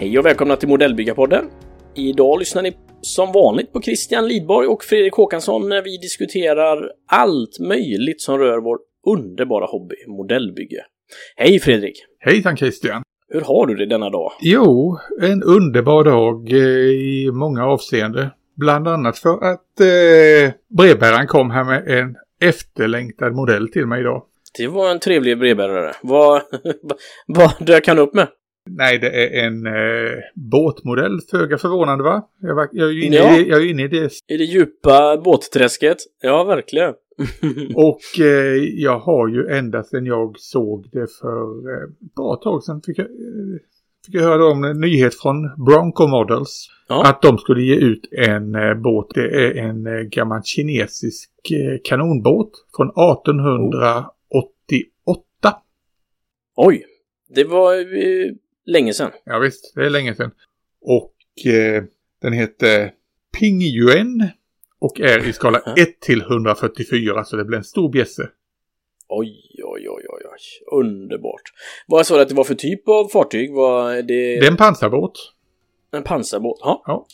Hej 0.00 0.18
och 0.18 0.26
välkomna 0.26 0.56
till 0.56 0.68
Modellbyggarpodden. 0.68 1.44
Idag 1.94 2.38
lyssnar 2.38 2.62
ni 2.62 2.72
som 3.00 3.32
vanligt 3.32 3.72
på 3.72 3.82
Christian 3.82 4.28
Lidborg 4.28 4.66
och 4.66 4.84
Fredrik 4.84 5.12
Håkansson 5.12 5.68
när 5.68 5.82
vi 5.82 5.96
diskuterar 5.96 6.92
allt 7.06 7.58
möjligt 7.60 8.20
som 8.20 8.38
rör 8.38 8.60
vår 8.60 8.78
underbara 9.16 9.66
hobby, 9.66 9.94
modellbygge. 10.06 10.84
Hej 11.36 11.58
Fredrik! 11.58 11.94
Hejsan 12.18 12.56
Christian! 12.56 13.02
Hur 13.32 13.40
har 13.40 13.66
du 13.66 13.74
det 13.74 13.86
denna 13.86 14.10
dag? 14.10 14.32
Jo, 14.40 14.98
en 15.22 15.42
underbar 15.42 16.04
dag 16.04 16.52
eh, 16.52 16.58
i 16.88 17.30
många 17.32 17.66
avseenden. 17.66 18.28
Bland 18.56 18.88
annat 18.88 19.18
för 19.18 19.44
att 19.44 19.80
eh, 19.80 20.52
brevbäraren 20.78 21.26
kom 21.26 21.50
här 21.50 21.64
med 21.64 21.88
en 21.88 22.16
efterlängtad 22.42 23.32
modell 23.34 23.68
till 23.68 23.86
mig 23.86 24.00
idag. 24.00 24.22
Det 24.58 24.66
var 24.68 24.90
en 24.90 24.98
trevlig 24.98 25.38
brevbärare. 25.38 25.92
Vad, 26.02 26.42
vad 27.26 27.50
dök 27.66 27.86
han 27.88 27.98
upp 27.98 28.14
med? 28.14 28.28
Nej, 28.70 28.98
det 28.98 29.10
är 29.24 29.46
en 29.46 29.66
eh, 29.66 30.18
båtmodell, 30.34 31.18
föga 31.30 31.58
förvånande 31.58 32.04
va? 32.04 32.22
Jag, 32.40 32.54
var, 32.54 32.68
jag, 32.72 32.88
är 32.88 32.92
ju 32.92 33.04
inne 33.04 33.16
Ja. 33.16 33.36
i, 33.38 33.48
jag 33.48 33.60
är 33.62 33.70
inne 33.70 33.84
i 33.84 33.88
det. 33.88 34.10
I 34.28 34.36
det 34.36 34.44
djupa 34.44 35.16
båtträsket? 35.16 35.98
Ja, 36.22 36.44
verkligen. 36.44 36.94
Och 37.74 38.20
eh, 38.20 38.56
jag 38.74 38.98
har 38.98 39.28
ju 39.28 39.48
ända 39.48 39.82
sedan 39.82 40.06
jag 40.06 40.38
såg 40.38 40.88
det 40.92 41.06
för 41.20 41.42
eh, 41.42 41.88
bra 42.16 42.36
tag 42.36 42.64
sedan 42.64 42.82
fick 42.82 42.98
jag, 42.98 43.06
eh, 43.06 43.12
fick 44.06 44.14
jag 44.14 44.22
höra 44.22 44.46
om 44.46 44.64
en 44.64 44.80
nyhet 44.80 45.14
från 45.14 45.64
Bronco 45.66 46.06
Models. 46.06 46.68
Ja. 46.88 47.06
Att 47.06 47.22
de 47.22 47.38
skulle 47.38 47.62
ge 47.62 47.74
ut 47.74 48.08
en 48.12 48.54
eh, 48.54 48.74
båt. 48.74 49.06
Det 49.14 49.46
är 49.46 49.56
en 49.56 49.86
eh, 49.86 50.00
gammal 50.00 50.42
kinesisk 50.44 51.30
eh, 51.50 51.78
kanonbåt 51.84 52.50
från 52.76 52.88
1888. 52.88 55.56
Oj, 56.56 56.84
det 57.34 57.44
var 57.44 57.74
eh, 57.74 58.32
länge 58.66 58.94
sedan. 58.94 59.10
Ja 59.24 59.38
visst, 59.38 59.72
det 59.74 59.86
är 59.86 59.90
länge 59.90 60.14
sedan. 60.14 60.30
Och 60.80 61.14
den 62.22 62.32
heter 62.32 62.90
Pingyuan 63.38 64.28
och 64.80 65.00
är 65.00 65.28
i 65.28 65.32
skala 65.32 65.58
Aha. 65.66 65.74
1 65.78 66.00
till 66.00 66.20
144 66.22 67.24
så 67.24 67.36
det 67.36 67.44
blir 67.44 67.58
en 67.58 67.64
stor 67.64 67.88
bjässe. 67.92 68.28
Oj, 69.08 69.34
oj, 69.64 69.88
oj, 69.88 70.04
oj, 70.08 70.22
oj. 70.24 70.78
Underbart. 70.80 71.42
Vad 71.86 72.06
sa 72.06 72.16
du 72.16 72.22
att 72.22 72.28
det 72.28 72.34
var 72.34 72.44
för 72.44 72.54
typ 72.54 72.88
av 72.88 73.08
fartyg? 73.08 73.54
Var 73.54 73.94
det, 73.94 74.02
Det 74.02 74.46
är 74.46 74.50
en 74.50 74.56
pansarbåt. 74.56 75.32
en 75.92 76.02
pansarbåt? 76.02 76.58
Ja. 76.62 76.82
Ja. 76.86 77.06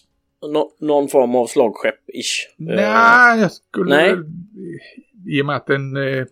Nå- 0.49 0.73
någon 0.81 1.09
form 1.09 1.35
av 1.35 1.47
slagskepp-ish? 1.47 2.55
Nej, 2.59 3.41
jag 3.41 3.53
skulle... 3.53 3.97
nej. 3.97 4.15
I 5.39 5.43
och 5.43 5.47
med 5.47 5.57
att 5.57 5.67
den... 5.67 5.97
eh, 5.97 6.25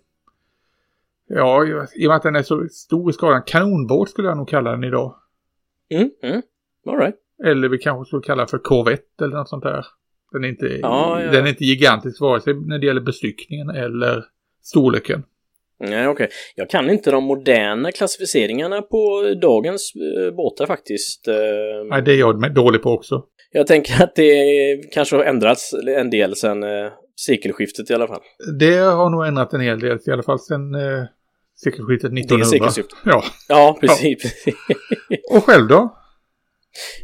Ja, 1.26 1.66
i 1.96 2.06
och 2.06 2.08
med 2.08 2.16
att 2.16 2.22
den 2.22 2.36
är 2.36 2.42
så 2.42 2.66
stor 2.70 3.10
i 3.10 3.12
skalan. 3.12 3.42
Kanonbåt 3.46 4.10
skulle 4.10 4.28
jag 4.28 4.36
nog 4.36 4.48
kalla 4.48 4.70
den 4.70 4.84
idag. 4.84 5.14
Mm, 5.90 6.10
mm. 6.22 6.42
All 6.86 6.98
right. 6.98 7.14
Eller 7.44 7.68
vi 7.68 7.78
kanske 7.78 8.08
skulle 8.08 8.22
kalla 8.22 8.46
för 8.46 8.58
korvett 8.58 9.20
eller 9.22 9.36
något 9.36 9.48
sånt 9.48 9.62
där. 9.62 9.86
Den 10.34 10.44
är 10.44 10.48
inte, 10.48 10.66
Ja, 10.66 11.22
ja. 11.22 11.30
Den 11.30 11.44
är 11.44 11.48
inte 11.48 11.64
gigantisk 11.64 12.20
vare 12.20 12.40
sig 12.40 12.54
när 12.54 12.78
det 12.78 12.86
gäller 12.86 13.00
bestyckningen 13.00 13.70
eller 13.70 14.24
storleken. 14.62 15.22
Nej, 15.80 16.08
okej. 16.08 16.28
Jag 16.54 16.70
kan 16.70 16.90
inte 16.90 17.10
de 17.10 17.24
moderna 17.24 17.92
klassificeringarna 17.92 18.82
på 18.82 19.34
dagens 19.42 19.92
eh, 19.94 20.34
båtar 20.34 20.66
faktiskt. 20.66 21.28
Eh, 21.28 21.34
Nej, 21.90 22.02
det 22.02 22.12
är 22.12 22.16
jag 22.18 22.54
dålig 22.54 22.82
på 22.82 22.90
också. 22.90 23.22
Jag 23.52 23.66
tänker 23.66 24.02
att 24.02 24.14
det 24.14 24.92
kanske 24.92 25.16
har 25.16 25.24
ändrats 25.24 25.74
en 25.96 26.10
del 26.10 26.36
sedan 26.36 26.62
eh, 26.62 26.92
sekelskiftet 27.26 27.90
i 27.90 27.94
alla 27.94 28.06
fall. 28.06 28.20
Det 28.58 28.76
har 28.76 29.10
nog 29.10 29.26
ändrat 29.26 29.52
en 29.52 29.60
hel 29.60 29.80
del, 29.80 29.98
i 30.06 30.10
alla 30.10 30.22
fall 30.22 30.38
sedan 30.40 30.74
eh, 30.74 31.04
sekelskiftet 31.64 32.12
1900. 32.12 32.44
sekelskiftet. 32.46 32.98
Ja. 33.04 33.24
Ja, 33.48 33.78
precis. 33.80 34.22
precis. 34.22 34.54
Och 35.36 35.44
själv 35.44 35.68
då? 35.68 35.96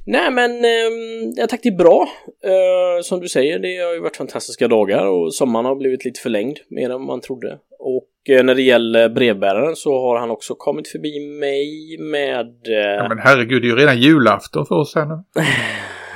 Nej, 0.06 0.30
men 0.30 0.64
eh, 0.64 1.30
jag 1.36 1.48
tack 1.48 1.60
det 1.62 1.68
är 1.68 1.76
bra. 1.76 2.08
Eh, 2.44 3.02
som 3.02 3.20
du 3.20 3.28
säger, 3.28 3.58
det 3.58 3.76
har 3.76 3.92
ju 3.94 4.00
varit 4.00 4.16
fantastiska 4.16 4.68
dagar 4.68 5.06
och 5.06 5.34
sommaren 5.34 5.66
har 5.66 5.76
blivit 5.76 6.04
lite 6.04 6.20
förlängd 6.20 6.58
mer 6.68 6.90
än 6.90 7.02
man 7.02 7.20
trodde. 7.20 7.58
Och 7.78 8.08
eh, 8.28 8.44
när 8.44 8.54
det 8.54 8.62
gäller 8.62 9.08
brevbäraren 9.08 9.76
så 9.76 10.00
har 10.00 10.18
han 10.18 10.30
också 10.30 10.54
kommit 10.54 10.88
förbi 10.88 11.20
mig 11.20 11.96
med... 12.00 12.46
Eh, 12.46 12.96
Ja, 12.96 13.08
men 13.08 13.18
herregud, 13.18 13.62
det 13.62 13.66
är 13.66 13.70
ju 13.70 13.76
redan 13.76 14.00
julafton 14.00 14.66
för 14.66 14.74
oss 14.74 14.94
här 14.94 15.06
nu. 15.06 15.22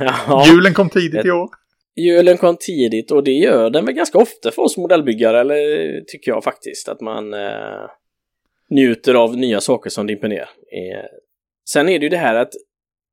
ja, 0.28 0.44
Julen 0.48 0.74
kom 0.74 0.88
tidigt 0.88 1.24
i 1.24 1.30
år. 1.30 1.48
julen 1.96 2.36
kom 2.36 2.56
tidigt 2.56 3.10
och 3.10 3.24
det 3.24 3.32
gör 3.32 3.70
den 3.70 3.84
väl 3.84 3.94
ganska 3.94 4.18
ofta 4.18 4.50
för 4.50 4.62
oss 4.62 4.76
modellbyggare, 4.76 5.40
eller 5.40 6.00
tycker 6.00 6.30
jag 6.30 6.44
faktiskt, 6.44 6.88
att 6.88 7.00
man 7.00 7.34
eh, 7.34 7.90
njuter 8.70 9.14
av 9.14 9.36
nya 9.36 9.60
saker 9.60 9.90
som 9.90 10.06
dimper 10.06 10.28
ner. 10.28 10.48
Eh, 10.72 11.04
sen 11.68 11.88
är 11.88 11.98
det 11.98 12.02
ju 12.04 12.08
det 12.10 12.16
här 12.16 12.34
att 12.34 12.52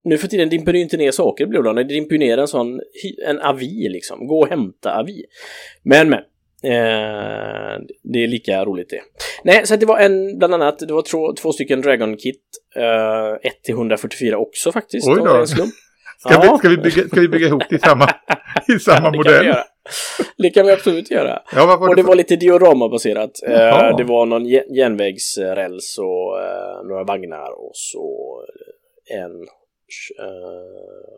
nu 0.04 0.18
för 0.18 0.28
tiden 0.28 0.50
dimper 0.50 0.72
det 0.72 0.78
ju 0.78 0.84
inte 0.84 0.98
ner 0.98 1.12
saker 1.12 1.44
i 1.44 1.48
bloddagen, 1.48 1.76
det 1.76 1.84
dimper 1.94 2.16
ju 2.16 2.20
ner 2.20 2.38
en 2.38 2.48
sån, 2.48 2.82
en 3.28 3.40
avi 3.40 3.90
liksom, 3.90 4.28
gå 4.28 4.40
och 4.42 4.48
hämta 4.48 4.92
avi. 5.00 5.26
Men 5.84 6.10
men, 6.10 6.20
eh, 6.64 7.80
det 8.04 8.24
är 8.24 8.28
lika 8.28 8.66
roligt 8.66 8.90
det. 8.90 9.02
Nej, 9.44 9.68
så 9.68 9.76
det 9.76 9.86
var 9.86 10.00
en, 10.00 10.38
bland 10.38 10.54
annat, 10.54 10.80
det 10.80 10.94
var 10.94 11.02
två, 11.02 11.34
två 11.34 11.52
stycken 11.52 11.82
Dragon 11.82 12.18
Kit, 12.18 12.42
eh, 12.76 13.48
1 13.52 13.64
till 13.64 13.74
144 13.76 14.38
också 14.38 14.72
faktiskt, 14.72 15.08
Oj 15.08 15.22
då. 15.26 15.46
Ska, 15.46 16.34
Ja. 16.34 16.42
vi, 16.42 16.58
ska, 16.58 16.70
vi, 16.70 16.78
bygga, 16.78 17.08
ska 17.08 17.20
vi 17.22 17.28
bygga 17.28 17.48
ihop 17.48 17.64
det 17.70 17.76
i 17.76 17.80
samma, 17.80 18.06
i 18.76 18.80
samma 18.80 19.00
det 19.00 19.02
Kan 19.04 19.12
vi 19.12 19.18
modell? 19.18 19.46
göra. 19.46 19.64
Det 20.38 20.50
kan 20.50 20.66
vi 20.66 20.72
absolut 20.72 21.12
göra. 21.12 21.42
Ja, 21.56 21.66
var 21.66 21.90
Och 21.90 21.96
det 21.96 22.02
för- 22.04 22.08
var 22.08 22.16
lite 22.16 22.36
dioramabaserat. 22.36 23.32
Eh, 23.48 23.54
Jaha. 23.54 23.98
det 23.98 24.04
var 24.04 24.26
någon 24.26 24.46
jä- 24.46 24.76
järnvägsräls 24.76 25.98
och 25.98 26.42
eh, 26.42 26.84
några 26.90 27.04
vagnar 27.04 27.52
och 27.66 27.72
så 27.74 28.38
en 29.20 29.32
eh, 30.20 30.26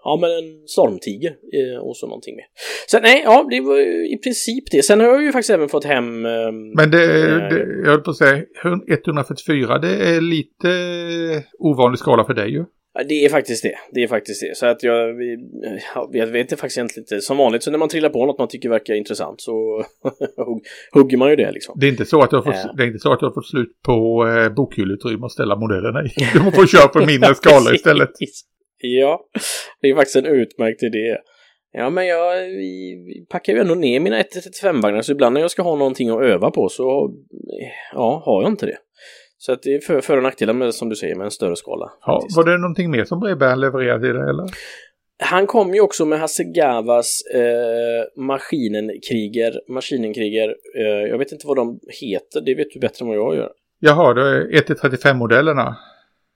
ja 0.03 0.17
men 0.22 0.29
en 0.31 0.67
stormtiger 0.67 1.29
eh, 1.31 1.79
och 1.81 1.97
så 1.97 2.07
någonting 2.07 2.35
mer. 2.35 2.45
Så 2.88 3.00
nej, 3.00 3.22
ja 3.25 3.47
det 3.50 3.61
var 3.61 3.79
i 4.13 4.17
princip 4.23 4.63
det. 4.72 4.84
Sen 4.84 5.00
har 5.00 5.07
jag 5.07 5.23
ju 5.23 5.31
faktiskt 5.31 5.50
även 5.50 5.69
fått 5.69 5.85
hem 5.85 6.25
eh, 6.25 6.51
Men 6.51 6.91
det, 6.91 7.03
Eh, 7.03 7.50
det, 7.50 7.81
jag 7.84 7.91
höll 7.91 8.01
på 8.01 8.11
att 8.11 8.17
säga, 8.17 8.44
144, 9.06 9.78
det 9.79 9.88
är 10.16 10.22
lite 10.22 10.69
ovanlig 11.59 12.00
skala 12.00 12.25
för 12.25 12.34
dig 12.34 12.50
ju. 12.51 12.66
Det 13.09 13.25
är 13.25 13.29
faktiskt 13.29 13.63
det. 13.63 13.75
Det 13.91 14.03
är 14.03 14.07
faktiskt 14.07 14.41
det. 14.41 14.57
Så 14.57 14.66
att 14.66 14.84
jag, 14.84 15.16
jag 16.11 16.28
vet 16.28 16.50
det 16.50 16.55
faktiskt 16.57 16.78
egentligen 16.78 17.03
inte. 17.03 17.22
Som 17.22 17.38
vanligt 17.38 17.63
så 17.63 17.72
när 17.72 17.78
man 17.78 17.90
trillar 17.90 18.09
på 18.09 18.25
något 18.25 18.38
man 18.40 18.47
tycker 18.47 18.69
verkar 18.69 18.94
intressant 18.94 19.41
så 19.41 19.51
hugg- 20.38 20.63
hugger 20.94 21.17
man 21.17 21.29
ju 21.29 21.35
det 21.35 21.51
liksom. 21.51 21.75
Det 21.79 21.85
är 21.88 21.90
inte 21.90 22.05
så 22.05 22.22
att 22.22 22.29
du 22.29 22.35
har 22.35 22.44
fått, 22.44 22.55
Ja. 22.63 22.73
det 22.78 22.84
är 22.84 22.88
inte 22.88 23.00
så 23.00 23.13
att 23.13 23.19
du 23.19 23.25
har 23.25 23.34
fått 23.34 23.47
slut 23.47 23.81
på 23.85 24.28
eh, 24.28 24.50
bokhylleutrymme 24.53 25.25
att 25.25 25.31
ställa 25.31 25.55
modellerna 25.55 26.03
i. 26.03 26.09
Du 26.34 26.51
får 26.51 26.67
köra 26.67 26.88
på 26.88 27.05
mindre 27.05 27.35
skala 27.35 27.73
istället. 27.73 28.09
Ja, 28.85 29.25
det 29.81 29.88
är 29.89 29.95
faktiskt 29.95 30.16
en 30.16 30.25
utmärkt 30.25 30.83
idé. 30.83 31.17
Ja, 31.71 31.89
men 31.89 32.07
jag 32.07 32.35
packar 33.29 33.53
ju 33.53 33.59
ändå 33.59 33.75
ner 33.75 33.99
mina 33.99 34.21
1-35-vagnar 34.21 35.01
så 35.01 35.11
ibland 35.11 35.33
när 35.33 35.41
jag 35.41 35.51
ska 35.51 35.61
ha 35.61 35.75
någonting 35.75 36.09
att 36.09 36.21
öva 36.21 36.51
på 36.51 36.69
så 36.69 37.13
ja, 37.93 38.23
har 38.25 38.43
jag 38.43 38.51
inte 38.51 38.66
det. 38.66 38.77
Så 39.38 39.51
att 39.51 39.63
det 39.63 39.75
är 39.75 39.79
för, 39.79 40.01
för 40.01 40.17
och 40.17 40.23
nackdelar 40.23 40.53
med, 40.53 40.73
som 40.73 40.89
du 40.89 40.95
säger, 40.95 41.16
med 41.16 41.25
en 41.25 41.31
större 41.31 41.55
skala. 41.55 41.91
Ja, 42.05 42.22
faktiskt. 42.22 42.38
var 42.38 42.43
det 42.43 42.57
någonting 42.57 42.91
mer 42.91 43.05
som 43.05 43.19
brevbäraren 43.19 43.59
levererade 43.59 44.03
till 44.03 44.13
dig 44.13 44.29
eller? 44.29 44.45
Han 45.23 45.47
kom 45.47 45.73
ju 45.73 45.81
också 45.81 46.05
med 46.05 46.19
Hasegawas 46.19 47.22
eh, 47.33 48.22
maskinenkriger, 48.23 49.53
maskinenkriger. 49.69 50.55
Eh, 50.77 51.09
jag 51.09 51.17
vet 51.17 51.31
inte 51.31 51.47
vad 51.47 51.57
de 51.57 51.79
heter, 52.01 52.41
det 52.41 52.55
vet 52.55 52.67
du 52.73 52.79
bättre 52.79 53.03
än 53.03 53.07
vad 53.07 53.17
jag 53.17 53.35
gör. 53.35 53.51
Jaha, 53.79 54.13
det 54.13 54.22
är 54.22 54.61
1-35-modellerna. 54.61 55.75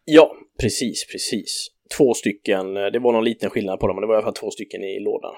Ja, 0.06 0.31
precis, 0.62 1.07
precis. 1.12 1.68
Två 1.98 2.14
stycken, 2.14 2.78
eh, 2.78 2.86
det 2.86 3.00
var 3.00 3.14
någon 3.14 3.24
liten 3.24 3.50
skillnad 3.50 3.80
på 3.80 3.88
dem, 3.88 3.96
men 3.96 4.02
det 4.02 4.08
var 4.08 4.14
i 4.14 4.18
alla 4.18 4.25
fall 4.25 4.34
två 4.34 4.51
stycken 4.51 4.84
i 4.84 5.00
lådan. 5.00 5.34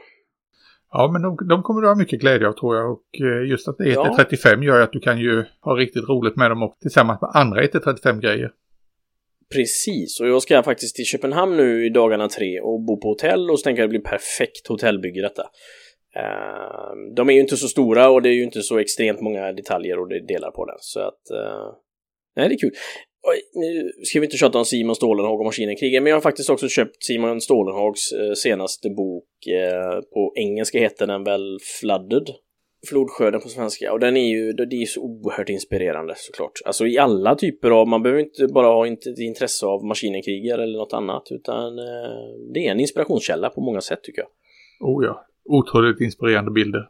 Ja, 0.92 1.10
men 1.14 1.22
de, 1.22 1.38
de 1.50 1.64
kommer 1.64 1.82
du 1.82 1.88
ha 1.88 1.96
mycket 1.96 2.22
glädje 2.22 2.48
av 2.48 2.54
tror 2.54 2.76
jag. 2.76 2.92
Och 2.92 3.22
eh, 3.22 3.50
just 3.50 3.68
att 3.68 3.78
det 3.78 3.84
är 3.84 3.94
Ja. 3.94 4.18
1-35 4.20 4.64
gör 4.64 4.78
ju 4.78 4.84
att 4.84 4.92
du 4.92 5.00
kan 5.00 5.20
ju 5.20 5.46
ha 5.62 5.76
riktigt 5.76 6.10
roligt 6.10 6.36
med 6.36 6.52
dem 6.52 6.64
och 6.64 6.78
tillsammans 6.82 7.22
med 7.22 7.32
andra 7.34 7.62
1-35-grejer. 7.62 8.52
Precis, 9.56 10.20
och 10.20 10.28
jag 10.28 10.42
ska 10.42 10.64
faktiskt 10.64 10.96
till 10.96 11.06
Köpenhamn 11.06 11.58
nu 11.58 11.86
i 11.86 11.90
dagarna 11.90 12.28
tre 12.28 12.60
och 12.60 12.82
bo 12.82 12.98
på 13.02 13.08
hotell 13.08 13.50
och 13.50 13.60
så 13.60 13.64
tänker 13.64 13.82
jag 13.82 13.90
det 13.90 14.00
blir 14.00 14.12
perfekt 14.12 14.68
hotellbygge 14.68 15.22
detta. 15.22 15.44
Eh, 16.16 17.14
de 17.16 17.30
är 17.30 17.34
ju 17.34 17.40
inte 17.40 17.58
så 17.58 17.68
stora 17.68 18.10
och 18.10 18.22
det 18.22 18.30
är 18.30 18.34
ju 18.34 18.44
inte 18.44 18.62
så 18.62 18.78
extremt 18.78 19.22
många 19.22 19.52
detaljer 19.52 20.00
och 20.00 20.08
det 20.10 20.28
delar 20.28 20.52
på 20.52 20.66
den, 20.66 20.78
så 20.80 21.00
att... 21.00 21.30
eh, 21.34 21.74
nej, 22.36 22.50
det 22.50 22.56
är 22.56 22.60
kul. 22.60 22.72
Oj, 23.24 23.42
nu 23.54 23.92
ska 24.04 24.20
vi 24.20 24.26
inte 24.26 24.38
tjata 24.38 24.58
om 24.58 24.66
Simon 24.66 24.96
Stålenhag 24.96 25.40
och 25.40 25.46
Maskinenkrigen, 25.46 26.04
men 26.04 26.10
jag 26.10 26.16
har 26.16 26.22
faktiskt 26.22 26.50
också 26.50 26.68
köpt 26.68 27.04
Simon 27.04 27.42
Stålenhags 27.42 28.12
eh, 28.12 28.34
senaste 28.34 28.90
bok. 28.90 29.48
Eh, 29.48 30.02
på 30.14 30.34
engelska 30.36 30.80
heter 30.80 31.08
den 31.08 31.24
väl 31.24 31.60
Flooded? 31.80 32.30
Flodskörden 32.90 33.42
på 33.42 33.50
svenska. 33.50 33.94
Och 33.94 34.00
den 34.00 34.18
är 34.18 34.30
ju, 34.30 34.54
det 34.54 34.76
är 34.76 34.86
så 34.86 35.02
oerhört 35.02 35.50
inspirerande 35.50 36.14
såklart. 36.18 36.52
Alltså 36.66 36.88
i 36.88 36.98
alla 36.98 37.36
typer 37.36 37.72
av, 37.72 37.88
man 37.88 38.04
behöver 38.04 38.22
inte 38.22 38.48
bara 38.48 38.68
ha 38.68 38.88
intresse 39.18 39.66
av 39.66 39.86
maskinenkrigar 39.86 40.60
eller 40.60 40.78
något 40.78 40.94
annat, 40.94 41.28
utan 41.32 41.80
eh, 41.80 42.54
det 42.54 42.68
är 42.68 42.72
en 42.72 42.80
inspirationskälla 42.80 43.50
på 43.50 43.62
många 43.62 43.82
sätt 43.82 44.04
tycker 44.04 44.22
jag. 44.22 44.30
Oh 44.90 45.06
ja, 45.06 45.26
otroligt 45.46 46.02
inspirerande 46.02 46.52
bilder. 46.52 46.90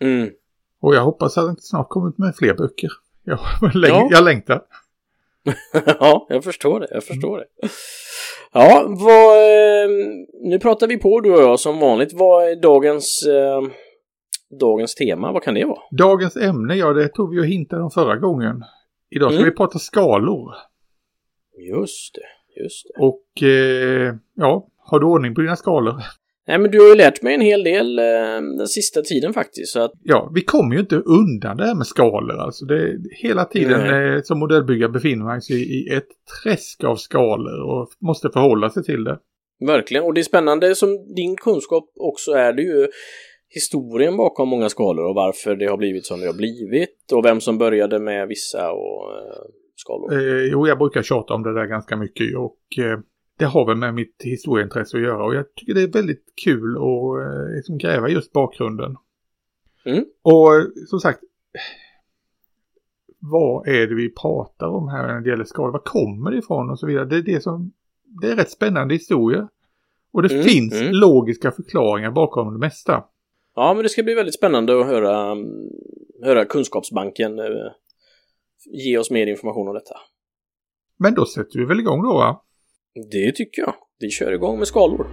Mm. 0.00 0.30
Och 0.80 0.94
jag 0.94 1.00
hoppas 1.02 1.38
att 1.38 1.56
det 1.56 1.62
snart 1.62 1.88
kommer 1.88 2.08
ut 2.08 2.18
med 2.18 2.36
fler 2.36 2.54
böcker. 2.54 2.90
Jag, 3.24 3.38
läng 3.74 3.90
Ja. 3.90 4.08
jag 4.10 4.24
längtar. 4.24 4.62
ja, 6.00 6.26
jag 6.28 6.44
förstår 6.44 6.80
det. 6.80 6.88
Jag 6.90 7.04
förstår 7.04 7.38
det. 7.38 7.68
Ja, 8.52 8.84
vad... 8.88 9.36
eh, 9.36 9.88
Nu 10.42 10.58
pratar 10.58 10.86
vi 10.86 10.96
på 10.96 11.20
du 11.20 11.32
och 11.34 11.40
jag 11.42 11.60
som 11.60 11.78
vanligt. 11.78 12.12
Vad 12.12 12.48
är 12.48 12.56
dagens... 12.56 13.22
Eh, 13.26 13.62
dagens 14.60 14.94
tema? 14.94 15.32
Vad 15.32 15.42
kan 15.42 15.54
det 15.54 15.64
vara? 15.64 15.78
Dagens 15.90 16.36
ämne, 16.36 16.74
ja 16.74 16.92
det 16.92 17.08
tog 17.08 17.34
vi 17.34 17.40
och 17.40 17.46
hintade 17.46 17.82
om 17.82 17.90
förra 17.90 18.16
gången. 18.16 18.64
Idag 19.10 19.30
ska 19.30 19.38
Mm. 19.40 19.50
vi 19.50 19.56
prata 19.56 19.78
skalor. 19.78 20.54
Just 21.70 22.14
det, 22.14 22.60
just 22.62 22.86
det. 22.86 23.02
Och 23.02 23.42
eh, 23.48 24.14
ja, 24.34 24.66
har 24.78 25.00
du 25.00 25.06
ordning 25.06 25.34
på 25.34 25.40
dina 25.40 25.56
skalor? 25.56 25.94
Nej, 26.48 26.58
men 26.58 26.70
du 26.70 26.80
har 26.80 26.88
ju 26.88 26.94
lärt 26.94 27.22
mig 27.22 27.34
en 27.34 27.40
hel 27.40 27.64
del 27.64 27.98
eh, 27.98 28.04
den 28.58 28.66
sista 28.68 29.02
tiden 29.02 29.32
faktiskt. 29.32 29.72
Så 29.72 29.80
att, 29.80 29.92
Ja, 30.02 30.30
vi 30.34 30.40
kommer 30.40 30.74
ju 30.74 30.80
inte 30.80 30.96
undan 30.96 31.56
det 31.56 31.66
här 31.66 31.74
med 31.74 31.86
skalor. 31.86 32.36
Alltså 32.38 32.64
det, 32.64 32.96
hela 33.22 33.44
tiden 33.44 34.14
eh, 34.14 34.22
som 34.22 34.38
modellbyggare 34.38 34.90
befinner 34.90 35.24
man 35.24 35.42
sig 35.42 35.56
i 35.56 35.94
ett 35.94 36.08
träsk 36.42 36.84
av 36.84 36.96
skalor 36.96 37.60
och 37.62 37.88
måste 38.00 38.30
förhålla 38.30 38.70
sig 38.70 38.84
till 38.84 39.04
det. 39.04 39.18
verkligen. 39.66 40.04
Och 40.04 40.14
det 40.14 40.20
är 40.20 40.22
spännande 40.22 40.74
som 40.74 41.14
din 41.14 41.36
kunskap 41.36 41.84
också 42.00 42.30
är 42.30 42.52
det 42.52 42.62
ju 42.62 42.86
historien 43.48 44.16
bakom 44.16 44.48
många 44.48 44.68
skalor 44.68 45.04
och 45.08 45.14
varför 45.14 45.56
det 45.56 45.66
har 45.66 45.76
blivit 45.76 46.06
som 46.06 46.20
det 46.20 46.26
har 46.26 46.34
blivit 46.34 47.12
och 47.12 47.24
vem 47.24 47.40
som 47.40 47.58
började 47.58 47.98
med 47.98 48.28
vissa 48.28 48.72
och 48.72 49.16
eh, 49.18 49.42
skalor. 49.76 50.12
Eh, 50.12 50.44
jo, 50.52 50.68
jag 50.68 50.78
brukar 50.78 51.02
tjata 51.02 51.34
om 51.34 51.42
det 51.42 51.54
där 51.54 51.66
ganska 51.66 51.96
mycket 51.96 52.36
och 52.36 52.84
eh, 52.84 52.98
det 53.38 53.44
har 53.44 53.66
väl 53.66 53.76
med 53.76 53.94
mitt 53.94 54.22
historieintresse 54.24 54.96
att 54.96 55.02
göra 55.02 55.24
och 55.24 55.34
jag 55.34 55.54
tycker 55.54 55.74
det 55.74 55.82
är 55.82 55.92
väldigt 55.92 56.24
kul 56.44 56.76
att 56.76 57.24
eh, 57.24 57.56
liksom 57.56 57.78
gräva 57.78 58.08
just 58.08 58.32
bakgrunden. 58.32 58.96
Mm. 59.84 60.04
Och 60.22 60.54
eh, 60.54 60.64
som 60.86 61.00
sagt, 61.00 61.20
vad 63.18 63.68
är 63.68 63.86
det 63.86 63.94
vi 63.94 64.14
pratar 64.14 64.66
om 64.66 64.88
här 64.88 65.06
när 65.06 65.20
det 65.20 65.30
gäller 65.30 65.44
skalor? 65.44 65.72
Var 65.72 65.78
kommer 65.78 66.30
det 66.30 66.38
ifrån 66.38 66.70
och 66.70 66.78
så 66.78 66.86
vidare? 66.86 67.04
Det 67.04 67.16
är 67.16 67.22
det 67.22 67.42
som, 67.42 67.72
det 68.22 68.30
är 68.30 68.36
rätt 68.36 68.50
spännande 68.50 68.94
historia. 68.94 69.48
Och 70.12 70.22
det 70.22 70.34
Mm, 70.34 70.44
finns 70.44 70.80
mm. 70.80 70.92
logiska 70.92 71.52
förklaringar 71.52 72.10
bakom 72.10 72.52
det 72.52 72.58
mesta. 72.58 73.04
Ja, 73.54 73.74
men 73.74 73.82
det 73.82 73.88
ska 73.88 74.02
bli 74.02 74.14
väldigt 74.14 74.34
spännande 74.34 74.80
att 74.80 74.86
höra, 74.86 75.32
mm, 75.32 75.48
höra 76.22 76.44
Kunskapsbanken 76.44 77.38
eh, 77.38 77.44
ge 78.64 78.98
oss 78.98 79.10
mer 79.10 79.26
information 79.26 79.68
om 79.68 79.74
detta. 79.74 79.94
Men 80.96 81.14
då 81.14 81.24
sätter 81.24 81.58
vi 81.58 81.64
väl 81.64 81.80
igång 81.80 82.02
då 82.02 82.14
va? 82.14 82.42
Det 82.96 83.32
tycker 83.32 83.62
jag. 83.62 83.74
Vi 83.98 84.10
kör 84.10 84.32
igång 84.32 84.58
med 84.58 84.68
skalor. 84.68 85.06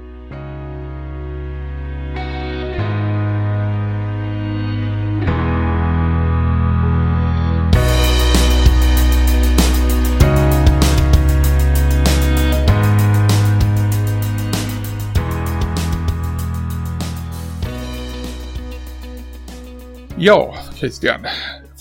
Ja, 20.18 20.56
Christian. 20.76 21.20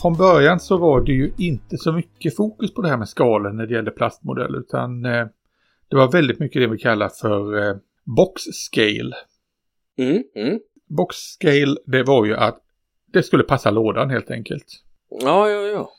Från 0.03 0.17
början 0.17 0.61
så 0.61 0.77
var 0.77 1.01
det 1.01 1.13
ju 1.13 1.33
inte 1.39 1.77
så 1.77 1.93
mycket 1.93 2.37
fokus 2.37 2.75
på 2.75 2.83
det 2.83 2.89
här 2.89 2.97
med 2.97 3.09
skalen 3.09 3.57
när 3.57 3.67
det 3.67 3.75
gällde 3.75 3.91
plastmodell 3.91 4.55
utan 4.55 5.05
eh, 5.05 5.27
det 5.93 5.99
var 5.99 6.13
väldigt 6.13 6.39
mycket 6.39 6.63
det 6.63 6.67
vi 6.67 6.79
kallar 6.79 7.09
för 7.09 7.69
eh, 7.69 7.77
box 8.05 8.43
scale. 8.43 9.15
Mm, 9.99 10.23
mm. 10.35 10.61
Box 10.89 11.17
scale 11.17 11.77
det 11.87 12.03
var 12.03 12.25
ju 12.25 12.37
att 12.37 12.59
det 13.13 13.23
skulle 13.23 13.43
passa 13.43 13.71
lådan 13.71 14.11
helt 14.11 14.31
enkelt. 14.31 14.65
Ja, 15.09 15.49
ja, 15.49 15.61
ja. 15.61 15.91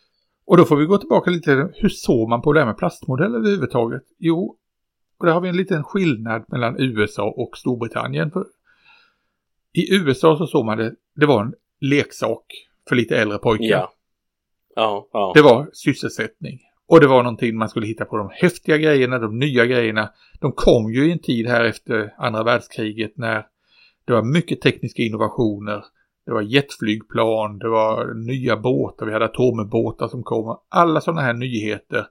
Och 0.46 0.58
då 0.58 0.66
får 0.66 0.76
vi 0.76 0.86
gå 0.86 0.98
tillbaka 0.98 1.32
lite, 1.32 1.72
hur 1.74 1.90
såg 1.90 2.30
man 2.30 2.42
på 2.42 2.54
det 2.54 2.60
här 2.60 2.68
med 2.68 2.78
plastmodell 2.78 3.36
överhuvudtaget? 3.36 4.04
Jo, 4.20 4.58
och 5.20 5.26
där 5.26 5.34
har 5.34 5.42
vi 5.42 5.50
en 5.50 5.58
liten 5.58 5.84
skillnad 5.84 6.46
mellan 6.48 6.76
USA 6.80 7.34
och 7.38 7.58
Storbritannien. 7.58 8.32
För 8.32 8.46
I 9.74 9.96
USA 9.96 10.38
så 10.38 10.48
såg 10.48 10.66
man 10.66 10.78
det, 10.78 10.96
det 11.16 11.26
var 11.26 11.42
en 11.42 11.54
leksak 11.82 12.46
för 12.90 12.96
lite 12.96 13.18
äldre 13.18 13.38
pojkar. 13.38 13.66
Ja. 13.66 13.94
Ja, 14.76 15.10
ja. 15.14 15.32
Det 15.36 15.42
var 15.42 15.70
sysselsättning. 15.74 16.60
Och 16.88 17.00
det 17.00 17.08
var 17.08 17.24
någonting 17.24 17.56
man 17.56 17.70
skulle 17.70 17.88
hitta 17.88 18.06
på 18.06 18.18
de 18.18 18.30
häftiga 18.32 18.78
grejerna, 18.78 19.20
de 19.20 19.40
nya 19.40 19.66
grejerna. 19.66 20.10
De 20.40 20.52
kom 20.52 20.94
ju 20.94 21.10
i 21.10 21.12
en 21.12 21.20
tid 21.20 21.48
här 21.48 21.64
efter 21.64 22.14
andra 22.18 22.44
världskriget 22.44 23.18
när 23.18 23.46
det 24.06 24.14
var 24.14 24.24
mycket 24.24 24.62
tekniska 24.62 25.02
innovationer. 25.02 25.84
Det 26.26 26.32
var 26.32 26.42
jetflygplan, 26.42 27.60
det 27.60 27.70
var 27.70 28.14
nya 28.14 28.58
båtar, 28.58 29.06
vi 29.06 29.14
hade 29.14 29.26
atomubåtar 29.26 30.08
som 30.08 30.24
kom. 30.24 30.58
Alla 30.70 31.02
sådana 31.02 31.22
här 31.22 31.34
nyheter 31.34 32.08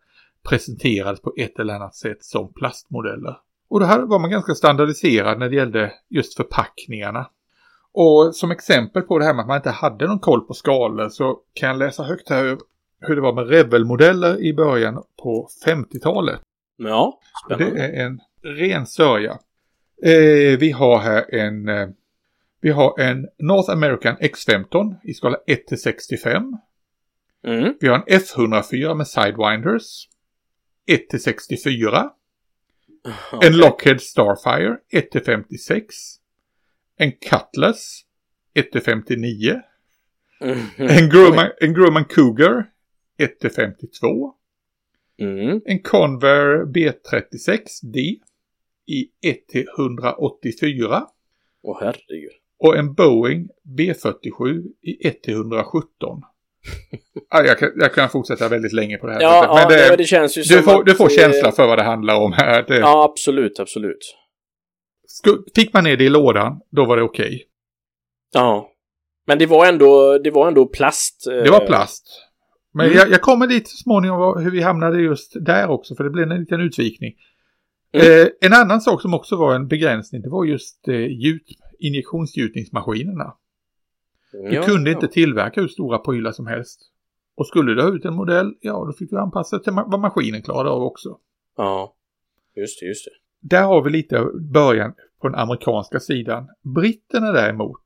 presenterades 0.48 1.22
på 1.22 1.32
ett 1.36 1.58
eller 1.58 1.74
annat 1.74 1.94
sätt 1.94 2.24
som 2.24 2.52
plastmodeller. 2.52 3.36
Och 3.68 3.80
då 3.80 3.86
här 3.86 4.02
var 4.02 4.18
man 4.18 4.30
ganska 4.30 4.54
standardiserad 4.54 5.38
när 5.38 5.48
det 5.48 5.56
gällde 5.56 5.92
just 6.08 6.36
förpackningarna. 6.36 7.26
Och 7.92 8.34
som 8.34 8.50
exempel 8.50 9.02
på 9.02 9.18
det 9.18 9.24
här 9.24 9.34
med 9.34 9.40
att 9.42 9.48
man 9.48 9.56
inte 9.56 9.70
hade 9.70 10.06
någon 10.06 10.18
koll 10.18 10.40
på 10.40 10.54
skalor 10.54 11.08
så 11.08 11.38
kan 11.54 11.68
jag 11.68 11.78
läsa 11.78 12.02
högt 12.02 12.30
här 12.30 12.58
hur 13.08 13.14
det 13.16 13.22
var 13.22 13.32
med 13.32 13.48
Rebel-modeller 13.48 14.40
i 14.40 14.54
början 14.54 15.02
på 15.22 15.48
50-talet. 15.66 16.40
Ja, 16.76 17.20
spännande. 17.44 17.74
det 17.74 17.86
är 17.86 18.06
en 18.06 18.20
ren 18.42 18.86
sörja. 18.86 19.38
Eh, 20.02 20.58
vi 20.58 20.70
har 20.70 20.98
här 20.98 21.34
en 21.34 21.68
eh, 21.68 21.88
vi 22.60 22.70
har 22.70 23.00
en 23.00 23.28
North 23.38 23.70
American 23.70 24.16
X15 24.16 24.94
i 25.04 25.14
skala 25.14 25.36
1 25.46 25.66
till 25.66 25.80
65. 25.80 26.56
Mm. 27.46 27.74
Vi 27.80 27.88
har 27.88 27.96
en 27.96 28.20
F104 28.20 28.94
med 28.94 29.08
Sidewinders 29.08 30.08
1 30.86 31.08
till 31.08 31.22
64. 31.22 32.10
En 33.42 33.56
Lockheed 33.56 34.00
Starfire 34.00 34.76
1 34.92 35.10
till 35.10 35.24
56. 35.24 35.94
En 36.96 37.12
Cutlass 37.12 38.02
1 38.54 38.72
till 38.72 38.80
59. 38.80 39.60
Mm. 40.40 40.66
En 40.78 41.08
Grumman, 41.08 41.50
en 41.60 41.74
Grumman 41.74 42.04
Cougar 42.04 42.66
1 43.22 43.40
till 43.40 43.50
52. 43.50 44.32
Mm. 45.20 45.60
En 45.64 45.82
Convair 45.82 46.64
B36D 46.64 47.96
i 48.86 49.08
1 49.30 49.48
till 49.48 49.66
184. 49.78 51.06
Åh 51.62 51.78
herregud. 51.80 52.30
Och 52.58 52.76
en 52.76 52.94
Boeing 52.94 53.48
B47 53.78 54.62
i 54.82 55.06
1 55.08 55.22
till 55.22 55.34
117. 55.34 55.82
ja, 57.30 57.44
jag, 57.44 57.58
kan, 57.58 57.68
jag 57.76 57.94
kan 57.94 58.08
fortsätta 58.10 58.48
väldigt 58.48 58.72
länge 58.72 58.96
på 58.98 59.06
det 59.06 59.12
här 59.12 59.20
Ja, 59.20 59.42
sättet. 59.42 59.48
ja 59.56 59.68
Men 59.68 59.78
det, 59.78 59.88
det, 59.90 59.96
det 59.96 60.04
känns 60.04 60.38
ju 60.38 60.42
du, 60.42 60.62
får, 60.62 60.84
du 60.84 60.94
får 60.94 61.04
eh, 61.04 61.16
känsla 61.16 61.52
för 61.52 61.66
vad 61.66 61.78
det 61.78 61.82
handlar 61.84 62.20
om 62.20 62.32
här. 62.32 62.62
Det, 62.68 62.78
Ja, 62.78 63.04
absolut, 63.04 63.60
absolut. 63.60 64.16
Fick 65.54 65.72
man 65.72 65.84
ner 65.84 65.96
det 65.96 66.04
i 66.04 66.08
lådan, 66.08 66.60
då 66.70 66.84
var 66.84 66.96
det 66.96 67.02
okej. 67.02 67.44
Ja. 68.32 68.68
Men 69.26 69.38
det 69.38 69.46
var 69.46 69.66
ändå, 69.66 70.18
det 70.18 70.30
var 70.30 70.48
ändå 70.48 70.66
plast. 70.66 71.26
eh, 71.26 71.34
Det 71.34 71.50
var 71.50 71.66
plast. 71.66 72.06
Men 72.74 72.86
Mm. 72.86 72.98
jag, 72.98 73.10
jag 73.10 73.20
kommer 73.22 73.46
dit 73.46 73.68
så 73.68 73.76
småningom 73.76 74.42
hur 74.42 74.50
vi 74.50 74.62
hamnade 74.62 75.00
just 75.02 75.32
där 75.40 75.68
också, 75.68 75.94
för 75.94 76.04
det 76.04 76.10
blev 76.10 76.32
en 76.32 76.40
liten 76.40 76.60
utvikning. 76.60 77.14
Mm. 77.92 78.22
Eh, 78.22 78.28
en 78.40 78.52
annan 78.52 78.80
sak 78.80 79.02
som 79.02 79.14
också 79.14 79.36
var 79.36 79.54
en 79.54 79.68
begränsning, 79.68 80.22
det 80.22 80.28
var 80.28 80.44
just 80.44 80.88
eh, 80.88 80.94
gjut, 81.06 81.42
injektionsgjutningsmaskinerna. 81.78 83.34
Du 84.32 84.54
ja, 84.54 84.62
kunde 84.62 84.90
ja. 84.90 84.94
inte 84.96 85.08
tillverka 85.08 85.60
hur 85.60 85.68
stora 85.68 85.98
prylar 85.98 86.32
som 86.32 86.46
helst. 86.46 86.80
Och 87.34 87.46
skulle 87.46 87.74
du 87.74 87.82
ha 87.82 87.94
ut 87.94 88.04
en 88.04 88.14
modell, 88.14 88.54
ja 88.60 88.84
då 88.86 88.92
fick 88.92 89.10
du 89.10 89.18
anpassa 89.18 89.58
till 89.58 89.72
ma- 89.72 89.84
vad 89.86 90.00
maskinen 90.00 90.42
klarade 90.42 90.70
av 90.70 90.82
också. 90.82 91.18
Ja. 91.56 91.94
Just 92.56 92.80
det, 92.80 92.86
just 92.86 93.04
det. 93.04 93.10
Där 93.56 93.62
har 93.62 93.82
vi 93.82 93.90
lite 93.90 94.26
början 94.52 94.92
på 95.20 95.28
den 95.28 95.38
amerikanska 95.38 96.00
sidan. 96.00 96.48
Britterna 96.74 97.32
däremot, 97.32 97.80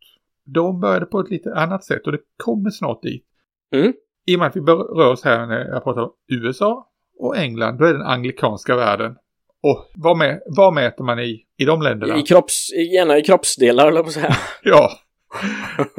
de 0.45 0.81
började 0.81 1.07
på 1.07 1.21
ett 1.21 1.31
lite 1.31 1.55
annat 1.55 1.85
sätt 1.85 2.07
och 2.07 2.13
det 2.13 2.21
kommer 2.37 2.71
snart 2.71 3.03
dit. 3.03 3.25
Mm. 3.73 3.93
I 4.27 4.37
och 4.37 4.39
med 4.39 4.49
att 4.49 4.57
vi 4.57 4.61
rör 4.61 5.13
oss 5.13 5.25
här 5.25 5.47
när 5.47 5.65
jag 5.65 5.85
pratar 5.85 6.03
om 6.03 6.13
USA 6.29 6.89
och 7.19 7.37
England, 7.37 7.79
då 7.79 7.85
är 7.85 7.93
det 7.93 7.99
den 7.99 8.07
anglikanska 8.07 8.77
världen. 8.77 9.17
Och 9.63 9.91
vad, 9.95 10.17
med, 10.17 10.43
vad 10.47 10.75
mäter 10.75 11.05
man 11.05 11.19
i, 11.19 11.45
i 11.57 11.65
de 11.65 11.83
länderna? 11.83 12.19
I 12.19 12.23
kropps, 12.23 12.73
gärna 12.93 13.19
i 13.19 13.23
kroppsdelar, 13.23 13.89
eller 13.89 14.03
på 14.03 14.07
att 14.07 14.13
säga. 14.13 14.37
Ja. 14.63 14.91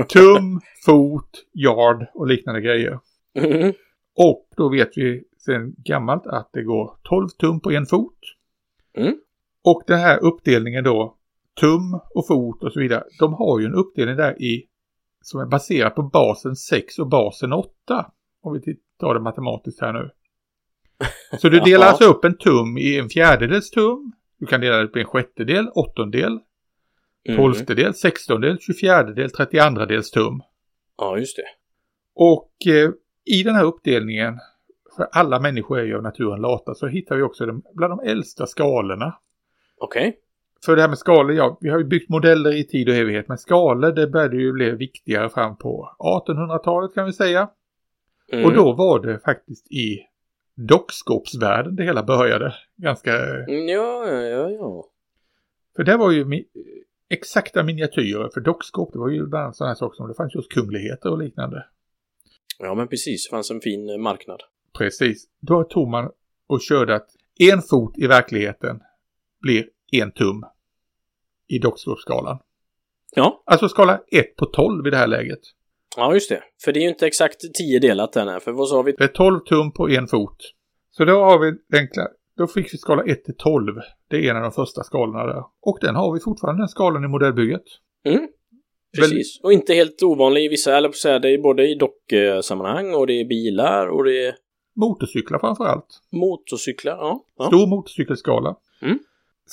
Tum, 0.09 0.61
fot, 0.85 1.29
yard 1.53 2.07
och 2.13 2.27
liknande 2.27 2.61
grejer. 2.61 2.99
Mm. 3.39 3.73
Och 4.17 4.47
då 4.57 4.69
vet 4.69 4.89
vi 4.95 5.23
sedan 5.45 5.73
gammalt 5.77 6.27
att 6.27 6.49
det 6.53 6.63
går 6.63 6.97
12 7.03 7.27
tum 7.27 7.59
på 7.59 7.71
en 7.71 7.85
fot. 7.85 8.19
Mm. 8.97 9.15
Och 9.63 9.83
den 9.87 9.99
här 9.99 10.23
uppdelningen 10.23 10.83
då, 10.83 11.15
tum 11.59 11.99
och 12.15 12.27
fot 12.27 12.63
och 12.63 12.73
så 12.73 12.79
vidare, 12.79 13.03
de 13.19 13.33
har 13.33 13.59
ju 13.59 13.65
en 13.65 13.73
uppdelning 13.73 14.15
där 14.15 14.41
i 14.41 14.67
som 15.21 15.39
är 15.39 15.45
baserad 15.45 15.95
på 15.95 16.03
basen 16.03 16.55
6 16.55 16.99
och 16.99 17.07
basen 17.07 17.53
8. 17.53 18.11
Om 18.47 18.61
vi 18.65 18.77
tar 18.99 19.13
det 19.13 19.19
matematiskt 19.19 19.81
här 19.81 19.93
nu. 19.93 20.09
Så 21.39 21.49
du 21.49 21.59
delar 21.65 21.87
alltså 21.87 22.05
upp 22.05 22.25
en 22.25 22.37
tum 22.37 22.77
i 22.77 22.99
en 22.99 23.09
fjärdedels 23.09 23.71
tum. 23.71 24.11
Du 24.39 24.45
kan 24.45 24.61
dela 24.61 24.77
det 24.77 24.83
upp 24.83 24.97
i 24.97 24.99
en 24.99 25.05
sjättedel, 25.05 25.69
åttondel. 25.75 26.39
Mm. 27.29 27.37
Tolftedel, 27.37 27.93
sextondel, 27.93 28.59
tjugofjärdedel, 28.59 29.31
trettiandradels 29.31 30.11
tum. 30.11 30.41
Ja, 30.97 31.17
just 31.17 31.37
det. 31.37 31.43
Och 32.15 32.51
eh, 32.67 32.89
i 33.25 33.43
den 33.43 33.55
här 33.55 33.63
uppdelningen, 33.63 34.39
för 34.95 35.07
alla 35.11 35.39
människor 35.39 35.79
är 35.79 35.83
ju 35.83 35.95
av 35.95 36.03
naturen 36.03 36.41
lata, 36.41 36.73
så 36.73 36.87
hittar 36.87 37.15
vi 37.15 37.21
också 37.21 37.45
de, 37.45 37.63
bland 37.73 37.91
de 37.91 37.99
äldsta 38.09 38.45
skalorna. 38.45 39.15
Okej. 39.77 40.17
För 40.65 40.75
det 40.75 40.81
här 40.81 40.89
med 40.89 40.97
skalor, 40.97 41.33
ja, 41.33 41.57
vi 41.61 41.69
har 41.69 41.77
ju 41.77 41.85
byggt 41.85 42.09
modeller 42.09 42.53
i 42.53 42.63
tid 42.63 42.89
och 42.89 42.95
evighet, 42.95 43.27
men 43.27 43.37
skalor 43.37 43.91
det 43.91 44.07
började 44.07 44.37
ju 44.37 44.51
bli 44.51 44.71
viktigare 44.71 45.29
fram 45.29 45.57
på 45.57 45.95
1800-talet 45.99 46.93
kan 46.93 47.05
vi 47.05 47.13
säga. 47.13 47.49
Mm. 48.31 48.45
Och 48.45 48.53
då 48.53 48.73
var 48.73 48.99
det 48.99 49.19
faktiskt 49.19 49.71
i 49.71 49.99
dockskåpsvärlden 50.55 51.75
det 51.75 51.83
hela 51.83 52.03
började. 52.03 52.55
Ganska, 52.75 53.13
Mm, 53.13 53.67
Ja, 53.67 54.11
ja, 54.11 54.49
ja, 54.49 54.89
för 55.75 55.83
det 55.83 55.97
var 55.97 56.11
ju 56.11 56.25
mi 56.25 56.45
exakta 57.09 57.63
miniatyrer, 57.63 58.29
för 58.33 58.41
dockskåp 58.41 58.93
det 58.93 58.99
var 58.99 59.09
ju 59.09 59.27
bland 59.27 59.43
annat 59.43 59.55
sådana 59.55 59.69
här 59.69 59.75
saker 59.75 59.95
som 59.95 60.07
det 60.07 60.13
fanns 60.13 60.35
just 60.35 60.51
kungligheter 60.51 61.11
och 61.11 61.17
liknande. 61.17 61.65
Ja, 62.59 62.75
men 62.75 62.87
precis. 62.87 63.27
Det 63.27 63.29
fanns 63.29 63.51
en 63.51 63.61
fin 63.61 63.89
eh, 63.89 63.97
marknad. 63.97 64.43
Precis. 64.77 65.27
Då 65.39 65.63
tog 65.63 65.87
man 65.87 66.11
och 66.47 66.61
körde 66.61 66.95
att 66.95 67.07
en 67.39 67.61
fot 67.61 67.97
i 67.97 68.07
verkligheten 68.07 68.79
blir 69.41 69.69
en 69.91 70.11
tum 70.11 70.43
i 71.47 71.59
dockskåpsskalan. 71.59 72.39
Ja. 73.15 73.43
Alltså 73.45 73.69
skala 73.69 74.01
1 74.11 74.35
på 74.35 74.45
12 74.45 74.87
i 74.87 74.89
det 74.89 74.97
här 74.97 75.07
läget. 75.07 75.39
Ja, 75.95 76.13
just 76.13 76.29
det. 76.29 76.43
För 76.63 76.71
det 76.73 76.79
är 76.79 76.81
ju 76.81 76.89
inte 76.89 77.07
exakt 77.07 77.53
10 77.53 77.79
delat 77.79 78.13
den 78.13 78.27
här. 78.27 78.39
För 78.39 78.51
vad 78.51 78.69
sa 78.69 78.81
vi? 78.81 78.91
Det 78.91 79.03
är 79.03 79.07
12 79.07 79.39
tum 79.39 79.71
på 79.71 79.89
en 79.89 80.07
fot. 80.07 80.37
Så 80.91 81.05
då 81.05 81.23
har 81.23 81.39
vi 81.39 81.51
den 81.69 81.87
kla- 81.87 82.07
Då 82.37 82.47
fick 82.47 82.73
vi 82.73 82.77
skala 82.77 83.03
1 83.03 83.23
till 83.23 83.35
12. 83.37 83.75
Det 84.09 84.17
är 84.17 84.29
en 84.29 84.35
av 84.37 84.41
de 84.43 84.51
första 84.51 84.83
skalorna 84.83 85.25
där. 85.25 85.43
Och 85.61 85.77
den 85.81 85.95
har 85.95 86.13
vi 86.13 86.19
fortfarande, 86.19 86.61
den 86.61 86.67
skalan 86.67 87.03
i 87.03 87.07
modellbygget. 87.07 87.63
Mm. 88.05 88.27
Precis. 88.97 89.39
Och 89.43 89.53
inte 89.53 89.73
helt 89.73 90.03
ovanlig 90.03 90.45
i 90.45 90.47
vissa, 90.47 90.77
eller 90.77 90.87
på 90.89 90.91
att 90.91 90.95
säga, 90.95 91.19
det 91.19 91.29
är 91.33 91.37
både 91.37 91.67
i 91.67 91.75
docksammanhang 91.75 92.93
och 92.93 93.07
det 93.07 93.13
är 93.21 93.25
bilar 93.25 93.87
och 93.87 94.03
det 94.03 94.25
är 94.25 94.35
Motorcyklar 94.75 95.39
framför 95.39 95.63
allt. 95.65 95.85
motorcyklar. 96.11 96.93
Ja. 96.97 97.23
ja. 97.37 97.45
Stor 97.45 97.67
motorcykelskala. 97.67 98.55
Mm. 98.81 98.99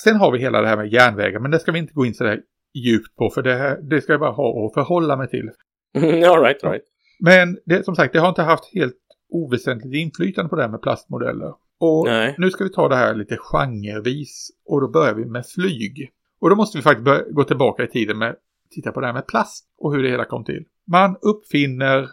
Sen 0.03 0.15
har 0.15 0.31
vi 0.31 0.39
hela 0.39 0.61
det 0.61 0.67
här 0.67 0.77
med 0.77 0.93
järnvägar, 0.93 1.39
men 1.39 1.51
det 1.51 1.59
ska 1.59 1.71
vi 1.71 1.79
inte 1.79 1.93
gå 1.93 2.05
in 2.05 2.13
så 2.13 2.23
där 2.23 2.41
djupt 2.73 3.15
på, 3.15 3.29
för 3.29 3.41
det, 3.41 3.53
här, 3.55 3.77
det 3.81 4.01
ska 4.01 4.13
jag 4.13 4.19
bara 4.19 4.31
ha 4.31 4.47
och 4.49 4.73
förhålla 4.73 5.15
mig 5.17 5.29
till. 5.29 5.49
All 5.95 6.41
right, 6.41 6.63
all 6.63 6.71
right. 6.71 6.83
Men 7.19 7.57
det, 7.65 7.85
som 7.85 7.95
sagt, 7.95 8.13
det 8.13 8.19
har 8.19 8.29
inte 8.29 8.41
haft 8.41 8.73
helt 8.73 8.95
oväsentligt 9.29 9.95
inflytande 9.95 10.49
på 10.49 10.55
det 10.55 10.61
här 10.61 10.69
med 10.69 10.81
plastmodeller. 10.81 11.53
Och 11.79 12.05
Nej. 12.07 12.35
nu 12.37 12.49
ska 12.49 12.63
vi 12.63 12.69
ta 12.71 12.87
det 12.89 12.95
här 12.95 13.15
lite 13.15 13.37
genrevis 13.37 14.49
och 14.65 14.81
då 14.81 14.87
börjar 14.87 15.13
vi 15.13 15.25
med 15.25 15.45
flyg. 15.45 16.11
Och 16.39 16.49
då 16.49 16.55
måste 16.55 16.77
vi 16.77 16.81
faktiskt 16.81 17.05
börja, 17.05 17.23
gå 17.31 17.43
tillbaka 17.43 17.83
i 17.83 17.87
tiden 17.87 18.17
med 18.17 18.35
titta 18.71 18.91
på 18.91 18.99
det 19.01 19.05
här 19.07 19.13
med 19.13 19.27
plast 19.27 19.65
och 19.77 19.93
hur 19.95 20.03
det 20.03 20.09
hela 20.09 20.25
kom 20.25 20.43
till. 20.43 20.63
Man 20.87 21.17
uppfinner 21.21 22.07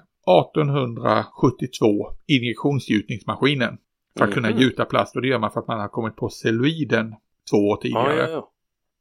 1872 0.51 1.87
injektionsgjutningsmaskinen 2.27 3.79
för 4.19 4.25
att 4.25 4.33
kunna 4.35 4.51
Mhm. 4.51 4.59
gjuta 4.59 4.85
plast 4.85 5.17
och 5.17 5.23
det 5.23 5.29
gör 5.29 5.39
man 5.39 5.51
för 5.51 5.61
att 5.61 5.67
man 5.69 5.81
har 5.81 5.89
kommit 5.89 6.17
på 6.17 6.29
celluloiden 6.29 7.15
två 7.51 7.57
år 7.57 7.77
Ja, 7.77 7.83
tidigare. 7.83 8.17
ja, 8.19 8.29
ja. 8.31 8.49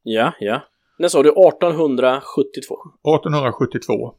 Ja, 0.04 0.34
ja. 0.40 0.62
När 1.00 1.08
sa 1.08 1.24
du? 1.24 1.30
1872? 1.30 2.76
1872. 3.04 4.14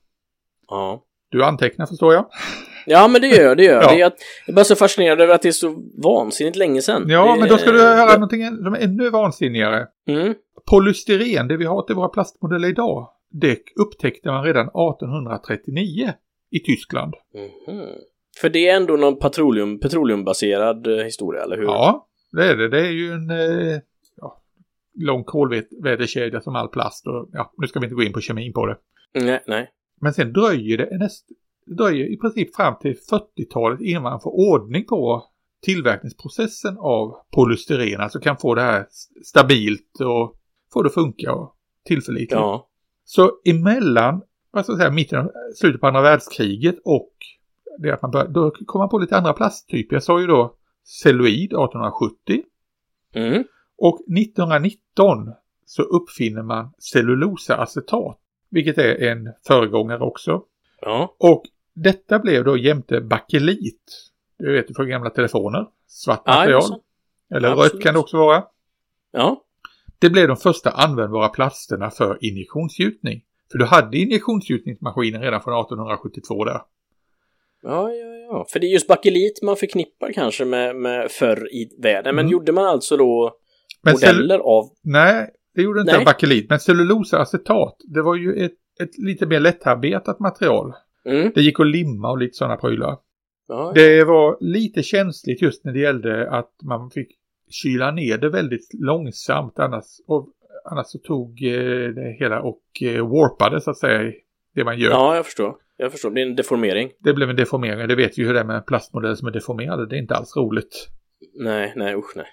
Ja. 0.72 1.02
Du 1.30 1.44
antecknar 1.44 1.86
förstår 1.86 2.14
jag. 2.14 2.26
Ja, 2.86 3.08
men 3.08 3.20
det 3.20 3.26
gör 3.26 3.44
jag, 3.44 3.56
det 3.56 3.64
gör 3.64 3.74
jag. 3.74 3.82
Ja. 3.90 3.94
Det 3.94 4.00
är 4.02 4.06
att, 4.06 4.16
jag 4.46 4.52
är 4.52 4.56
bara 4.56 4.64
så 4.64 4.76
fascinerad 4.76 5.20
över 5.20 5.34
att 5.34 5.42
det 5.42 5.48
är 5.48 5.52
så 5.52 5.76
vansinnigt 6.02 6.56
länge 6.56 6.82
sedan. 6.82 7.04
Ja, 7.08 7.32
det, 7.34 7.40
men 7.40 7.48
då 7.48 7.58
ska 7.58 7.72
du 7.72 7.82
höra 7.82 8.12
någonting 8.12 8.42
än- 8.42 8.56
som 8.64 8.74
är 8.74 8.78
ännu 8.80 9.10
vansinnigare. 9.10 9.86
Mm. 10.08 10.34
Polystyren, 10.70 11.48
det 11.48 11.56
vi 11.56 11.64
har 11.64 11.82
till 11.82 11.94
våra 11.96 12.08
plastmodeller 12.08 12.68
idag, 12.68 13.08
det 13.30 13.58
upptäckte 13.80 14.28
man 14.28 14.44
redan 14.44 14.66
1839 14.66 16.12
i 16.50 16.60
Tyskland. 16.60 17.14
Mhm. 17.34 17.86
För 18.40 18.48
det 18.48 18.68
är 18.68 18.76
ändå 18.76 18.96
någon 18.96 19.18
petroleum, 19.18 19.80
petroleumbaserad 19.80 20.86
eh, 20.86 21.04
historia, 21.04 21.42
eller 21.42 21.56
hur? 21.56 21.64
Ja, 21.64 22.06
det 22.32 22.44
är 22.46 22.56
det. 22.56 22.68
Det 22.68 22.80
är 22.80 22.90
ju 22.90 23.12
en 23.12 23.30
eh, 23.30 23.78
ja, 24.16 24.42
lång 24.98 25.24
kolvätekedja 25.24 26.40
som 26.40 26.56
all 26.56 26.68
plast 26.68 27.06
och 27.06 27.28
ja, 27.32 27.52
nu 27.56 27.66
ska 27.66 27.80
vi 27.80 27.86
inte 27.86 27.94
gå 27.94 28.02
in 28.02 28.12
på 28.12 28.20
kemin 28.20 28.52
på 28.52 28.66
det. 28.66 28.76
Nej, 29.14 29.42
nej. 29.46 29.70
Men 30.02 30.14
sen 30.14 30.32
dröjer 30.32 30.78
det 30.78 30.98
näst, 30.98 31.28
det 31.66 31.74
dröjer 31.74 32.12
i 32.12 32.16
princip 32.16 32.56
fram 32.56 32.74
till 32.80 32.96
40-talet 33.10 33.80
innan 33.80 34.02
man 34.02 34.20
får 34.20 34.30
ordning 34.30 34.84
på 34.86 35.24
tillverkningsprocessen 35.62 36.78
av 36.78 37.16
polystyren, 37.34 38.00
alltså 38.00 38.20
kan 38.20 38.36
få 38.36 38.54
det 38.54 38.62
här 38.62 38.86
stabilt 39.24 40.00
och 40.00 40.36
få 40.72 40.82
det 40.82 40.86
att 40.86 40.94
funka 40.94 41.32
och 41.34 41.56
tillförlitligt. 41.84 42.32
Ja. 42.32 42.68
Så 43.04 43.30
emellan, 43.44 44.22
vad 44.50 44.64
ska 44.64 44.72
jag 44.72 44.80
säga, 44.80 44.90
mitten 44.90 45.18
av 45.18 45.30
slutet 45.54 45.80
på 45.80 45.86
andra 45.86 46.02
världskriget 46.02 46.76
och 46.84 47.12
det 47.78 47.90
att 47.90 48.02
man 48.02 48.10
bör, 48.10 48.28
då 48.28 48.50
kom 48.50 48.78
man 48.78 48.88
på 48.88 48.98
lite 48.98 49.16
andra 49.16 49.32
plasttyper. 49.32 49.96
Jag 49.96 50.02
sa 50.02 50.20
ju 50.20 50.26
då 50.26 50.56
celluloid 50.84 51.44
1870 51.44 52.42
Mm. 53.14 53.44
och 53.78 54.00
1919 54.18 55.32
så 55.64 55.82
uppfinner 55.82 56.42
man 56.42 56.72
cellulosaacetat, 56.78 58.18
vilket 58.52 58.78
är 58.78 59.02
en 59.02 59.32
föregångare 59.46 60.00
också. 60.04 60.42
Ja. 60.80 61.14
Och 61.18 61.42
detta 61.74 62.18
blev 62.18 62.44
då 62.44 62.56
jämte 62.56 63.00
bakelit. 63.00 63.82
Du 64.38 64.52
vet 64.52 64.76
från 64.76 64.88
gamla 64.88 65.10
telefoner. 65.10 65.66
Svart 65.86 66.22
Ja, 66.24 66.32
material. 66.34 66.62
just 66.62 66.72
eller 67.34 67.48
Absolut. 67.48 67.72
rött 67.74 67.82
kan 67.82 67.94
det 67.94 68.00
också 68.00 68.16
vara. 68.16 68.44
Ja. 69.12 69.42
Det 69.98 70.10
blev 70.10 70.28
de 70.28 70.36
första 70.36 70.70
användbara 70.70 71.28
plasterna 71.28 71.90
för 71.90 72.18
injektionsgjutning. 72.20 73.22
För 73.52 73.58
du 73.58 73.64
hade 73.64 73.98
injektionsgjutningsmaskinen 73.98 75.22
redan 75.22 75.40
från 75.42 75.60
1872 75.60 76.44
där. 76.44 76.60
Ja, 77.62 77.90
ja, 77.92 78.06
ja. 78.30 78.46
För 78.48 78.60
det 78.60 78.66
är 78.66 78.70
just 78.72 78.86
bakelit 78.88 79.42
man 79.42 79.56
förknippar 79.56 80.12
kanske 80.12 80.44
med, 80.44 80.76
med 80.76 81.10
förr 81.10 81.48
i 81.52 81.68
världen. 81.82 82.14
Men 82.14 82.22
Mm. 82.24 82.32
gjorde 82.32 82.52
man 82.52 82.64
alltså 82.64 82.96
då 82.96 83.36
Men 83.82 83.92
modeller 83.92 84.38
av... 84.38 84.70
Nej, 84.82 85.30
det 85.54 85.62
gjorde 85.62 85.80
inte 85.80 85.96
Nej. 85.96 86.04
bakelit. 86.04 86.50
Men 86.50 86.58
cellulosaacetat, 86.60 87.76
det 87.84 88.02
var 88.02 88.16
ju 88.16 88.44
ett, 88.44 88.52
ett 88.80 88.98
lite 88.98 89.26
mer 89.26 89.40
lättarbetat 89.40 90.20
material. 90.20 90.72
Mm. 91.04 91.32
Det 91.34 91.40
gick 91.40 91.60
att 91.60 91.66
limma 91.66 92.10
och 92.10 92.18
lite 92.18 92.36
sådana 92.36 92.56
prylar. 92.56 92.96
Ja, 93.48 93.72
Det 93.74 94.04
var 94.04 94.36
lite 94.40 94.82
känsligt 94.82 95.42
just 95.42 95.64
när 95.64 95.72
det 95.72 95.78
gällde 95.78 96.30
att 96.30 96.54
man 96.62 96.90
fick 96.90 97.08
kyla 97.50 97.90
ner 97.90 98.18
det 98.18 98.28
väldigt 98.28 98.68
långsamt. 98.74 99.58
Annars, 99.58 99.84
och, 100.06 100.28
annars 100.64 100.86
så 100.86 100.98
tog 100.98 101.42
eh, 101.42 101.88
det 101.88 102.16
hela 102.18 102.40
och 102.40 102.62
eh, 102.82 103.08
warpade 103.08 103.60
så 103.60 103.70
att 103.70 103.78
säga 103.78 104.12
det 104.54 104.64
man 104.64 104.78
gör. 104.78 104.90
ja, 104.90 105.16
jag 105.16 105.24
förstår. 105.24 105.56
Jag 105.76 105.92
förstår. 105.92 106.10
Det 106.10 106.14
blir 106.14 106.26
en 106.26 106.36
deformering. 106.36 106.90
Det 106.98 107.12
blev 107.12 107.30
en 107.30 107.36
deformering. 107.36 107.88
Det 107.88 107.94
vet 107.94 108.18
ju 108.18 108.26
hur 108.26 108.34
det 108.34 108.40
är 108.40 108.44
med 108.44 108.66
plastmodeller 108.66 109.14
som 109.14 109.28
är 109.28 109.32
deformerade. 109.32 109.86
Det 109.86 109.96
är 109.96 109.98
inte 109.98 110.14
alls 110.14 110.36
roligt. 110.36 110.88
Nej, 111.34 111.72
nej, 111.76 111.94
usch 111.94 112.12
nej. 112.16 112.26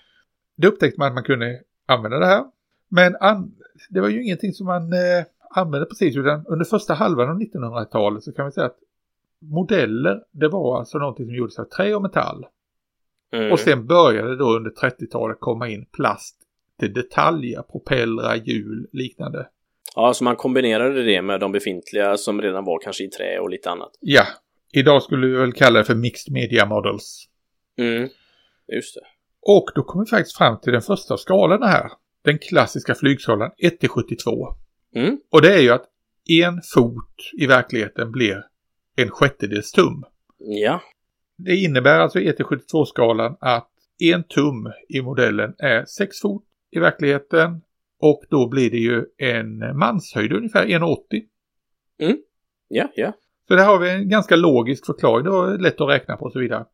Det 0.58 0.68
upptäckte 0.68 1.00
man 1.00 1.08
att 1.08 1.14
man 1.14 1.24
kunde 1.24 1.60
använda 1.88 2.20
det 2.20 2.26
här. 2.26 2.44
Men 2.90 3.16
an- 3.20 3.56
det 3.90 4.02
var 4.02 4.10
ju 4.10 4.24
ingenting 4.24 4.54
som 4.54 4.66
man 4.66 4.94
eh, 4.94 5.26
använde 5.50 5.86
precis 5.86 6.18
utan 6.18 6.46
under 6.48 6.66
första 6.66 6.94
halvan 6.94 7.30
av 7.30 7.40
1900-talet 7.40 8.24
så 8.24 8.32
kan 8.32 8.46
vi 8.46 8.52
säga 8.52 8.66
att 8.66 8.80
modeller 9.42 10.24
det 10.32 10.48
var 10.48 10.80
alltså 10.80 10.98
någonting 10.98 11.26
som 11.26 11.36
gjordes 11.36 11.60
av 11.60 11.64
trä 11.64 11.96
och 11.96 12.02
metall. 12.02 12.46
Mm. 13.34 13.52
Och 13.52 13.60
sen 13.60 13.88
började 13.88 14.36
då 14.36 14.56
under 14.56 14.72
30-talet 14.72 15.38
komma 15.40 15.70
in 15.70 15.86
plast 15.86 16.36
till 16.80 16.94
detaljer, 16.94 17.62
propellrar, 17.62 18.36
hjul, 18.36 18.88
liknande. 18.92 19.48
Ja, 19.96 20.14
så 20.14 20.24
man 20.24 20.36
kombinerade 20.36 21.04
det 21.04 21.22
med 21.22 21.40
de 21.40 21.52
befintliga 21.52 22.18
som 22.18 22.42
redan 22.42 22.66
var 22.66 22.80
kanske 22.80 23.04
i 23.04 23.08
trä 23.08 23.40
och 23.40 23.50
lite 23.50 23.70
annat. 23.70 23.92
Ja, 24.00 24.24
idag 24.74 25.04
skulle 25.04 25.28
vi 25.28 25.34
väl 25.34 25.54
kalla 25.54 25.80
det 25.80 25.86
för 25.86 25.96
mixed 25.96 26.34
media 26.34 26.66
models. 26.66 27.26
Mm. 27.78 28.10
Just 28.68 28.96
det. 28.96 29.02
Och 29.42 29.66
då 29.76 29.84
kommer 29.84 30.06
vi 30.06 30.10
faktiskt 30.10 30.38
fram 30.38 30.60
till 30.60 30.74
den 30.74 30.82
första 30.82 31.14
av 31.14 31.18
skalorna 31.18 31.68
här. 31.68 31.92
Den 32.22 32.38
klassiska 32.38 32.96
flygskalan 32.96 33.52
1 33.58 33.80
till 33.80 33.90
72. 33.90 34.48
Mm. 34.96 35.20
Och 35.32 35.42
det 35.42 35.54
är 35.54 35.62
ju 35.62 35.70
att 35.70 35.86
en 36.30 36.62
fot 36.74 37.16
i 37.34 37.48
verkligheten 37.48 38.12
blir 38.12 38.44
en 38.96 39.10
sjättedels 39.10 39.72
tum. 39.72 40.04
Ja. 40.38 40.82
Det 41.38 41.56
innebär 41.56 42.00
alltså 42.00 42.20
i 42.20 42.28
1 42.28 42.36
till 42.36 42.46
72-skalan 42.46 43.38
att 43.40 43.70
en 44.00 44.24
tum 44.24 44.72
i 44.90 45.02
modellen 45.02 45.56
är 45.58 45.86
6 45.86 46.22
fot 46.22 46.44
i 46.72 46.80
verkligheten 46.80 47.62
och 48.00 48.24
då 48.30 48.50
blir 48.50 48.72
det 48.72 48.78
ju 48.78 49.06
en 49.18 49.78
manshöjd 49.78 50.34
ungefär 50.34 50.66
1,80. 50.66 51.24
Ja, 52.68 52.92
ja. 52.96 53.14
Så 53.48 53.56
där 53.56 53.66
har 53.66 53.80
vi 53.80 53.90
en 53.90 54.10
ganska 54.10 54.36
logisk 54.36 54.86
förklaring. 54.86 55.24
Det 55.24 55.30
var 55.30 55.58
lätt 55.58 55.82
att 55.82 55.90
räkna 55.90 56.18
på 56.18 56.26
och 56.26 56.32
så 56.32 56.40
vidare. 56.40 56.66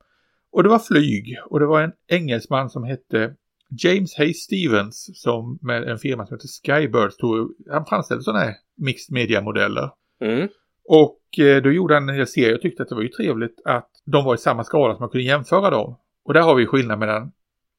Och 0.51 0.63
det 0.63 0.69
var 0.69 0.79
flyg 0.79 1.37
och 1.45 1.59
det 1.59 1.65
var 1.65 1.81
en 1.81 1.91
engelsman 2.07 2.69
som 2.69 2.83
hette 2.83 3.35
James 3.83 4.15
Hay 4.17 4.33
Stevens 4.33 5.21
som 5.21 5.59
med 5.61 5.83
en 5.83 5.97
firma 5.97 6.25
som 6.25 6.37
heter 6.37 6.47
Skybirds 6.47 7.17
tog, 7.17 7.55
han 7.69 7.85
framställde 7.85 8.23
sådana 8.23 8.43
här 8.43 8.53
mixed 8.77 9.13
media 9.13 9.41
modeller. 9.41 9.89
Mm. 10.21 10.47
Och 10.87 11.39
eh, 11.39 11.61
då 11.63 11.71
gjorde 11.71 11.93
han 11.93 12.09
en 12.09 12.15
hel 12.15 12.27
serie 12.27 12.55
och 12.55 12.61
tyckte 12.61 12.83
att 12.83 12.89
det 12.89 12.95
var 12.95 13.01
ju 13.01 13.09
trevligt 13.09 13.61
att 13.65 13.89
de 14.05 14.25
var 14.25 14.35
i 14.35 14.37
samma 14.37 14.63
skala 14.63 14.93
som 14.93 15.01
man 15.01 15.09
kunde 15.09 15.25
jämföra 15.25 15.69
dem. 15.69 15.97
Och 16.23 16.33
där 16.33 16.41
har 16.41 16.55
vi 16.55 16.65
skillnad 16.65 16.99
mellan 16.99 17.31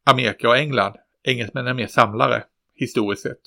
Amerika 0.04 0.48
och 0.48 0.56
England. 0.56 0.94
Engelsmännen 1.24 1.70
är 1.70 1.74
mer 1.74 1.86
samlare 1.86 2.44
historiskt 2.74 3.22
sett. 3.22 3.40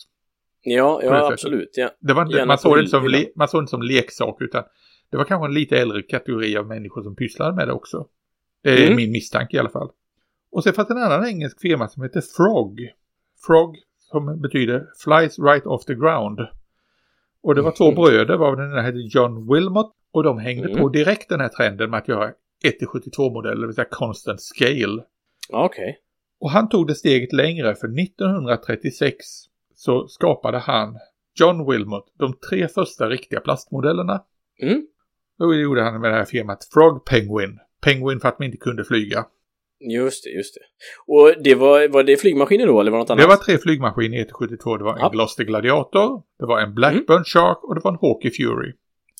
Ja, 0.61 1.01
ja 1.03 1.31
absolut. 1.31 1.69
Ja. 1.73 1.89
Det 1.99 2.13
var 2.13 2.25
inte, 2.25 2.45
man, 2.45 2.57
såg 2.57 2.75
det 2.77 2.79
inte 2.79 2.89
som, 2.89 3.07
le, 3.07 3.25
man 3.35 3.47
såg 3.47 3.59
det 3.59 3.61
inte 3.61 3.69
som 3.69 3.81
leksak 3.81 4.37
utan 4.39 4.63
det 5.11 5.17
var 5.17 5.25
kanske 5.25 5.47
en 5.47 5.53
lite 5.53 5.77
äldre 5.77 6.01
kategori 6.01 6.57
av 6.57 6.67
människor 6.67 7.03
som 7.03 7.15
pysslade 7.15 7.55
med 7.55 7.67
det 7.67 7.73
också. 7.73 8.07
Det 8.63 8.69
är 8.69 8.83
Mm. 8.85 8.95
min 8.95 9.11
misstanke 9.11 9.55
i 9.57 9.59
alla 9.59 9.69
fall. 9.69 9.89
Och 10.51 10.63
sen 10.63 10.73
fanns 10.73 10.89
en 10.89 10.97
annan 10.97 11.25
engelsk 11.27 11.61
firma 11.61 11.87
som 11.87 12.03
heter 12.03 12.21
Frog. 12.21 12.79
Frog 13.47 13.77
som 13.99 14.41
betyder 14.41 14.87
Flies 15.03 15.39
Right 15.39 15.65
Off 15.65 15.85
the 15.85 15.93
Ground. 15.93 16.39
Och 17.41 17.55
det 17.55 17.61
var 17.61 17.71
två 17.71 17.85
Mhm. 17.85 17.95
bröder, 17.95 18.37
var 18.37 18.55
den 18.55 18.71
ena 18.71 18.81
hette 18.81 18.97
John 18.97 19.53
Wilmot 19.53 19.93
och 20.11 20.23
de 20.23 20.37
hängde 20.37 20.67
Mm. 20.69 20.81
på 20.81 20.89
direkt 20.89 21.29
den 21.29 21.39
här 21.39 21.49
trenden 21.49 21.89
med 21.89 21.97
att 21.97 22.07
göra 22.07 22.31
1-72-modeller, 22.63 23.61
det 23.61 23.67
vill 23.67 23.75
säga 23.75 23.87
constant 23.91 24.41
scale. 24.41 25.03
Okej. 25.49 25.99
Och 26.39 26.51
han 26.51 26.69
tog 26.69 26.87
det 26.87 26.95
steget 26.95 27.33
längre 27.33 27.75
för 27.75 27.87
1936 27.87 29.15
så 29.75 30.07
skapade 30.07 30.57
han, 30.57 30.97
John 31.39 31.71
Wilmot, 31.71 32.05
de 32.17 32.33
tre 32.49 32.67
första 32.67 33.09
riktiga 33.09 33.39
plastmodellerna. 33.39 34.23
Mm. 34.61 34.87
Då 35.37 35.53
gjorde 35.55 35.83
han 35.83 36.01
med 36.01 36.11
det 36.11 36.17
här 36.17 36.25
firmat 36.25 36.65
Frog 36.73 37.05
Penguin. 37.05 37.59
Penguin 37.81 38.19
för 38.19 38.27
att 38.27 38.39
man 38.39 38.45
inte 38.45 38.57
kunde 38.57 38.83
flyga. 38.83 39.25
Just 39.79 40.23
det, 40.23 40.29
just 40.29 40.55
det. 40.55 40.61
Och 41.07 41.43
det 41.43 41.55
var, 41.55 41.87
var 41.87 42.03
det 42.03 42.17
flygmaskiner 42.17 42.67
då 42.67 42.79
eller 42.79 42.91
var 42.91 42.97
det 42.97 43.01
något 43.01 43.09
annat? 43.09 43.23
Det 43.23 43.27
var 43.27 43.35
tre 43.35 43.57
flygmaskiner 43.57 44.17
i 44.17 44.21
172. 44.21 44.77
Det 44.77 44.83
var 44.83 44.93
en 44.93 44.99
Ja. 45.01 45.09
Gloster 45.09 45.43
Gladiator, 45.43 46.21
det 46.39 46.45
var 46.45 46.59
en 46.61 46.73
Blackburn 46.75 47.23
Shark 47.23 47.63
och 47.63 47.75
det 47.75 47.81
var 47.83 47.91
en 47.91 47.97
Hawkeye 48.01 48.31
Fury. 48.31 48.73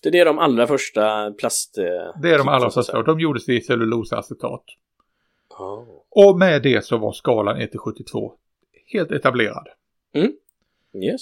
Det 0.04 0.20
är 0.20 0.26
de 0.26 0.40
allra 0.40 0.68
första 0.68 1.32
plast... 1.32 1.78
eh, 1.78 2.22
Det 2.22 2.30
är 2.30 2.38
de 2.38 2.48
allra 2.48 2.70
första 2.70 3.04
de 3.04 3.20
gjordes 3.20 3.50
i 3.50 3.62
cellulosacetat. 3.62 4.64
Ja. 5.58 5.86
Och 6.10 6.40
med 6.40 6.62
det 6.64 6.86
så 6.86 6.98
var 6.98 7.12
skalan 7.12 7.58
1-72 7.58 8.32
helt 8.94 9.12
etablerad. 9.12 9.68
Yes. 11.04 11.22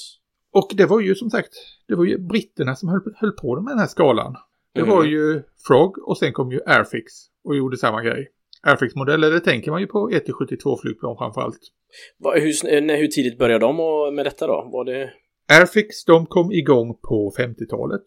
Och 0.54 0.72
det 0.74 0.86
var 0.86 1.00
ju 1.00 1.16
som 1.16 1.30
sagt, 1.30 1.54
det 1.88 1.96
var 1.96 2.06
ju 2.06 2.18
britterna 2.18 2.76
som 2.76 2.90
höll, 2.90 3.02
höll 3.16 3.32
på 3.32 3.62
med 3.62 3.72
den 3.72 3.80
här 3.80 3.88
skalan. 3.88 4.36
Det 4.74 4.82
Mm. 4.82 4.96
var 4.96 5.04
ju 5.04 5.42
Frog 5.68 5.98
och 6.08 6.18
sen 6.18 6.34
kom 6.34 6.52
ju 6.52 6.60
Airfix 6.66 7.04
och 7.44 7.56
gjorde 7.56 7.78
samma 7.78 8.02
grej. 8.04 8.28
Airfix-modeller, 8.64 9.32
det 9.32 9.40
tänker 9.40 9.72
man 9.72 9.82
ju 9.82 9.88
på 9.88 10.10
1-72 10.10 10.78
flygplan 10.82 11.18
framförallt. 11.18 11.60
Va, 12.20 12.34
hur, 12.36 12.52
sn- 12.52 12.82
när, 12.82 12.98
hur 12.98 13.08
tidigt 13.08 13.38
började 13.38 13.66
de 13.66 13.76
med 14.16 14.26
detta 14.26 14.48
då? 14.48 14.70
Var 14.74 14.86
det... 14.86 15.10
Airfix, 15.60 16.06
de 16.06 16.26
kom 16.26 16.52
igång 16.52 16.94
på 17.10 17.32
50-talet 17.40 18.02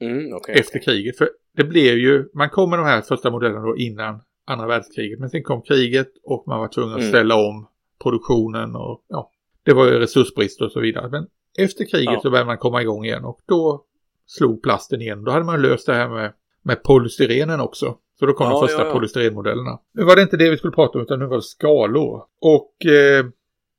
Mm, 0.00 0.32
okej. 0.34 0.56
efter 0.60 0.78
kriget. 0.78 1.18
För 1.18 1.28
det 1.56 1.64
blev 1.64 1.98
ju, 1.98 2.28
man 2.34 2.50
kom 2.50 2.70
med 2.70 2.78
de 2.78 2.84
här 2.86 3.00
första 3.00 3.30
modellerna 3.30 3.60
då 3.66 3.76
innan 3.76 4.20
andra 4.46 4.66
världskriget. 4.66 5.18
Men 5.20 5.30
sen 5.30 5.42
kom 5.42 5.62
kriget 5.62 6.08
och 6.24 6.44
man 6.46 6.60
var 6.60 6.68
tvungen 6.68 6.92
att 6.94 6.98
Mm. 7.00 7.08
ställa 7.10 7.34
om 7.36 7.68
produktionen 8.02 8.76
och 8.76 9.04
ja, 9.08 9.30
det 9.64 9.72
var 9.72 9.86
ju 9.86 9.98
resursbrist 9.98 10.60
och 10.62 10.72
så 10.72 10.80
vidare. 10.80 11.08
Men 11.10 11.26
efter 11.58 11.84
kriget 11.84 12.12
Ja. 12.14 12.20
så 12.22 12.30
började 12.30 12.46
man 12.46 12.58
komma 12.58 12.82
igång 12.82 13.04
igen 13.04 13.24
och 13.24 13.40
då 13.48 13.84
slog 14.26 14.62
plasten 14.62 15.00
igen. 15.02 15.24
Då 15.24 15.30
hade 15.30 15.44
man 15.44 15.62
löst 15.62 15.86
det 15.86 15.94
här 15.94 16.08
med, 16.08 16.32
med 16.62 16.82
polystyrenen 16.82 17.60
också. 17.60 17.96
Så 18.18 18.26
då 18.26 18.32
kom 18.32 18.46
Ja, 18.46 18.52
de 18.52 18.66
första 18.66 18.82
ja, 18.82 18.86
ja. 18.86 18.92
polystyrenmodellerna. 18.92 19.78
Nu 19.94 20.04
var 20.04 20.16
det 20.16 20.22
inte 20.22 20.36
det 20.36 20.50
vi 20.50 20.56
skulle 20.56 20.72
prata 20.72 20.98
om 20.98 21.04
utan 21.04 21.18
nu 21.18 21.26
var 21.26 21.36
det 21.36 21.42
skalor. 21.42 22.22
Och 22.40 22.86
eh, 22.86 23.26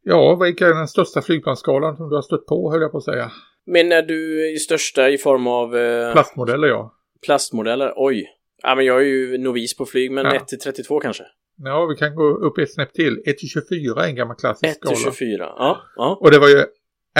ja, 0.03 0.35
vilken 0.35 0.67
är 0.67 0.73
den 0.73 0.87
största 0.87 1.21
flygplansskalan 1.21 1.97
som 1.97 2.09
du 2.09 2.15
har 2.15 2.21
stött 2.21 2.45
på 2.45 2.71
höll 2.71 2.81
jag 2.81 2.91
på 2.91 2.97
att 2.97 3.03
säga. 3.03 3.31
Men 3.65 3.91
är 3.91 4.01
du 4.01 4.51
i 4.51 4.57
största 4.57 5.09
i 5.09 5.17
form 5.17 5.47
av 5.47 5.77
eh, 5.77 6.13
Plastmodeller 6.13 6.67
ja. 6.67 6.93
plastmodeller? 7.25 7.93
Oj. 7.95 8.25
Ja, 8.63 8.75
men 8.75 8.85
jag 8.85 8.97
är 9.01 9.05
ju 9.05 9.37
novis 9.37 9.77
på 9.77 9.85
flyg, 9.85 10.11
men 10.11 10.25
Ja. 10.25 10.35
1 10.35 10.47
till 10.47 10.59
32 10.59 10.99
kanske? 10.99 11.23
Ja, 11.63 11.85
vi 11.85 11.95
kan 11.95 12.15
gå 12.15 12.23
upp 12.23 12.57
ett 12.57 12.73
snäpp 12.73 12.93
till. 12.93 13.23
1-24 13.25 13.99
är 13.99 14.07
en 14.07 14.15
gammal 14.15 14.35
klassisk 14.35 14.75
1 14.75 14.81
till 14.81 14.97
skala. 14.97 15.15
24. 15.15 15.45
Ja, 15.57 15.81
ja. 15.95 16.17
Och 16.21 16.31
det 16.31 16.39
var 16.39 16.47
ju 16.47 16.63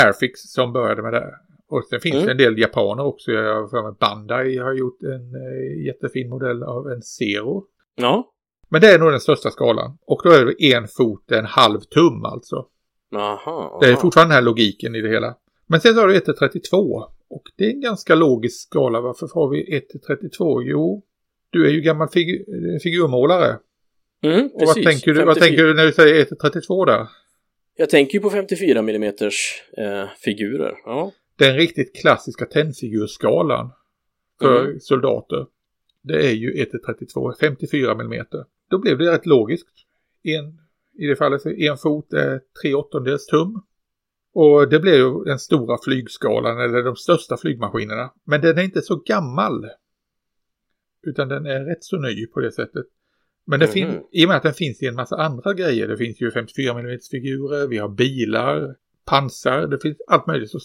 Airfix 0.05 0.39
som 0.53 0.73
började 0.73 1.01
med 1.01 1.13
det. 1.13 1.33
Och 1.69 1.85
sen 1.89 1.99
finns 1.99 2.15
Mm. 2.15 2.25
det 2.25 2.31
en 2.31 2.37
del 2.37 2.59
japaner 2.59 3.05
också. 3.05 3.31
Jag 3.31 3.69
för 3.69 3.83
mig 3.83 3.93
Bandai 3.99 4.57
har 4.57 4.73
gjort 4.73 5.03
en 5.03 5.35
eh, 5.35 5.85
jättefin 5.85 6.29
modell 6.29 6.63
av 6.63 6.87
en 6.87 7.01
Zero. 7.01 7.65
Ja. 7.95 8.31
Men 8.69 8.81
det 8.81 8.87
är 8.91 8.99
nog 8.99 9.11
den 9.11 9.19
största 9.19 9.49
skalan. 9.49 9.97
Och 10.05 10.21
då 10.23 10.29
är 10.31 10.45
det 10.45 10.73
en 10.73 10.87
fot, 10.87 11.31
en 11.31 11.45
halv 11.45 11.79
tum 11.79 12.25
alltså. 12.25 12.65
Aha. 13.15 13.77
Det 13.81 13.87
är 13.87 13.91
aha. 13.91 14.01
fortfarande 14.01 14.35
den 14.35 14.43
här 14.43 14.45
logiken 14.49 14.95
i 14.95 15.01
det 15.01 15.09
hela. 15.09 15.35
Men 15.67 15.81
sen 15.81 15.93
så 15.93 15.99
har 15.99 16.07
du 16.07 16.15
1 16.15 16.25
till 16.25 16.33
32. 16.33 17.03
Och 17.29 17.43
det 17.57 17.65
är 17.65 17.69
en 17.69 17.81
ganska 17.81 18.15
logisk 18.15 18.67
skala. 18.67 19.01
Varför 19.01 19.29
har 19.33 19.49
vi 19.49 19.77
1 19.77 19.89
till 19.89 20.01
32? 20.01 20.63
Jo, 20.63 21.03
du 21.49 21.67
är 21.67 21.71
ju 21.71 21.81
gammal 21.81 22.07
figu 22.09 22.45
figurmålare. 22.83 23.57
Mm, 24.23 24.45
Och 24.45 24.51
vad 24.53 24.75
precis. 24.75 24.85
tänker, 24.85 25.13
du, 25.13 25.25
vad 25.25 25.37
54. 25.37 25.47
tänker 25.47 25.63
du 25.63 25.73
när 25.73 25.85
du 25.85 25.91
säger 25.91 26.21
1 26.21 26.27
till 26.27 26.37
32 26.37 26.85
där? 26.85 27.07
Jag 27.75 27.89
tänker 27.89 28.13
ju 28.13 28.19
på 28.19 28.29
54 28.29 28.79
mm 28.79 29.03
eh, 29.03 29.11
figurer. 30.23 30.73
Ja. 30.85 31.11
Den 31.39 31.55
riktigt 31.55 31.95
klassiska 32.01 32.45
tennfigurskalan 32.45 33.71
för 34.41 34.65
Mm. 34.65 34.79
soldater. 34.79 35.45
Det 36.01 36.27
är 36.27 36.31
ju 36.33 36.53
1-32, 36.53 37.33
54 37.39 37.91
mm. 37.91 38.25
Då 38.69 38.79
blev 38.79 38.97
det 38.97 39.11
rätt 39.11 39.25
logiskt. 39.25 39.67
En, 40.23 40.59
I 40.97 41.07
det 41.07 41.15
fallet 41.15 41.45
en 41.45 41.77
fot 41.77 42.13
är 42.13 42.41
3 42.61 42.73
åttondels 42.73 43.25
tum. 43.27 43.61
Och 44.33 44.69
det 44.69 44.79
blev 44.79 44.95
ju 44.95 45.23
den 45.23 45.39
stora 45.39 45.77
flygskalan 45.83 46.59
eller 46.59 46.83
de 46.83 46.95
största 46.95 47.37
flygmaskinerna. 47.37 48.13
Men 48.23 48.41
den 48.41 48.57
är 48.57 48.63
inte 48.63 48.81
så 48.81 48.95
gammal. 48.95 49.65
Utan 51.07 51.27
den 51.27 51.45
är 51.45 51.65
rätt 51.65 51.83
så 51.83 51.97
ny 51.97 52.27
på 52.27 52.39
det 52.39 52.51
sättet. 52.51 52.85
Men 53.45 53.59
det 53.59 53.67
fin- 53.67 54.03
i 54.11 54.25
och 54.25 54.27
med 54.27 54.37
att 54.37 54.43
den 54.43 54.53
finns 54.53 54.81
i 54.81 54.87
en 54.87 54.95
massa 54.95 55.15
andra 55.15 55.53
grejer. 55.53 55.87
Det 55.87 55.97
finns 55.97 56.21
ju 56.21 56.31
54 56.31 56.79
mm 56.79 56.99
figurer, 57.11 57.67
vi 57.67 57.77
har 57.77 57.89
bilar, 57.89 58.75
pansar, 59.05 59.67
det 59.67 59.79
finns 59.79 59.97
allt 60.07 60.27
möjligt. 60.27 60.49
Så 60.49 60.59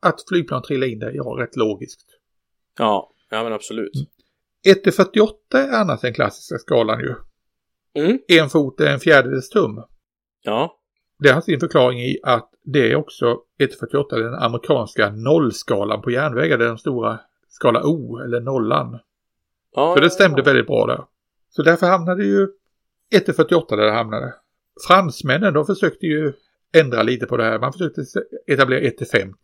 att 0.00 0.24
flygplan 0.28 0.62
trillar 0.62 0.86
in 0.86 0.98
där, 0.98 1.12
ja, 1.14 1.36
rätt 1.38 1.56
logiskt. 1.56 2.06
Ja, 2.78 3.12
ja 3.30 3.42
men 3.42 3.52
absolut. 3.52 3.92
1-48 4.66 5.30
är 5.52 5.72
annars 5.72 6.00
den 6.00 6.14
klassiska 6.14 6.58
skalan 6.58 7.00
ju. 7.00 7.14
Mm. 8.04 8.18
En 8.28 8.48
fot 8.48 8.80
är 8.80 8.86
en 8.86 9.00
fjärdedels 9.00 9.48
tum. 9.48 9.82
Ja. 10.42 10.78
Det 11.18 11.28
har 11.28 11.40
sin 11.40 11.60
förklaring 11.60 12.00
i 12.00 12.18
att 12.22 12.50
det 12.64 12.92
är 12.92 12.96
också 12.96 13.38
1-48 13.58 14.06
den 14.10 14.34
amerikanska 14.34 15.10
nollskalan 15.10 16.02
på 16.02 16.10
järnvägar. 16.10 16.58
Det 16.58 16.64
är 16.64 16.68
den 16.68 16.78
stora 16.78 17.20
skala 17.48 17.82
O 17.84 18.18
eller 18.18 18.40
nollan. 18.40 18.98
ja 19.74 19.94
Så 19.94 20.00
det 20.00 20.10
stämde 20.10 20.38
ja. 20.38 20.44
väldigt 20.44 20.66
bra 20.66 20.86
där. 20.86 21.04
Så 21.50 21.62
därför 21.62 21.86
hamnade 21.86 22.24
ju 22.24 22.48
1-48 23.14 23.76
där 23.76 23.84
det 23.84 23.92
hamnade. 23.92 24.34
Fransmännen 24.88 25.54
de 25.54 25.66
försökte 25.66 26.06
ju 26.06 26.32
ändra 26.72 27.02
lite 27.02 27.26
på 27.26 27.36
det 27.36 27.44
här. 27.44 27.58
Man 27.58 27.72
försökte 27.72 28.04
etablera 28.46 28.80
1-50. 28.80 29.34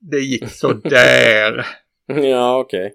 Det 0.00 0.18
gick 0.18 0.50
så 0.50 0.72
där. 0.72 1.66
Ja, 2.06 2.58
okej. 2.58 2.92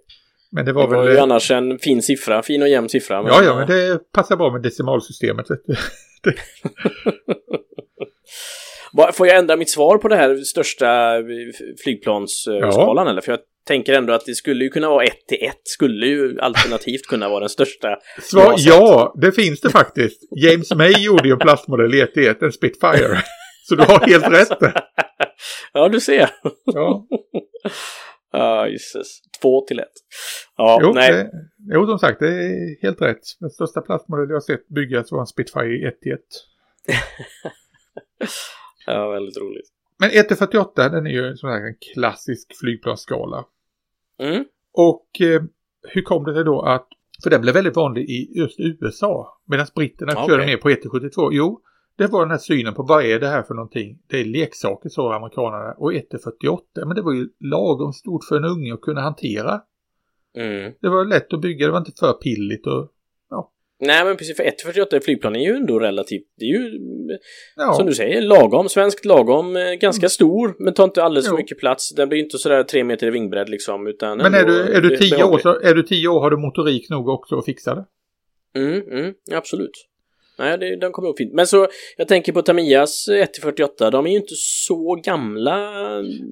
Men 0.52 0.66
det 0.66 0.72
Det 0.72 0.76
var 0.76 0.88
var 0.88 1.04
väl... 1.04 1.14
ju 1.14 1.20
annars 1.20 1.52
en 1.52 1.80
fin 1.80 2.02
siffra, 2.02 2.44
fin 2.44 2.62
och 2.62 2.68
jämn 2.70 2.90
siffra. 2.90 3.16
Ja, 3.28 3.44
ja, 3.44 3.56
men 3.56 3.68
det 3.68 4.00
passar 4.12 4.36
bra 4.38 4.52
med 4.52 4.62
decimalsystemet. 4.62 5.46
Får 9.14 9.28
jag 9.28 9.38
ändra 9.38 9.56
mitt 9.56 9.70
svar 9.70 9.98
på 9.98 10.08
det 10.08 10.16
här 10.16 10.36
största 10.36 11.16
eh, 11.18 11.24
flygplansskalan 11.84 13.08
eller? 13.08 13.22
För 13.22 13.32
jag 13.32 13.40
tänker 13.68 13.94
ändå 13.94 14.14
att 14.14 14.26
det 14.26 14.36
skulle 14.36 14.64
ju 14.64 14.70
kunna 14.70 14.90
vara 14.90 15.04
1 15.06 15.14
till 15.28 15.38
1. 15.48 15.56
Skulle 15.64 16.06
ju 16.06 16.40
alternativt 16.40 17.08
kunna 17.08 17.30
vara 17.30 17.40
den 17.40 17.50
största. 17.50 17.88
Svar, 18.22 18.44
Ja, 18.44 18.56
ja, 18.58 19.14
det 19.22 19.32
finns 19.32 19.62
det 19.62 19.70
faktiskt. 19.70 20.20
James 20.44 20.76
May 20.76 20.92
gjorde 21.04 21.28
ju 21.28 21.34
en 21.34 21.40
plastmodell 21.40 21.94
i 21.94 22.02
1 22.02 22.42
en 22.42 22.52
Spitfire. 22.52 23.18
Så 23.70 23.76
du 23.76 23.84
har 23.84 24.00
helt 24.08 24.32
rätt. 24.32 24.60
ja, 25.74 25.90
du 25.90 26.00
ser. 26.00 26.30
Ja, 26.66 27.08
Ja, 28.36 28.68
jösses. 28.68 29.22
Två 29.42 29.66
till 29.66 29.80
ett. 29.80 29.92
Ja, 30.58 30.80
jo, 30.82 30.94
nej. 30.94 31.12
det, 31.12 31.32
jo, 31.74 31.88
som 31.88 32.00
sagt, 32.00 32.20
det 32.20 32.28
är 32.28 32.82
helt 32.82 33.02
rätt. 33.02 33.22
Den 33.40 33.50
största 33.50 33.82
plastmodell 33.82 34.30
jag 34.30 34.44
sett 34.44 34.68
byggas 34.68 35.12
var 35.12 35.20
en 35.20 35.28
Spitfire 35.28 35.76
i 35.76 35.86
1 35.86 35.96
Ja, 38.86 39.10
väldigt 39.10 39.38
roligt. 39.38 39.70
Men 40.00 40.10
1-48 40.10 40.90
den 40.90 41.08
är 41.08 41.12
ju 41.12 41.36
sån 41.36 41.50
här 41.50 41.68
en 41.68 41.76
klassisk 41.94 42.60
flygplansskala. 42.60 43.46
Mm. 44.20 44.46
Och 44.72 45.22
eh, 45.22 45.44
hur 45.88 46.02
kom 46.02 46.24
det 46.24 46.34
sig 46.34 46.44
då 46.44 46.62
att, 46.62 46.88
för 47.24 47.30
den 47.30 47.42
blev 47.42 47.54
väldigt 47.54 47.76
vanlig 47.76 48.10
i 48.10 48.40
just 48.40 48.60
USA, 48.60 49.42
medan 49.48 49.68
britterna 49.76 50.14
Okej. 50.14 50.28
körde 50.28 50.46
mer 50.46 50.58
på 50.58 50.70
1-72. 50.70 51.30
Jo, 51.32 51.62
det 51.98 52.08
var 52.08 52.22
den 52.22 52.32
här 52.32 52.38
synen 52.38 52.74
på 52.74 52.84
vad 52.84 53.06
är 53.06 53.20
det 53.20 53.28
här 53.28 53.44
för 53.44 53.54
någonting? 53.54 54.00
Det 54.08 54.20
är 54.20 54.26
leksaker, 54.26 54.90
sa 54.90 55.16
amerikanerna. 55.16 55.74
Och 55.78 55.94
1-48, 55.94 56.60
men 56.76 56.96
det 56.96 57.02
var 57.02 57.14
ju 57.14 57.30
lagom 57.40 57.94
stort 57.94 58.24
för 58.24 58.38
en 58.38 58.46
unge 58.46 58.74
att 58.74 58.82
kunna 58.82 59.02
hantera. 59.02 59.62
Mm. 60.38 60.74
Det 60.82 60.90
var 60.90 61.06
lätt 61.06 61.34
att 61.34 61.42
bygga, 61.42 61.66
det 61.66 61.72
var 61.72 61.80
inte 61.80 61.92
för 62.00 62.14
pilligt 62.14 62.68
och 62.68 62.94
Nej, 63.86 64.06
men 64.06 64.18
precis. 64.18 64.38
För 64.38 64.44
148 64.44 65.00
flygplan 65.04 65.36
är 65.36 65.40
ju 65.40 65.56
ändå 65.56 65.80
relativt... 65.80 66.24
Det 66.38 66.46
är 66.46 66.50
ju, 66.50 66.80
ja. 67.56 67.74
som 67.74 67.86
du 67.86 67.94
säger, 67.94 68.22
lagom. 68.22 68.70
Svenskt 68.70 69.06
lagom. 69.06 69.56
eh, 69.56 69.74
Ganska 69.74 70.10
stor, 70.10 70.56
men 70.60 70.74
tar 70.74 70.84
inte 70.84 71.04
alldeles 71.04 71.30
för 71.30 71.38
mycket 71.38 71.60
plats. 71.60 71.96
Den 71.96 72.10
blir 72.10 72.20
inte 72.20 72.38
sådär 72.38 72.64
tre 72.64 72.84
meter 72.84 73.08
i 73.08 73.10
vingbredd 73.10 73.50
liksom, 73.50 73.88
utan... 73.88 74.18
Men 74.18 74.34
är 74.34 74.46
du, 74.46 74.62
är, 74.62 74.82
du 74.82 74.98
tio 74.98 75.24
år 75.24 75.38
så, 75.38 75.60
är 75.60 75.76
du 75.76 75.84
tio 75.84 76.08
år 76.08 76.20
har 76.20 76.30
du 76.32 76.38
motorik 76.38 76.90
nog 76.90 77.08
också 77.08 77.38
att 77.38 77.46
fixa 77.46 77.76
det. 77.76 77.86
Mm, 78.60 78.82
mm, 78.92 79.14
absolut. 79.32 79.88
Nej, 80.38 80.58
det, 80.58 80.76
den 80.76 80.92
kommer 80.92 81.10
upp 81.10 81.18
fint. 81.18 81.34
Men 81.34 81.48
så, 81.48 81.68
jag 81.98 82.08
tänker 82.08 82.32
på 82.32 82.42
Tamiyas 82.42 83.10
1-48, 83.10 83.92
de 83.92 84.06
är 84.06 84.10
ju 84.10 84.18
inte 84.18 84.36
så 84.38 85.02
gamla. 85.06 85.72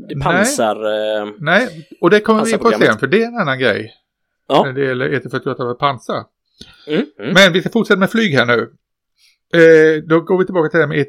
Det 0.09 0.19
pansar... 0.23 0.75
Nej, 0.75 1.17
eh, 1.17 1.33
Nej 1.39 1.87
och 2.01 2.09
det 2.09 2.19
kommer 2.19 2.45
vi 2.45 2.57
på 2.57 2.71
sen, 2.71 2.99
för 2.99 3.07
det 3.07 3.23
är 3.23 3.27
en 3.27 3.37
annan 3.37 3.59
grej. 3.59 3.93
Ja. 4.47 4.63
När 4.63 4.73
det 4.73 4.85
gäller 4.85 5.09
1-48 5.09 5.67
med 5.67 5.79
pansar. 5.79 6.23
Mm, 6.87 7.05
mm. 7.19 7.33
Men 7.33 7.53
vi 7.53 7.61
ska 7.61 7.69
fortsätta 7.69 7.99
med 7.99 8.11
flyg 8.11 8.33
här 8.33 8.45
nu. 8.45 8.73
Eh, 9.53 10.03
då 10.03 10.19
går 10.19 10.37
vi 10.39 10.45
tillbaka 10.45 10.69
till 10.69 10.77
det 10.77 10.85
här 10.85 10.95
med 10.95 11.05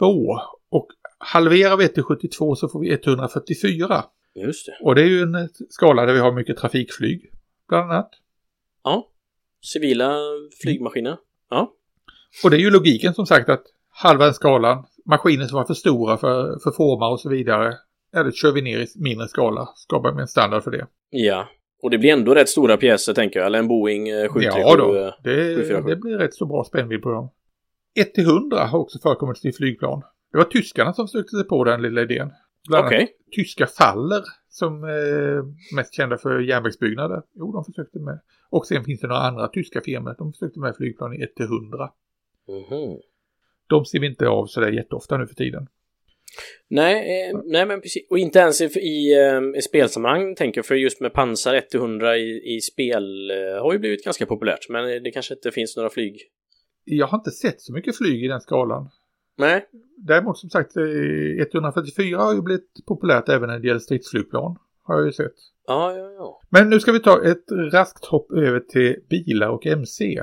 1-72. 0.00 0.38
Och 0.70 0.86
halverar 1.18 1.76
vi 1.76 1.86
1-72 1.86 2.54
så 2.54 2.68
får 2.68 2.80
vi 2.80 2.92
144. 2.92 4.04
Just 4.34 4.66
det. 4.66 4.78
Och 4.82 4.94
det 4.94 5.02
är 5.02 5.06
ju 5.06 5.22
en 5.22 5.48
skala 5.68 6.06
där 6.06 6.14
vi 6.14 6.20
har 6.20 6.32
mycket 6.32 6.56
trafikflyg, 6.56 7.30
bland 7.68 7.92
annat. 7.92 8.10
Ja, 8.84 9.08
civila 9.72 10.16
flygmaskiner. 10.62 11.16
Ja. 11.50 11.72
Och 12.44 12.50
det 12.50 12.56
är 12.56 12.60
ju 12.60 12.70
logiken 12.70 13.14
som 13.14 13.26
sagt 13.26 13.48
att 13.48 13.62
halva 13.90 14.24
den 14.24 14.34
skalan, 14.34 14.84
maskiner 15.06 15.44
som 15.46 15.56
var 15.56 15.64
för 15.64 15.74
stora 15.74 16.16
för, 16.16 16.58
för 16.62 16.70
formar 16.70 17.10
och 17.10 17.20
så 17.20 17.28
vidare, 17.28 17.74
eller 18.16 18.30
kör 18.30 18.52
vi 18.52 18.62
ner 18.62 18.78
i 18.78 18.86
mindre 18.96 19.28
skala, 19.28 19.68
skapar 19.74 20.12
vi 20.12 20.20
en 20.20 20.28
standard 20.28 20.62
för 20.62 20.70
det. 20.70 20.86
Ja, 21.10 21.48
och 21.82 21.90
det 21.90 21.98
blir 21.98 22.12
ändå 22.12 22.34
rätt 22.34 22.48
stora 22.48 22.76
pjäser 22.76 23.14
tänker 23.14 23.38
jag, 23.38 23.46
eller 23.46 23.58
en 23.58 23.68
Boeing 23.68 24.06
737. 24.06 24.40
Eh, 24.40 24.60
ja 24.60 24.76
då, 24.76 24.94
eh, 24.94 25.12
det, 25.24 25.80
det 25.86 25.96
blir 25.96 26.18
rätt 26.18 26.34
så 26.34 26.46
bra 26.46 26.64
spännvidd 26.64 27.02
på 27.02 27.10
dem. 27.10 27.30
1-100 28.16 28.66
har 28.66 28.78
också 28.78 28.98
förekommit 28.98 29.44
i 29.44 29.52
flygplan. 29.52 30.02
Det 30.32 30.38
var 30.38 30.44
tyskarna 30.44 30.92
som 30.92 31.06
försökte 31.06 31.36
sig 31.36 31.44
på 31.44 31.64
den 31.64 31.82
lilla 31.82 32.02
idén. 32.02 32.30
Okej. 32.70 32.84
Okay. 32.86 33.06
Tyska 33.36 33.66
Faller 33.66 34.22
som 34.48 34.84
eh, 34.84 35.76
mest 35.76 35.94
kända 35.94 36.18
för 36.18 36.40
järnvägsbyggnader. 36.40 37.22
Jo, 37.34 37.52
de 37.52 37.64
försökte 37.64 37.98
med. 37.98 38.20
Och 38.50 38.66
sen 38.66 38.84
finns 38.84 39.00
det 39.00 39.06
några 39.06 39.20
andra 39.20 39.48
tyska 39.48 39.80
firmor. 39.80 40.14
De 40.18 40.32
försökte 40.32 40.60
med 40.60 40.76
flygplan 40.76 41.14
i 41.14 41.16
1-100. 41.16 41.90
Mm. 42.50 42.98
De 43.68 43.84
ser 43.84 44.00
vi 44.00 44.06
inte 44.06 44.28
av 44.28 44.46
sådär 44.46 44.72
jätteofta 44.72 45.18
nu 45.18 45.26
för 45.26 45.34
tiden. 45.34 45.66
Nej, 46.68 47.28
eh, 47.30 47.40
nej 47.44 47.66
men 47.66 47.80
precis. 47.80 48.06
Och 48.10 48.18
inte 48.18 48.38
ens 48.38 48.60
i, 48.60 48.64
i, 48.64 49.18
eh, 49.18 49.58
i 49.58 49.62
spelsammanhang 49.62 50.34
tänker 50.34 50.58
jag, 50.58 50.66
för 50.66 50.74
just 50.74 51.00
med 51.00 51.12
pansar 51.12 51.62
100 51.74 52.16
i, 52.16 52.56
i 52.56 52.60
spel 52.60 53.30
eh, 53.30 53.62
har 53.62 53.72
ju 53.72 53.78
blivit 53.78 54.04
ganska 54.04 54.26
populärt. 54.26 54.68
Men 54.68 55.02
det 55.02 55.10
kanske 55.10 55.34
inte 55.34 55.50
finns 55.50 55.76
några 55.76 55.90
flyg. 55.90 56.20
Jag 56.84 57.06
har 57.06 57.18
inte 57.18 57.30
sett 57.30 57.60
så 57.60 57.72
mycket 57.72 57.96
flyg 57.96 58.24
i 58.24 58.28
den 58.28 58.40
skalan. 58.40 58.90
Nej. 59.38 59.66
Däremot 59.96 60.38
som 60.38 60.50
sagt 60.50 60.76
144 60.76 62.18
har 62.18 62.34
ju 62.34 62.42
blivit 62.42 62.86
populärt 62.86 63.28
även 63.28 63.48
när 63.48 63.58
det 63.58 63.66
gäller 63.66 63.80
stridsflygplan. 63.80 64.56
Har 64.82 64.96
jag 64.96 65.06
ju 65.06 65.12
sett. 65.12 65.34
Ja, 65.66 65.96
ja, 65.96 66.10
ja. 66.10 66.40
Men 66.48 66.70
nu 66.70 66.80
ska 66.80 66.92
vi 66.92 67.00
ta 67.00 67.24
ett 67.24 67.44
raskt 67.72 68.04
hopp 68.04 68.32
över 68.32 68.60
till 68.60 68.96
bilar 69.10 69.48
och 69.48 69.66
MC. 69.66 70.22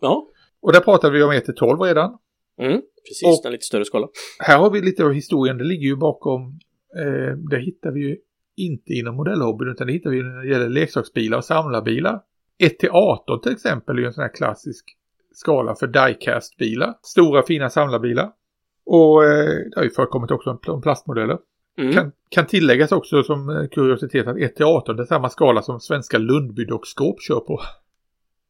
Ja. 0.00 0.28
Och 0.66 0.72
där 0.72 0.80
pratar 0.80 1.10
vi 1.10 1.22
om 1.22 1.30
1 1.30 1.56
12 1.56 1.80
redan. 1.80 2.18
Mm, 2.60 2.80
precis, 3.08 3.24
och 3.24 3.40
den 3.42 3.52
lite 3.52 3.64
större 3.64 3.84
skala. 3.84 4.08
Här 4.38 4.58
har 4.58 4.70
vi 4.70 4.80
lite 4.80 5.04
av 5.04 5.12
historien, 5.12 5.58
det 5.58 5.64
ligger 5.64 5.86
ju 5.86 5.96
bakom, 5.96 6.58
eh, 6.96 7.36
det 7.50 7.58
hittar 7.58 7.90
vi 7.90 8.00
ju 8.00 8.16
inte 8.56 8.92
inom 8.92 9.16
modellhobbyn 9.16 9.68
utan 9.68 9.86
det 9.86 9.92
hittar 9.92 10.10
vi 10.10 10.22
när 10.22 10.42
det 10.42 10.48
gäller 10.48 10.68
leksaksbilar 10.68 11.38
och 11.38 11.44
samlarbilar. 11.44 12.20
1 12.58 12.78
till 12.78 12.88
18 12.92 13.40
till 13.40 13.52
exempel 13.52 13.96
är 13.96 14.00
ju 14.00 14.06
en 14.06 14.12
sån 14.12 14.22
här 14.22 14.34
klassisk 14.34 14.84
skala 15.34 15.74
för 15.74 15.86
diecast-bilar. 15.86 16.94
Stora 17.02 17.42
fina 17.42 17.70
samlarbilar. 17.70 18.30
Och 18.86 19.24
eh, 19.24 19.44
det 19.44 19.76
har 19.76 19.82
ju 19.82 19.90
förekommit 19.90 20.30
också 20.30 20.58
om 20.66 20.82
plastmodeller. 20.82 21.38
Mm. 21.78 21.92
Kan, 21.92 22.12
kan 22.28 22.46
tilläggas 22.46 22.92
också 22.92 23.22
som 23.22 23.50
eh, 23.50 23.66
kuriositet 23.68 24.26
att 24.26 24.36
1 24.36 24.56
till 24.56 24.64
18 24.64 24.98
är 24.98 25.04
samma 25.04 25.28
skala 25.28 25.62
som 25.62 25.80
svenska 25.80 26.18
Lundby-dockskåp 26.18 27.20
kör 27.20 27.40
på. 27.40 27.60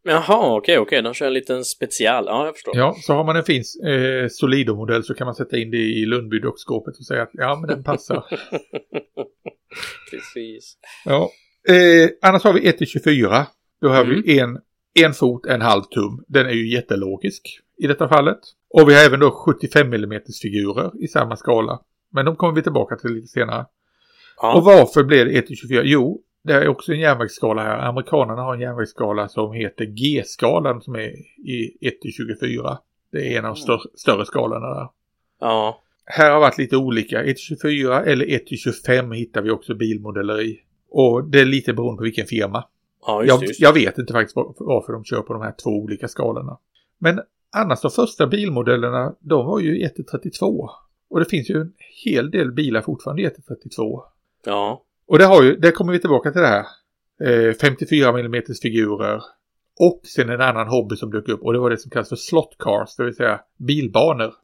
Jaha, 0.08 0.22
okej, 0.22 0.56
okay, 0.56 0.56
okej, 0.58 0.78
okay. 0.78 1.00
de 1.02 1.14
kör 1.14 1.26
en 1.26 1.32
liten 1.32 1.64
special. 1.64 2.24
Ja, 2.26 2.46
jag 2.46 2.54
förstår. 2.54 2.76
Ja, 2.76 2.96
så 3.02 3.12
har 3.12 3.24
man 3.24 3.36
en 3.36 3.44
fin 3.44 3.62
eh, 3.86 4.28
Solido-modell 4.28 5.04
så 5.04 5.14
kan 5.14 5.24
man 5.24 5.34
sätta 5.34 5.56
in 5.58 5.70
det 5.70 5.76
i 5.76 6.06
Lundby-dockskåpet 6.06 6.98
och 6.98 7.06
säga 7.06 7.22
att 7.22 7.30
ja, 7.32 7.56
men 7.60 7.68
den 7.68 7.84
passar. 7.84 8.24
Precis. 10.10 10.76
Ja. 11.04 11.30
Eh, 11.68 12.08
annars 12.22 12.44
har 12.44 12.52
vi 12.52 12.68
1 12.68 12.78
till 12.78 12.86
24. 12.86 13.46
Då 13.80 13.88
har 13.88 14.04
Mm. 14.04 14.22
vi 14.22 14.38
en, 14.40 14.58
en 14.94 15.12
fot, 15.12 15.46
en 15.46 15.60
halv 15.60 15.82
tum. 15.82 16.24
Den 16.28 16.46
är 16.46 16.52
ju 16.52 16.72
jättelogisk 16.72 17.42
i 17.82 17.86
detta 17.86 18.08
fallet. 18.08 18.38
Och 18.70 18.88
vi 18.88 18.94
har 18.94 19.04
även 19.04 19.20
då 19.20 19.30
75 19.30 19.92
mm 19.92 20.20
figurer 20.42 20.90
i 21.04 21.08
samma 21.08 21.36
skala. 21.36 21.80
Men 22.12 22.24
de 22.24 22.36
kommer 22.36 22.54
vi 22.54 22.62
tillbaka 22.62 22.96
till 22.96 23.10
lite 23.10 23.26
senare. 23.26 23.66
Ja. 24.36 24.56
Och 24.56 24.64
varför 24.64 25.04
blev 25.04 25.26
det 25.26 25.32
1 25.38 25.46
till 25.46 25.56
24? 25.56 25.82
Jo, 25.84 26.20
det 26.46 26.54
är 26.54 26.68
också 26.68 26.92
en 26.92 27.00
järnvägsskala 27.00 27.62
här. 27.62 27.78
Amerikanerna 27.88 28.42
har 28.42 28.54
en 28.54 28.60
järnvägsskala 28.60 29.28
som 29.28 29.52
heter 29.52 29.84
G-skalan 29.84 30.82
som 30.82 30.94
är 30.94 31.08
i 31.48 31.76
1 31.80 32.00
till 32.00 32.12
24. 32.12 32.78
Det 33.12 33.34
är 33.34 33.38
en 33.38 33.44
av 33.44 33.54
de 33.54 33.60
stör 33.60 33.80
större 33.94 34.24
skalorna 34.26 34.74
där. 34.74 34.88
Ja. 35.40 35.82
Här 36.04 36.30
har 36.32 36.40
varit 36.40 36.58
lite 36.58 36.76
olika. 36.76 37.22
1 37.24 37.36
till 37.36 37.44
24 37.44 38.04
eller 38.04 38.34
1 38.34 38.46
till 38.46 38.58
25 38.58 39.12
hittar 39.12 39.42
vi 39.42 39.50
också 39.50 39.74
bilmodeller 39.74 40.40
i. 40.42 40.60
Och 40.90 41.24
det 41.24 41.40
är 41.40 41.44
lite 41.44 41.72
beroende 41.72 41.96
på 41.98 42.04
vilken 42.04 42.26
firma. 42.26 42.64
Ja, 43.06 43.22
just 43.22 43.28
Jag, 43.34 43.42
just. 43.48 43.60
jag 43.60 43.72
vet 43.72 43.98
inte 43.98 44.12
faktiskt 44.12 44.36
var- 44.36 44.54
varför 44.58 44.92
de 44.92 45.04
kör 45.04 45.22
på 45.22 45.32
de 45.32 45.42
här 45.42 45.54
två 45.64 45.70
olika 45.70 46.08
skalorna. 46.08 46.58
Men 46.98 47.20
annars 47.52 47.80
de 47.80 47.90
första 47.90 48.26
bilmodellerna, 48.26 49.14
de 49.20 49.46
var 49.46 49.60
ju 49.60 49.82
1 49.84 49.94
till 49.94 50.04
32. 50.06 50.70
Och 51.10 51.18
det 51.20 51.26
finns 51.26 51.50
ju 51.50 51.60
en 51.60 51.72
hel 52.04 52.30
del 52.30 52.52
bilar 52.52 52.80
fortfarande 52.82 53.22
i 53.22 53.24
1 53.24 53.34
till 53.34 53.42
32. 53.44 54.02
Ja. 54.44 54.82
Och 55.08 55.18
det, 55.18 55.24
har 55.24 55.42
ju, 55.42 55.56
där 55.56 55.70
kommer 55.70 55.92
vi 55.92 55.98
tillbaka 56.00 56.30
till 56.32 56.40
det 56.40 56.46
här. 56.46 56.66
Eh, 57.24 57.54
54 57.54 58.08
mm 58.08 58.42
figurer. 58.62 59.22
Och 59.80 60.00
sen 60.04 60.30
en 60.30 60.40
annan 60.40 60.68
hobby 60.68 60.96
som 60.96 61.10
dök 61.10 61.28
upp 61.28 61.42
och 61.42 61.52
det 61.52 61.58
var 61.58 61.70
det 61.70 61.78
som 61.78 61.90
kallas 61.90 62.08
för 62.08 62.16
slot 62.16 62.56
cars, 62.58 62.96
det 62.96 63.04
vill 63.04 63.14
säga 63.16 63.40
bilbanor. 63.58 64.34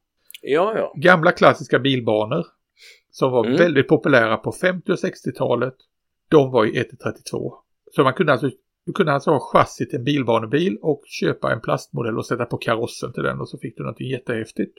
Ja, 0.42 0.74
ja. 0.76 0.92
Gamla 0.96 1.32
klassiska 1.32 1.78
bilbanor 1.78 2.44
som 3.10 3.32
var 3.32 3.44
Mm. 3.46 3.58
väldigt 3.58 3.88
populära 3.88 4.36
på 4.36 4.52
50 4.52 4.92
och 4.92 4.98
60-talet. 4.98 5.74
De 6.30 6.50
var 6.50 6.66
i 6.66 6.78
1 6.78 6.88
till 6.88 6.98
32. 6.98 7.54
Så 7.92 8.04
man 8.04 8.14
kunde 8.14 8.32
alltså, 8.32 8.50
du 8.86 8.92
kunde 8.92 9.12
alltså 9.12 9.30
ha 9.30 9.40
chassit 9.52 9.94
en 9.94 10.04
bilbanebil 10.04 10.78
och 10.82 11.02
köpa 11.06 11.52
en 11.52 11.60
plastmodell 11.60 12.18
och 12.18 12.26
sätta 12.26 12.44
på 12.44 12.56
karossen 12.56 13.12
till 13.12 13.22
den 13.22 13.40
och 13.40 13.48
så 13.48 13.58
fick 13.58 13.76
du 13.76 13.82
någonting 13.82 14.08
jättehäftigt. 14.08 14.78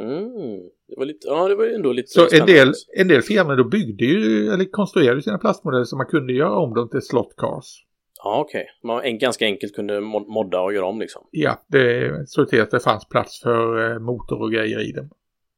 Mm. 0.00 0.58
Det 0.88 0.94
var 0.96 1.04
lite, 1.04 1.28
ja, 1.28 1.48
det 1.48 1.54
var 1.54 1.64
ju 1.64 1.74
ändå 1.74 1.92
lite 1.92 2.08
Så 2.08 2.28
en 2.32 2.46
del, 2.46 2.72
en 2.96 3.08
del 3.08 3.22
firmor 3.22 3.56
då 3.56 3.64
byggde 3.64 4.04
ju, 4.04 4.48
eller 4.48 4.64
konstruerade 4.64 5.22
sina 5.22 5.38
plastmodeller 5.38 5.84
så 5.84 5.96
man 5.96 6.06
kunde 6.06 6.32
göra 6.32 6.58
om 6.58 6.74
dem 6.74 6.88
till 6.88 7.02
slot 7.02 7.36
cars. 7.36 7.84
Ja, 8.24 8.40
okej. 8.40 8.66
Man 8.82 9.04
en, 9.04 9.18
ganska 9.18 9.44
enkelt 9.44 9.74
kunde 9.74 10.00
mod 10.00 10.28
modda 10.28 10.60
och 10.60 10.74
göra 10.74 10.86
om 10.86 11.00
liksom. 11.00 11.22
Ja, 11.30 11.64
det 11.66 12.10
såg 12.28 12.48
till 12.48 12.60
att 12.60 12.70
det 12.70 12.80
fanns 12.80 13.08
plats 13.08 13.40
för 13.42 13.90
eh, 13.90 13.98
motor 13.98 14.42
och 14.42 14.52
grejer 14.52 14.88
i 14.88 14.92
dem. 14.92 15.10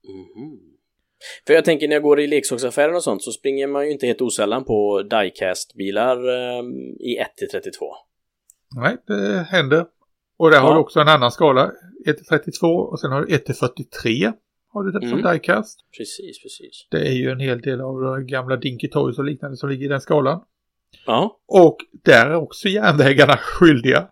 Mhm. 0.08 0.60
För 1.46 1.54
jag 1.54 1.64
tänker 1.64 1.88
när 1.88 1.94
jag 1.94 2.02
går 2.02 2.20
i 2.20 2.26
leksaksaffären 2.26 2.94
och 2.94 3.02
sånt 3.02 3.22
så 3.22 3.30
springer 3.30 3.66
man 3.66 3.86
ju 3.86 3.92
inte 3.92 4.06
helt 4.06 4.20
osällan 4.20 4.64
på 4.64 5.02
diecast-bilar 5.02 6.16
eh, 6.16 6.64
i 7.00 7.16
1 7.16 7.36
till 7.36 7.48
32. 7.48 7.86
Nej, 8.76 8.96
det 9.06 9.46
händer. 9.50 9.86
Och 10.44 10.50
där 10.50 10.60
har 10.60 10.68
Ja. 10.68 10.74
du 10.74 10.80
också 10.80 11.00
en 11.00 11.08
annan 11.08 11.30
skala. 11.30 11.72
1 12.06 12.16
till 12.16 12.26
32 12.26 12.66
och 12.68 13.00
sen 13.00 13.12
har 13.12 13.22
du 13.22 13.34
1 13.34 13.46
till 13.46 13.54
43. 13.54 14.32
Har 14.68 14.84
du 14.84 14.90
det 14.92 15.08
som 15.08 15.18
Mm. 15.18 15.30
diecast. 15.32 15.80
Precis, 15.98 16.42
precis. 16.42 16.86
Det 16.90 17.08
är 17.08 17.12
ju 17.12 17.30
en 17.30 17.40
hel 17.40 17.60
del 17.60 17.80
av 17.80 18.00
de 18.00 18.26
gamla 18.26 18.56
Dinky 18.56 18.88
Toys 18.90 19.18
och 19.18 19.24
liknande 19.24 19.56
som 19.56 19.68
ligger 19.68 19.84
i 19.84 19.88
den 19.88 20.00
skalan. 20.00 20.40
Ja. 21.06 21.40
Och 21.48 21.76
där 22.04 22.26
är 22.26 22.34
också 22.34 22.68
järnvägarna 22.68 23.36
skyldiga. 23.36 24.08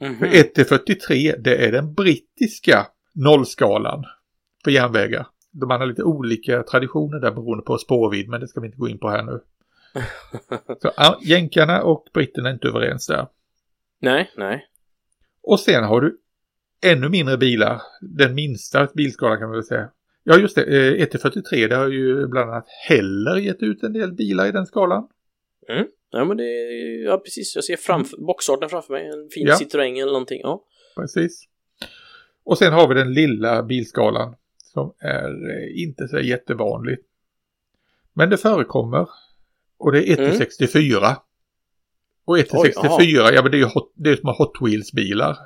Mhm. 0.00 0.18
För 0.18 0.26
1 0.26 0.54
till 0.54 0.64
43 0.64 1.34
det 1.38 1.66
är 1.66 1.72
den 1.72 1.94
brittiska 1.94 2.86
nollskalan 3.14 4.04
för 4.64 4.70
järnvägar. 4.70 5.26
De 5.52 5.70
har 5.70 5.86
lite 5.86 6.02
olika 6.02 6.62
traditioner 6.62 7.20
där 7.20 7.30
beroende 7.30 7.64
på 7.64 7.78
spårvidd 7.78 8.28
men 8.28 8.40
det 8.40 8.48
ska 8.48 8.60
vi 8.60 8.66
inte 8.66 8.78
gå 8.78 8.88
in 8.88 8.98
på 8.98 9.08
här 9.08 9.22
nu. 9.22 9.40
Så 10.82 10.92
jänkarna 11.22 11.82
och 11.82 12.04
britterna 12.14 12.48
är 12.48 12.52
inte 12.52 12.68
överens 12.68 13.06
där. 13.06 13.26
nej, 14.00 14.30
nej. 14.36 14.66
Och 15.42 15.60
sen 15.60 15.84
har 15.84 16.00
du 16.00 16.18
ännu 16.86 17.08
mindre 17.08 17.38
bilar. 17.38 17.82
Den 18.00 18.34
minsta 18.34 18.88
bilskalan 18.94 19.38
kan 19.38 19.48
man 19.48 19.56
väl 19.56 19.64
säga. 19.64 19.90
Ja 20.24 20.38
just 20.38 20.54
det, 20.54 20.62
eh, 20.62 21.02
1 21.02 21.10
till 21.10 21.20
43 21.20 21.66
det 21.66 21.76
har 21.76 21.88
ju 21.88 22.26
bland 22.26 22.50
annat 22.50 22.66
Heller 22.88 23.36
gett 23.36 23.62
ut 23.62 23.82
en 23.82 23.92
del 23.92 24.12
bilar 24.12 24.46
i 24.46 24.52
den 24.52 24.66
skalan. 24.66 25.08
Ja, 26.10 26.24
men 26.24 26.36
det 26.36 26.44
är, 26.44 27.04
ja 27.04 27.18
precis. 27.18 27.54
Jag 27.54 27.64
ser 27.64 27.76
framför, 27.76 28.16
boxarten 28.16 28.68
framför 28.68 28.92
mig. 28.92 29.06
En 29.06 29.28
fin 29.30 29.46
Ja. 29.46 29.54
Citroën 29.54 30.02
eller 30.02 30.12
någonting. 30.12 30.40
Ja. 30.42 30.64
Precis. 30.96 31.44
Och 32.44 32.58
sen 32.58 32.72
har 32.72 32.88
vi 32.88 32.94
den 32.94 33.12
lilla 33.12 33.62
bilskalan 33.62 34.34
som 34.56 34.94
är 34.98 35.50
eh, 35.50 35.82
inte 35.82 36.08
så 36.08 36.18
jättevanlig. 36.18 36.98
Men 38.12 38.30
det 38.30 38.36
förekommer. 38.36 39.08
Och 39.78 39.92
det 39.92 39.98
är 39.98 40.12
1 40.12 40.16
till 40.16 40.68
Mm. 40.68 41.16
64. 42.26 42.26
Och 42.26 42.38
1 42.38 42.48
till 42.48 42.58
Oj, 42.58 42.72
64, 42.72 43.32
ja 43.32 43.42
men 43.42 43.50
det 43.50 43.56
är 43.56 43.58
ju 43.58 43.64
hot, 43.64 43.92
det 43.96 44.10
är 44.10 44.16
som 44.16 44.28
Hot 44.28 44.52
Wheels-bilar 44.60 45.36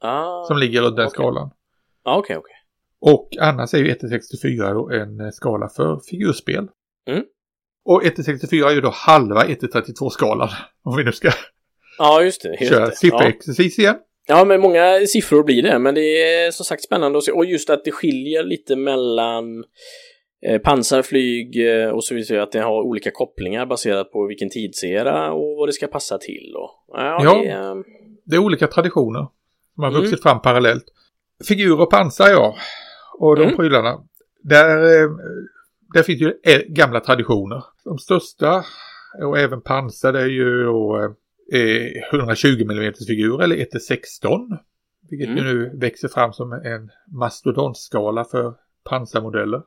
Ah. 0.00 0.44
som 0.44 0.58
ligger 0.58 0.82
runt 0.82 0.96
den 0.96 1.06
okej. 1.06 1.14
skalan. 1.14 1.50
Ja, 2.04 2.16
okej, 2.18 2.36
okej. 2.36 2.52
Och 3.00 3.28
annars 3.40 3.74
är 3.74 3.78
ju 3.78 3.90
1 3.90 4.00
till 4.00 4.08
64 4.08 4.72
då 4.72 4.90
en 4.90 5.20
eh, 5.20 5.30
skala 5.30 5.68
för 5.68 6.00
figurspel. 6.10 6.68
Mm. 7.08 7.24
Och 7.84 8.04
1 8.04 8.14
till 8.14 8.24
64 8.24 8.70
är 8.70 8.74
ju 8.74 8.80
då 8.80 8.90
halva 8.94 9.44
1 9.44 9.60
till 9.60 9.70
32 9.70 10.10
skalan. 10.10 10.48
Om 10.84 10.96
vi 10.96 11.04
nu 11.04 11.12
ska 11.12 11.30
Ja, 11.98 12.22
just 12.22 12.42
det. 12.42 12.48
Just 12.60 12.72
köra 12.72 12.80
det. 12.80 12.86
Ja. 12.86 12.94
sifferexercis 12.96 13.78
igen. 13.78 13.96
Ja, 14.28 14.44
men 14.44 14.60
många 14.60 15.06
siffror 15.06 15.42
blir 15.44 15.62
det, 15.62 15.78
men 15.78 15.94
det 15.94 16.00
är 16.34 16.50
som 16.50 16.64
sagt 16.64 16.82
spännande 16.84 17.18
att 17.18 17.24
se. 17.24 17.32
Och 17.32 17.44
just 17.44 17.70
att 17.70 17.84
det 17.84 17.92
skiljer 17.92 18.42
lite 18.42 18.76
mellan 18.76 19.64
pansarflyg 20.64 21.68
eh, 21.82 21.88
och 21.90 22.04
så 22.04 22.14
vidare, 22.14 22.42
att 22.42 22.52
det 22.52 22.60
har 22.60 22.82
olika 22.82 23.10
kopplingar 23.10 23.66
baserat 23.66 24.12
på 24.12 24.26
vilken 24.26 24.50
tidsera 24.50 25.32
och 25.32 25.56
vad 25.56 25.68
det 25.68 25.72
ska 25.72 25.86
passa 25.86 26.18
till. 26.18 26.52
Och, 26.56 26.70
ja, 26.88 27.20
Ja. 27.24 27.34
Det, 27.34 27.50
eh, 27.50 27.74
Det 28.24 28.36
är 28.36 28.40
olika 28.40 28.66
traditioner 28.66 29.26
som 29.74 29.82
har 29.84 29.90
Mm. 29.90 30.02
vuxit 30.02 30.22
fram 30.22 30.40
parallellt. 30.42 30.84
Figur 31.48 31.80
och 31.80 31.90
pansar, 31.90 32.28
ja. 32.28 32.56
Och 33.18 33.36
de 33.36 33.42
Mm. 33.42 33.56
prylarna. 33.56 34.00
Där, 34.42 34.76
eh, 34.78 35.10
där 35.94 36.02
finns 36.02 36.20
ju 36.20 36.26
eh, 36.44 36.60
gamla 36.68 37.00
traditioner. 37.00 37.64
De 37.84 37.98
största 37.98 38.64
och 39.24 39.38
även 39.38 39.60
pansar 39.60 40.12
det 40.12 40.20
är 40.20 40.26
ju 40.26 40.62
eh, 41.52 42.18
120 42.18 42.62
mm 42.70 42.92
figur 43.08 43.42
eller 43.42 43.56
1-16. 43.56 44.58
Vilket 45.10 45.28
Mm. 45.28 45.44
nu 45.44 45.70
växer 45.74 46.08
fram 46.08 46.32
som 46.32 46.52
en 46.52 46.90
mastodontskala 47.18 48.24
för 48.24 48.54
pansarmodeller. 48.90 49.62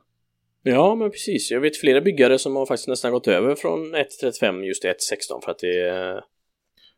Ja, 0.62 0.94
men 0.94 1.10
precis. 1.10 1.50
Jag 1.50 1.60
vet 1.60 1.76
flera 1.76 2.00
byggare 2.00 2.38
som 2.38 2.56
har 2.56 2.66
faktiskt 2.66 2.88
nästan 2.88 3.12
gått 3.12 3.28
över 3.28 3.54
från 3.54 3.94
1.35 3.94 4.62
just 4.62 4.82
till 4.82 4.90
1.16 4.90 5.44
för 5.44 5.50
att 5.50 5.58
det 5.58 5.80
är... 5.80 6.20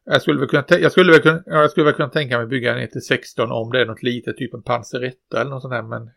Jag 0.05 0.23
skulle 0.23 0.41
väl 0.41 0.49
kunna, 0.49 0.65
jag 0.69 0.93
skulle 0.93 1.13
väl 1.13 1.21
kunna, 1.21 1.43
ja, 1.47 1.61
jag 1.61 1.71
skulle 1.71 1.85
väl 1.85 1.95
kunna 1.95 2.09
tänka 2.09 2.39
mig 2.39 2.47
bygga 2.47 2.75
en 2.75 2.89
1-16 2.89 3.51
om 3.51 3.73
det 3.73 3.81
är 3.81 3.87
något 3.87 4.03
litet, 4.03 4.37
typ 4.37 4.55
en 4.55 4.63
panseretta 4.63 5.41
eller 5.41 5.51
något 5.51 5.63
sånt 5.63 5.73
där. 5.75 5.83
Men 5.83 6.11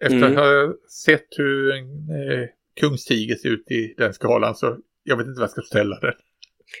efter 0.00 0.16
Mm. 0.16 0.32
att 0.32 0.36
ha 0.38 0.74
sett 1.06 1.26
hur 1.36 1.72
en 1.74 1.86
eh, 1.86 2.48
kungstiger 2.80 3.34
ser 3.36 3.48
ut 3.48 3.70
i 3.70 3.94
den 3.98 4.12
skalan 4.14 4.54
så 4.54 4.76
jag 5.02 5.16
vet 5.16 5.26
inte 5.26 5.38
vad 5.40 5.44
jag 5.44 5.50
ska 5.50 5.62
ställa 5.62 5.98
den. 6.00 6.12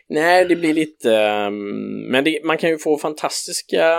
Nej, 0.08 0.44
det 0.44 0.56
blir 0.56 0.74
lite... 0.74 1.14
ehm, 1.16 2.10
men 2.10 2.24
det, 2.24 2.40
man 2.44 2.58
kan 2.58 2.70
ju 2.70 2.78
få 2.78 2.98
fantastiska 2.98 3.96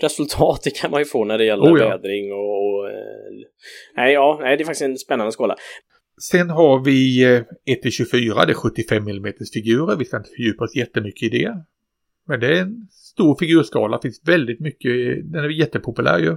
resultat, 0.00 0.60
det 0.64 0.70
kan 0.70 0.90
man 0.90 1.00
ju 1.00 1.04
få 1.04 1.24
när 1.24 1.38
det 1.38 1.44
gäller 1.44 1.62
Oh 1.74 1.80
ja. 1.80 1.88
vädring 1.88 2.32
och... 2.32 2.59
eh, 3.96 4.02
nej, 4.02 4.12
ja, 4.14 4.38
nej, 4.42 4.56
det 4.56 4.62
är 4.62 4.64
faktiskt 4.64 4.82
en 4.82 4.98
spännande 4.98 5.32
skala. 5.32 5.56
Sen 6.30 6.50
har 6.50 6.84
vi 6.84 7.24
eh, 7.24 7.42
1-24, 7.84 8.46
det 8.46 8.52
är 8.52 8.54
75 8.54 9.08
mm 9.08 9.32
figurer. 9.54 9.96
Vi 9.96 10.04
ska 10.04 10.16
inte 10.16 10.30
fördjupa 10.36 10.64
oss 10.64 10.76
jättemycket 10.76 11.22
i 11.22 11.38
det. 11.38 11.64
Men 12.26 12.40
det 12.40 12.58
är 12.58 12.62
en 12.62 12.88
stor 12.90 13.36
figurskala, 13.38 14.00
finns 14.02 14.22
väldigt 14.24 14.60
mycket, 14.60 14.92
den 15.32 15.44
är 15.44 15.48
jättepopulär 15.48 16.18
ju. 16.18 16.36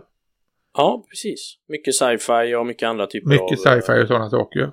Ja, 0.78 1.06
precis. 1.10 1.58
Mycket 1.68 1.96
sci-fi 1.96 2.56
och 2.56 2.66
mycket 2.66 2.88
andra 2.88 3.08
typer 3.08 3.30
Mycket 3.30 3.68
av... 3.68 3.82
sci-fi 3.82 4.04
och 4.04 4.08
sådana 4.08 4.30
saker. 4.30 4.72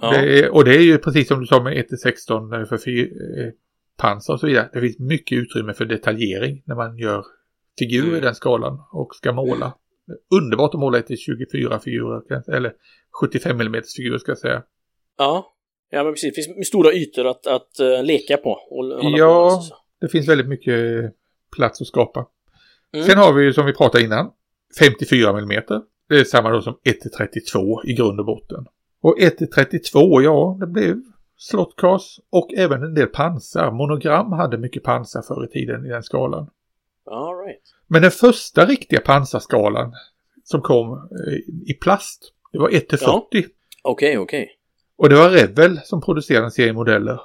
Ja, 0.00 0.10
Det 0.10 0.38
är, 0.38 0.50
och 0.54 0.64
det 0.64 0.76
är 0.76 0.80
ju 0.82 0.98
precis 0.98 1.28
som 1.28 1.40
du 1.40 1.46
sa 1.46 1.62
med 1.62 1.72
1-16 1.72 2.66
för 2.66 2.88
eh, 2.88 3.52
pansar 3.98 4.34
och 4.34 4.40
så 4.40 4.46
vidare. 4.46 4.70
Det 4.72 4.80
finns 4.80 4.98
mycket 4.98 5.38
utrymme 5.38 5.74
för 5.74 5.84
detaljering 5.84 6.62
när 6.66 6.74
man 6.74 6.98
gör 6.98 7.24
figurer 7.78 8.06
Mm. 8.06 8.16
i 8.16 8.20
den 8.20 8.34
skalan 8.34 8.78
och 8.92 9.14
ska 9.14 9.32
måla. 9.32 9.74
Underbart 10.34 10.74
att 10.74 10.80
måla 10.80 10.98
1-24 11.00 11.78
figurer, 11.78 12.20
kan- 12.28 12.54
eller 12.54 12.72
75 13.20 13.60
mm 13.60 13.82
figurer 13.96 14.18
ska 14.18 14.30
jag 14.30 14.38
säga. 14.38 14.62
ja. 15.18 15.46
ja, 15.90 16.04
men 16.04 16.12
precis. 16.12 16.36
Det 16.36 16.42
finns 16.42 16.68
stora 16.68 16.92
ytor 16.92 17.26
att, 17.26 17.46
att 17.46 17.80
eh, 17.80 18.02
leka 18.04 18.36
på. 18.36 18.50
Och 18.50 18.84
Ja. 19.02 19.50
på 19.50 19.56
med, 19.56 19.64
så. 19.64 19.74
Det 20.00 20.08
finns 20.08 20.28
väldigt 20.28 20.48
mycket 20.48 21.12
plats 21.56 21.80
att 21.80 21.86
skapa. 21.86 22.26
Mm. 22.94 23.06
Sen 23.06 23.18
har 23.18 23.32
vi 23.32 23.44
ju 23.44 23.52
som 23.52 23.66
vi 23.66 23.72
pratade 23.72 24.04
innan 24.04 24.30
54 24.78 25.28
mm. 25.30 25.62
Det 26.08 26.20
är 26.20 26.24
samma 26.24 26.50
då 26.50 26.62
som 26.62 26.74
1-32 26.74 27.86
i 27.86 27.94
grund 27.94 28.20
och 28.20 28.26
botten. 28.26 28.66
Och 29.02 29.18
1-32, 29.18 30.22
ja, 30.22 30.56
det 30.60 30.66
blev 30.66 30.96
slottkars 31.36 32.20
och 32.30 32.54
även 32.56 32.82
en 32.82 32.94
del 32.94 33.06
pansar. 33.06 33.70
Monogram 33.70 34.32
hade 34.32 34.58
mycket 34.58 34.82
pansar 34.82 35.22
förr 35.22 35.44
i 35.44 35.48
tiden 35.48 35.86
i 35.86 35.88
den 35.88 36.02
skalan. 36.02 36.50
All 37.10 37.36
right. 37.46 37.62
Men 37.92 38.02
den 38.02 38.10
första 38.10 38.66
riktiga 38.66 39.00
pansarskalan 39.00 39.92
som 40.44 40.60
kom 40.62 40.92
eh, 40.92 41.70
i 41.70 41.74
plast, 41.80 42.32
det 42.52 42.58
var 42.58 42.68
1-40. 42.68 42.98
Ja. 43.00 43.28
Okej, 43.82 44.18
okej. 44.18 44.50
Och 44.96 45.08
det 45.08 45.16
var 45.16 45.30
Revel 45.30 45.80
som 45.84 46.00
producerade 46.00 46.44
en 46.44 46.50
serie 46.50 46.72
modeller. 46.72 47.20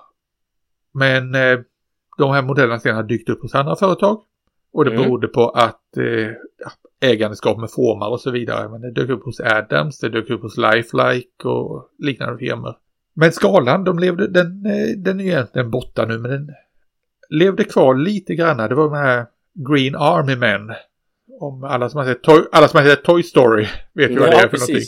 Men 0.94 1.36
eh, 1.36 1.60
de 2.18 2.32
här 2.32 2.42
modellerna 2.42 2.80
sen 2.80 2.96
har 2.96 3.04
dykt 3.04 3.30
upp 3.30 3.42
hos 3.42 3.56
andra 3.56 3.76
företag. 3.76 4.22
Och 4.74 4.86
det 4.86 4.92
Mm. 4.92 5.04
berodde 5.04 5.28
på 5.28 5.50
att 5.50 5.98
eh, 5.98 7.10
ägandeskap 7.10 7.58
med 7.58 7.72
formar 7.72 8.10
och 8.10 8.22
så 8.22 8.32
vidare. 8.32 8.70
Men 8.70 8.82
det 8.82 8.92
dök 8.92 9.10
upp 9.10 9.24
hos 9.26 9.40
Adams, 9.40 10.00
det 10.00 10.10
dök 10.10 10.30
upp 10.30 10.42
hos 10.42 10.58
Lifelike 10.58 11.48
och 11.48 11.90
liknande 12.00 12.38
firmor. 12.38 12.76
Men 13.14 13.32
skalan, 13.32 13.84
de 13.84 14.00
levde, 14.00 14.28
den, 14.28 14.66
eh, 14.66 14.98
den 14.98 15.20
är 15.20 15.24
egentligen 15.24 15.72
borta 15.72 16.06
nu 16.06 16.18
men 16.18 16.32
den 16.32 16.50
levde 17.30 17.64
kvar 17.64 17.96
lite 17.96 18.36
grann. 18.36 18.58
Det 18.58 18.76
var 18.76 18.84
de 18.84 18.94
här 18.94 19.26
Green 19.70 19.96
Army 19.96 20.36
Men. 20.36 20.72
Om 21.40 21.64
alla 21.64 21.90
som 21.90 21.98
har 21.98 22.06
sett 22.06 22.24
Toy, 22.24 22.44
alla 22.52 22.68
som 22.68 22.78
har 22.80 22.86
sett 22.88 23.04
Toy 23.04 23.24
Story 23.24 23.68
vet 23.94 24.12
ju 24.12 24.20
vad 24.20 24.30
det 24.30 24.36
är 24.36 24.48
för 24.48 24.58
någonting. 24.58 24.84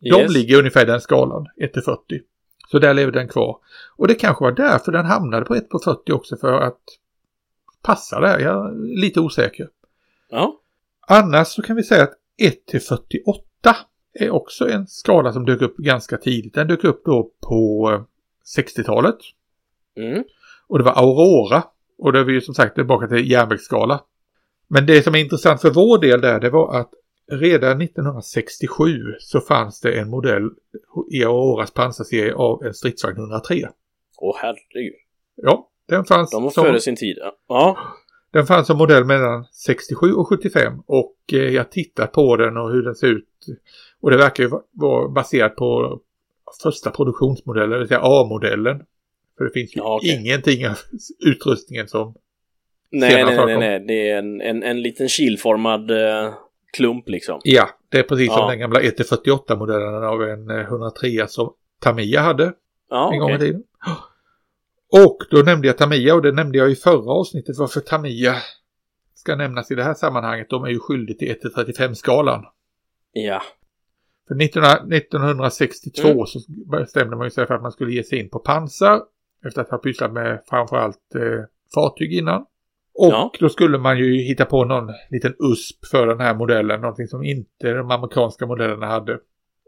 De 0.00 0.20
Yes. 0.22 0.32
ligger 0.32 0.58
ungefär 0.58 0.82
i 0.82 0.84
den 0.84 1.00
skalan, 1.00 1.46
1-40. 1.56 1.96
Så 2.70 2.78
där 2.78 2.94
lever 2.94 3.12
den 3.12 3.28
kvar. 3.28 3.58
Och 3.96 4.08
det 4.08 4.14
kanske 4.14 4.44
var 4.44 4.52
därför 4.52 4.92
den 4.92 5.06
hamnade 5.06 5.44
på 5.46 5.54
1 5.54 5.68
på 5.68 5.78
40 5.78 6.12
också 6.12 6.36
för 6.36 6.52
att 6.60 6.80
passa 7.82 8.20
där. 8.20 8.38
Jag 8.38 8.66
är 8.66 8.96
lite 9.00 9.20
osäker. 9.20 9.68
Ja. 10.30 10.60
Annars 11.08 11.48
så 11.48 11.62
kan 11.62 11.76
vi 11.76 11.82
säga 11.82 12.02
att 12.02 12.14
1 12.38 12.66
till 12.66 12.80
48 12.80 13.76
är 14.12 14.30
också 14.30 14.68
en 14.68 14.86
skala 14.86 15.32
som 15.32 15.44
dök 15.46 15.62
upp 15.62 15.76
ganska 15.76 16.16
tidigt. 16.16 16.54
Den 16.54 16.66
dök 16.68 16.84
upp 16.84 17.02
då 17.04 17.30
på 17.48 17.90
eh, 17.92 18.02
60-talet. 18.58 19.18
Mm. 19.96 20.24
Och 20.66 20.78
det 20.78 20.84
var 20.84 20.92
Aurora. 20.92 21.62
Och 21.98 22.12
då 22.12 22.18
är 22.18 22.24
vi 22.24 22.32
ju 22.32 22.40
som 22.40 22.54
sagt 22.54 22.74
tillbaka 22.74 23.06
till 23.08 23.30
järnvägsskala. 23.30 24.00
Men 24.68 24.86
det 24.86 25.02
som 25.02 25.14
är 25.14 25.18
intressant 25.18 25.60
för 25.60 25.70
vår 25.70 25.98
del 25.98 26.20
där 26.20 26.40
det 26.40 26.50
var 26.50 26.80
att 26.80 26.90
redan 27.32 27.80
1967 27.82 29.14
så 29.18 29.40
fanns 29.40 29.80
det 29.80 29.98
en 29.98 30.10
modell 30.10 30.50
i 31.12 31.24
Auroras 31.24 31.70
pansarserie 31.70 32.34
av 32.34 32.64
en 32.64 32.74
stridsvagn 32.74 33.16
103. 33.18 33.68
Åh 34.18 34.36
herregud. 34.42 34.94
Ja, 35.34 35.68
den 35.88 36.04
fanns, 36.04 36.30
De 36.30 36.42
var 36.42 36.50
som, 36.50 36.64
före 36.64 36.80
sin 36.80 36.96
tid. 36.96 37.18
Ja. 37.48 37.78
den 38.32 38.46
fanns 38.46 38.66
som 38.66 38.78
modell 38.78 39.04
mellan 39.04 39.44
67 39.44 40.12
och 40.12 40.28
75 40.28 40.72
och 40.86 41.16
eh, 41.32 41.38
jag 41.38 41.70
tittat 41.70 42.12
på 42.12 42.36
den 42.36 42.56
och 42.56 42.70
hur 42.72 42.82
den 42.82 42.94
ser 42.94 43.06
ut. 43.06 43.28
Och 44.00 44.10
det 44.10 44.16
verkar 44.16 44.42
ju 44.44 44.48
va- 44.50 44.62
vara 44.72 45.08
baserat 45.08 45.56
på 45.56 46.00
första 46.62 46.90
produktionsmodellen, 46.90 47.70
det 47.70 47.78
vill 47.78 47.88
säga 47.88 48.00
A-modellen. 48.02 48.82
För 49.38 49.44
det 49.44 49.50
finns 49.50 49.76
ju 49.76 49.80
Ja, 49.80 49.96
okej. 49.96 50.20
ingenting 50.20 50.68
av 50.68 50.78
utrustningen 51.26 51.88
som 51.88 52.14
Nej, 52.90 53.24
nej, 53.24 53.36
nej, 53.46 53.58
nej. 53.58 53.84
Det 53.86 54.10
är 54.10 54.18
en, 54.18 54.40
en, 54.40 54.62
en 54.62 54.82
liten 54.82 55.08
kilformad 55.08 55.90
eh, 55.90 56.34
klump 56.76 57.08
liksom. 57.08 57.40
Ja, 57.44 57.68
det 57.88 57.98
är 57.98 58.02
precis 58.02 58.28
som 58.32 58.38
Ja. 58.40 58.48
den 58.50 58.58
gamla 58.58 58.80
1-48-modellen 58.80 60.04
av 60.04 60.22
en 60.22 60.50
eh, 60.50 60.56
103 60.60 61.28
som 61.28 61.52
Tamiya 61.80 62.20
hade 62.20 62.52
Ja, 62.90 63.12
en 63.12 63.18
gång 63.18 63.30
i 63.30 63.38
tiden. 63.38 63.62
Och 64.92 65.18
då 65.30 65.36
nämnde 65.42 65.66
jag 65.66 65.78
Tamiya 65.78 66.14
och 66.14 66.22
det 66.22 66.32
nämnde 66.32 66.58
jag 66.58 66.70
i 66.70 66.74
förra 66.74 67.12
avsnittet 67.12 67.56
varför 67.58 67.80
Tamiya 67.80 68.34
ska 69.14 69.36
nämnas 69.36 69.70
i 69.70 69.74
det 69.74 69.84
här 69.84 69.94
sammanhanget. 69.94 70.50
De 70.50 70.64
är 70.64 70.68
ju 70.68 70.78
skyldiga 70.78 71.16
till 71.18 71.36
1-35-skalan. 71.54 72.44
Ja. 73.12 73.42
För 74.28 74.34
19, 74.34 74.62
1962 74.92 76.08
Mm. 76.08 76.26
så 76.26 76.38
bestämde 76.70 77.16
man 77.16 77.26
ju 77.26 77.30
sig 77.30 77.46
för 77.46 77.54
att 77.54 77.62
man 77.62 77.72
skulle 77.72 77.92
ge 77.92 78.02
sig 78.04 78.18
in 78.18 78.28
på 78.30 78.38
pansar 78.38 79.00
efter 79.46 79.60
att 79.60 79.70
ha 79.70 79.78
pysslat 79.78 80.12
med 80.12 80.42
framförallt 80.50 81.14
eh, 81.14 81.44
fartyg 81.74 82.12
innan. 82.12 82.40
Och 82.98 83.12
Ja. 83.12 83.32
då 83.40 83.48
skulle 83.48 83.78
man 83.78 83.98
ju 83.98 84.16
hitta 84.22 84.44
på 84.44 84.64
någon 84.64 84.90
liten 85.10 85.34
USP 85.52 85.86
för 85.90 86.06
den 86.06 86.20
här 86.20 86.34
modellen, 86.34 86.80
någonting 86.80 87.06
som 87.06 87.24
inte 87.24 87.72
de 87.72 87.90
amerikanska 87.90 88.46
modellerna 88.46 88.86
hade. 88.86 89.18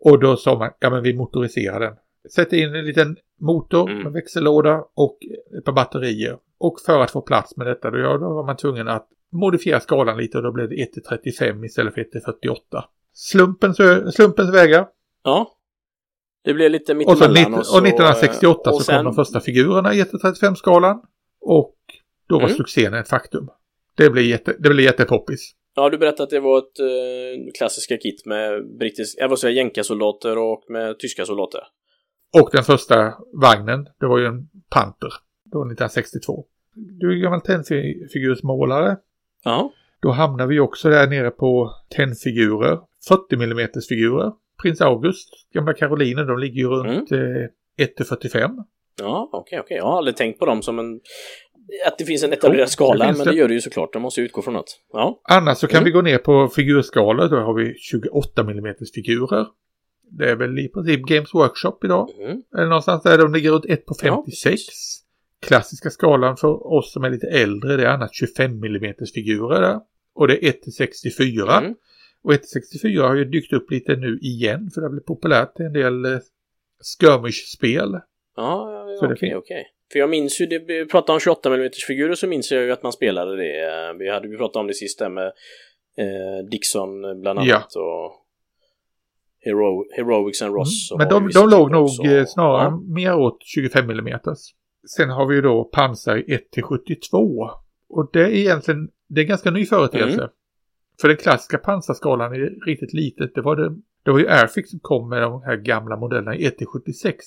Och 0.04 0.18
då 0.20 0.36
sa 0.36 0.58
man, 0.58 0.70
ja 0.80 0.90
men 0.90 1.02
vi 1.02 1.14
motoriserar 1.16 1.80
den. 1.80 1.94
Sätter 2.34 2.56
in 2.56 2.74
en 2.74 2.84
liten 2.84 3.16
motor 3.40 3.90
Mm. 3.90 4.02
med 4.02 4.12
växellåda 4.12 4.84
och 4.94 5.18
ett 5.58 5.64
par 5.64 5.72
batterier. 5.72 6.36
Och 6.58 6.80
för 6.86 7.00
att 7.00 7.10
få 7.10 7.20
plats 7.20 7.56
med 7.56 7.66
detta, 7.66 7.90
då, 7.90 7.98
ja, 7.98 8.18
då 8.18 8.34
var 8.34 8.46
man 8.46 8.56
tvungen 8.56 8.88
att 8.88 9.08
modifiera 9.32 9.80
skalan 9.80 10.16
lite 10.16 10.38
och 10.38 10.44
då 10.44 10.52
blev 10.52 10.68
det 10.68 10.76
1-35 10.76 11.64
istället 11.64 11.94
för 11.94 12.00
1-48. 12.00 12.84
Slumpens, 13.12 13.76
slumpens 14.14 14.54
vägar. 14.54 14.86
Ja. 15.22 15.54
Det 16.48 16.54
blev 16.54 16.70
lite 16.70 16.94
Och, 16.94 17.02
så, 17.02 17.28
mittemellan. 17.28 17.52
nitt- 17.52 17.58
och 17.58 17.82
1968 17.86 18.70
och 18.70 18.76
så 18.76 18.82
sen, 18.82 18.96
kom 18.96 19.04
de 19.04 19.14
första 19.14 19.40
figurerna 19.40 19.94
i 19.94 20.00
1-35-skalan. 20.02 21.00
Och 21.40 21.76
då 22.28 22.34
var 22.38 22.44
Mm. 22.44 22.56
succén 22.56 22.94
ett 22.94 23.08
faktum. 23.08 23.48
Det 23.96 24.10
blev, 24.10 24.24
jätte, 24.24 24.52
det 24.58 24.70
blev 24.70 24.80
jättepoppis. 24.80 25.52
Ja, 25.74 25.90
du 25.90 25.98
berättade 25.98 26.22
att 26.22 26.30
det 26.30 26.40
var 26.40 26.58
ett 26.58 26.80
eh, 26.80 27.52
klassiska 27.58 27.96
kit 27.96 28.26
med 28.26 28.76
brittiska, 28.78 29.20
jag 29.22 29.38
säga 29.38 29.52
jänkasoldater 29.52 30.38
och 30.38 30.64
med 30.68 30.98
tyska 30.98 31.24
soldater. 31.24 31.60
Och 32.40 32.48
den 32.52 32.64
första 32.64 33.14
vagnen, 33.42 33.88
det 34.00 34.06
var 34.06 34.18
ju 34.18 34.26
en 34.26 34.48
Panther. 34.70 35.12
Då 35.44 35.58
1962. 35.58 36.44
Du 36.74 37.12
är 37.12 37.22
gammal 37.22 37.40
tennfigursmålare. 37.40 38.96
Ja. 39.44 39.72
Då 40.02 40.10
hamnar 40.10 40.46
vi 40.46 40.60
också 40.60 40.90
där 40.90 41.06
nere 41.06 41.30
på 41.30 41.70
tennfigurer. 41.96 42.78
40 43.08 43.34
mm 43.34 43.68
figurer. 43.88 44.32
Prins 44.62 44.80
August, 44.80 45.28
gamla 45.54 45.74
Karoliner, 45.74 46.24
de 46.24 46.38
ligger 46.38 46.56
ju 46.60 46.68
runt 46.68 47.12
eh, 47.12 47.18
1-45. 48.04 48.50
Ja, 49.00 49.28
okej, 49.32 49.60
okej. 49.60 49.76
Jag 49.76 49.84
har 49.84 49.98
aldrig 49.98 50.16
tänkt 50.16 50.38
på 50.38 50.46
dem 50.46 50.62
som 50.62 50.78
en 50.78 51.00
att 51.86 51.98
det 51.98 52.04
finns 52.04 52.22
en 52.22 52.32
etablerad 52.32 52.64
Jo, 52.66 52.70
skala, 52.70 53.06
det 53.06 53.12
men 53.12 53.24
det. 53.26 53.30
det 53.30 53.36
gör 53.36 53.48
det 53.48 53.54
ju 53.54 53.60
såklart. 53.60 53.92
De 53.92 54.02
måste 54.02 54.20
utgå 54.20 54.42
från 54.42 54.54
något. 54.54 54.80
Ja. 54.92 55.20
Annars 55.24 55.58
så 55.58 55.66
kan 55.66 55.76
Mm. 55.78 55.84
vi 55.84 55.90
gå 55.90 56.02
ner 56.02 56.18
på 56.18 56.48
figurskalor. 56.48 57.28
Då 57.28 57.36
har 57.36 57.54
vi 57.54 57.74
28 57.78 58.40
mm 58.42 58.74
figurer. 58.94 59.46
Det 60.10 60.30
är 60.30 60.36
väl 60.36 60.58
i 60.58 60.68
princip 60.68 61.00
Games 61.06 61.34
Workshop 61.34 61.78
idag. 61.84 62.08
Mm. 62.20 62.42
Eller 62.56 62.66
någonstans 62.68 63.02
där 63.02 63.18
de 63.18 63.32
ligger 63.34 63.50
runt 63.50 63.64
1 63.64 63.86
på 63.86 63.94
Ja, 64.02 64.14
56. 64.24 64.44
precis. 64.44 65.00
Klassiska 65.46 65.90
skalan 65.90 66.36
för 66.36 66.72
oss 66.72 66.92
som 66.92 67.04
är 67.04 67.10
lite 67.10 67.26
äldre 67.26 67.76
det 67.76 67.82
är 67.82 67.88
annars 67.88 68.10
25 68.12 68.64
mm 68.64 68.94
figurer 69.14 69.60
där. 69.60 69.80
Och 70.14 70.28
det 70.28 70.44
är 70.44 70.48
1 70.48 70.62
till 70.62 70.72
64. 70.72 71.58
Mm. 71.58 71.74
Och 72.24 72.34
1 72.34 72.40
till 72.42 72.50
64 72.50 73.06
har 73.08 73.14
ju 73.16 73.24
dykt 73.24 73.52
upp 73.52 73.70
lite 73.70 73.96
nu 73.96 74.18
igen 74.18 74.70
för 74.74 74.80
det 74.80 74.84
har 74.84 74.90
blivit 74.90 75.06
populärt 75.06 75.60
i 75.60 75.62
en 75.62 75.72
del 75.72 76.04
eh, 76.04 76.18
skirmish-spel. 77.00 77.90
Ja, 78.36 78.72
ja, 79.00 79.06
det 79.06 79.14
okej, 79.14 79.36
okej. 79.36 79.66
För 79.92 79.98
jag 79.98 80.10
minns 80.10 80.40
ju, 80.40 80.46
det, 80.46 80.58
vi 80.58 80.86
pratade 80.86 81.12
om 81.14 81.20
28 81.20 81.54
mm 81.54 81.70
figurer 81.86 82.14
så 82.14 82.26
minns 82.26 82.52
jag 82.52 82.62
ju 82.64 82.72
att 82.72 82.82
man 82.82 82.92
spelade 82.92 83.36
det. 83.36 83.94
Vi 83.98 84.10
hade 84.10 84.28
ju 84.28 84.36
pratat 84.36 84.56
om 84.56 84.66
det 84.66 84.74
sist 84.74 84.98
där 84.98 85.08
med 85.08 85.26
eh, 85.98 86.48
Dixon 86.50 87.20
bland 87.20 87.38
Ja. 87.38 87.54
annat 87.56 87.74
och 87.76 88.24
Hero, 89.40 89.84
Heroics 89.96 90.42
and 90.42 90.54
Ross. 90.54 90.90
och 90.92 90.98
Men 90.98 91.08
de, 91.08 91.30
de 91.34 91.48
låg 91.50 91.70
nog 91.70 91.82
också. 91.84 92.02
eh, 92.02 92.24
snarare 92.26 92.62
Ja. 92.64 92.80
mer 92.94 93.14
åt 93.16 93.38
25 93.44 93.90
mm. 93.90 94.18
Sen 94.96 95.10
har 95.10 95.26
vi 95.26 95.34
ju 95.34 95.40
då 95.42 95.64
pansar 95.64 96.24
1 96.28 96.50
till 96.50 96.62
72. 96.62 97.18
Och 97.88 98.10
det 98.12 98.20
är 98.20 98.28
egentligen, 98.28 98.88
det 99.08 99.20
är 99.20 99.22
en 99.22 99.28
ganska 99.28 99.50
ny 99.50 99.66
företeelse. 99.66 100.18
Mm. 100.18 100.30
För 101.00 101.08
den 101.08 101.16
klassiska 101.16 101.58
pansarskalan 101.58 102.32
är 102.32 102.64
riktigt 102.66 102.92
litet. 102.92 103.34
Det 103.34 103.40
var, 103.40 103.56
det, 103.56 103.76
det 104.02 104.10
var 104.10 104.18
ju 104.18 104.28
Airfix 104.28 104.70
som 104.70 104.78
kom 104.82 105.08
med 105.08 105.22
de 105.22 105.42
här 105.42 105.56
gamla 105.56 105.96
modellerna 105.96 106.36
i 106.36 106.46
1 106.46 106.58
till 106.58 106.66
76. 106.66 107.26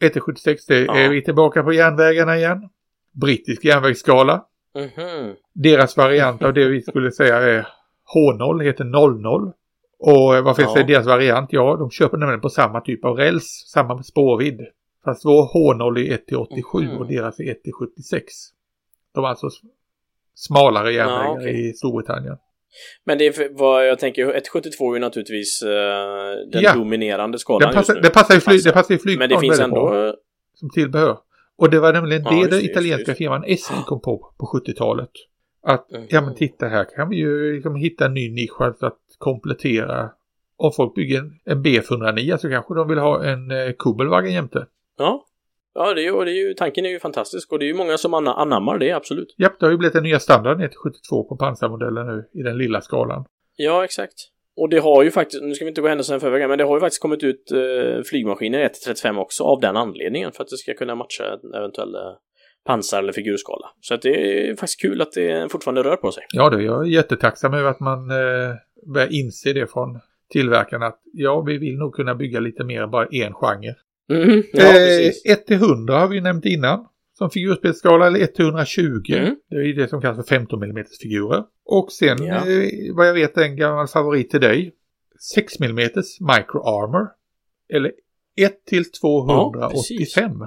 1 0.00 0.12
till 0.12 0.22
76 0.22 0.66
det 0.66 0.80
Ja. 0.84 0.96
är 0.96 1.08
vi 1.10 1.24
tillbaka 1.24 1.62
på 1.62 1.72
järnvägarna 1.72 2.36
igen. 2.36 2.68
Brittisk 3.12 3.64
järnvägsskala. 3.64 4.44
Mhm. 4.74 5.34
Deras 5.52 5.96
variant 5.96 6.42
av 6.42 6.54
det 6.54 6.68
vi 6.68 6.80
skulle 6.82 7.12
säga 7.12 7.36
är 7.36 7.66
H0 8.14 8.62
heter 8.62 8.84
00. 8.84 9.52
Och 9.98 10.36
eh, 10.36 10.42
varför 10.44 10.62
jag 10.62 10.70
Ja. 10.70 10.74
säger 10.74 10.86
deras 10.86 11.06
variant? 11.06 11.48
Ja, 11.52 11.76
de 11.76 11.90
köper 11.90 12.16
nämligen 12.16 12.40
på 12.40 12.48
samma 12.48 12.80
typ 12.80 13.04
av 13.04 13.16
räls, 13.16 13.44
samma 13.72 14.02
spårvidd. 14.02 14.60
Fast 15.04 15.24
vår 15.24 15.42
H0 15.54 15.98
är 15.98 16.12
1 16.14 16.26
till 16.26 16.36
87 16.36 16.78
Mhm. 16.86 16.96
och 16.98 17.06
deras 17.06 17.40
är 17.40 17.50
1 17.50 17.62
till 17.62 17.72
76. 17.72 18.24
De 19.14 19.24
har 19.24 19.30
alltså 19.30 19.48
smalare 20.34 20.92
järnvägar 20.92 21.24
Ja, 21.24 21.32
okej. 21.36 21.68
i 21.70 21.72
Storbritannien. 21.72 22.36
Men 23.04 23.18
det 23.18 23.26
är 23.26 23.48
vad 23.58 23.86
jag 23.88 23.98
tänker, 23.98 24.22
172 24.22 24.90
är 24.90 24.94
ju 24.96 25.00
naturligtvis 25.00 25.62
eh, 25.62 25.68
den 26.52 26.62
Ja. 26.62 26.74
dominerande 26.74 27.38
skalan 27.38 27.68
Det 27.70 27.74
passar, 27.74 27.94
just 27.94 28.02
nu. 28.02 28.08
det 28.08 28.10
passar 28.14 28.34
ju 28.34 28.40
fly, 28.40 28.56
Passar. 28.56 28.70
det 28.70 28.74
passar 28.74 28.94
ju 28.94 29.00
Men 29.04 29.06
det 29.06 29.18
flygplan 29.18 29.40
finns 29.40 29.60
ändå... 29.60 29.88
bra 29.90 30.14
som 30.54 30.70
tillbehör. 30.70 31.18
Och 31.58 31.70
det 31.70 31.80
var 31.80 31.92
nämligen 31.92 32.22
Ja, 32.24 32.30
det 32.30 32.36
just 32.36 32.50
den 32.50 32.60
italienska 32.64 33.10
just 33.10 33.18
firman 33.18 33.44
SJ 33.46 33.74
kom 33.86 34.00
på 34.00 34.34
på 34.38 34.46
70-talet. 34.46 35.10
Att, 35.62 35.90
Mhm. 35.90 36.06
ja 36.10 36.20
men 36.20 36.34
titta 36.34 36.66
här 36.66 36.86
kan 36.96 37.08
vi 37.08 37.16
ju 37.16 37.52
liksom 37.54 37.76
hitta 37.76 38.04
en 38.06 38.14
ny 38.14 38.30
nisch 38.32 38.56
för 38.78 38.86
att 38.86 38.98
komplettera. 39.18 40.10
Om 40.56 40.72
folk 40.72 40.94
bygger 40.94 41.18
en, 41.18 41.32
en 41.44 41.62
B409 41.64 42.36
så 42.36 42.48
kanske 42.50 42.74
de 42.74 42.88
vill 42.88 42.98
ha 42.98 43.24
en 43.24 43.50
eh, 43.50 43.72
Kubelwagen 43.78 44.32
jämte. 44.32 44.66
Ja. 44.98 45.24
Ja, 45.78 45.94
det 45.94 46.06
är, 46.06 46.24
det 46.24 46.30
är 46.30 46.48
ju, 46.48 46.54
tanken 46.54 46.86
är 46.86 46.90
ju 46.90 46.98
fantastisk 46.98 47.52
och 47.52 47.58
det 47.58 47.64
är 47.64 47.68
ju 47.68 47.74
många 47.74 47.98
som 47.98 48.14
anammar 48.14 48.78
det, 48.78 48.92
absolut. 48.92 49.34
Japp, 49.38 49.60
det 49.60 49.66
har 49.66 49.70
ju 49.70 49.78
blivit 49.78 49.92
den 49.92 50.02
nya 50.02 50.18
standarden 50.18 50.58
ner 50.58 50.68
till 50.68 50.78
72 50.78 51.24
på 51.28 51.36
pansarmodellen 51.36 52.06
nu 52.06 52.40
i 52.40 52.42
den 52.42 52.58
lilla 52.58 52.80
skalan. 52.80 53.24
Ja, 53.56 53.84
exakt. 53.84 54.14
Och 54.56 54.68
det 54.68 54.78
har 54.78 55.02
ju 55.02 55.10
faktiskt, 55.10 55.42
nu 55.42 55.54
ska 55.54 55.64
vi 55.64 55.68
inte 55.68 55.80
gå 55.80 55.88
händelserna 55.88 56.16
i 56.16 56.20
förväg, 56.20 56.48
men 56.48 56.58
det 56.58 56.64
har 56.64 56.76
ju 56.76 56.80
faktiskt 56.80 57.02
kommit 57.02 57.22
ut 57.22 57.52
eh, 57.52 58.02
flygmaskiner 58.02 58.68
1-35 58.68 59.18
också 59.18 59.44
av 59.44 59.60
den 59.60 59.76
anledningen 59.76 60.32
för 60.32 60.42
att 60.42 60.48
det 60.48 60.56
ska 60.56 60.74
kunna 60.74 60.94
matcha 60.94 61.24
en 61.24 61.54
eventuell 61.54 61.94
eh, 61.94 62.00
pansar 62.66 62.98
eller 62.98 63.12
figurskala. 63.12 63.66
Så 63.80 63.94
att 63.94 64.02
det 64.02 64.48
är 64.48 64.54
faktiskt 64.54 64.80
kul 64.80 65.00
att 65.00 65.12
det 65.12 65.52
fortfarande 65.52 65.82
rör 65.82 65.96
på 65.96 66.12
sig. 66.12 66.24
Ja, 66.32 66.50
det 66.50 66.56
är 66.56 66.60
jag 66.60 66.88
jättetacksam 66.88 67.54
över 67.54 67.70
att 67.70 67.80
man 67.80 68.10
eh, 68.10 68.54
börjar 68.94 69.12
inse 69.12 69.52
det 69.52 69.66
från 69.72 70.00
tillverkarna 70.30 70.86
att 70.86 71.00
ja, 71.12 71.40
vi 71.40 71.58
vill 71.58 71.76
nog 71.76 71.94
kunna 71.94 72.14
bygga 72.14 72.40
lite 72.40 72.64
mer 72.64 72.82
än 72.82 72.90
bara 72.90 73.06
en 73.06 73.34
genre. 73.34 73.74
Mm, 74.10 74.42
ja, 74.52 74.64
eh, 74.66 74.72
precis. 74.72 75.22
1 75.26 75.46
till 75.46 75.56
100 75.56 75.98
har 75.98 76.08
vi 76.08 76.20
nämnt 76.20 76.44
innan. 76.44 76.86
Som 77.18 77.30
figurspelsskala 77.30 78.06
eller 78.06 78.20
1 78.20 78.34
till 78.34 78.44
120. 78.44 79.12
Mm. 79.12 79.36
Det 79.50 79.56
är 79.56 79.74
det 79.74 79.88
som 79.88 80.00
kallas 80.00 80.16
för 80.28 80.34
15 80.36 80.62
mm 80.62 80.84
figurer. 81.02 81.44
Och 81.64 81.92
sen 81.92 82.24
Ja. 82.24 82.34
eh, 82.36 82.94
vad 82.94 83.08
jag 83.08 83.14
vet 83.14 83.36
är 83.36 83.42
en 83.42 83.56
gammal 83.56 83.88
favorit 83.88 84.30
till 84.30 84.40
dig. 84.40 84.72
6 85.34 85.60
mm 85.60 85.76
micro 86.20 86.60
armor. 86.62 87.08
Eller 87.68 87.92
1 88.36 88.64
till 88.64 88.90
285. 88.92 90.44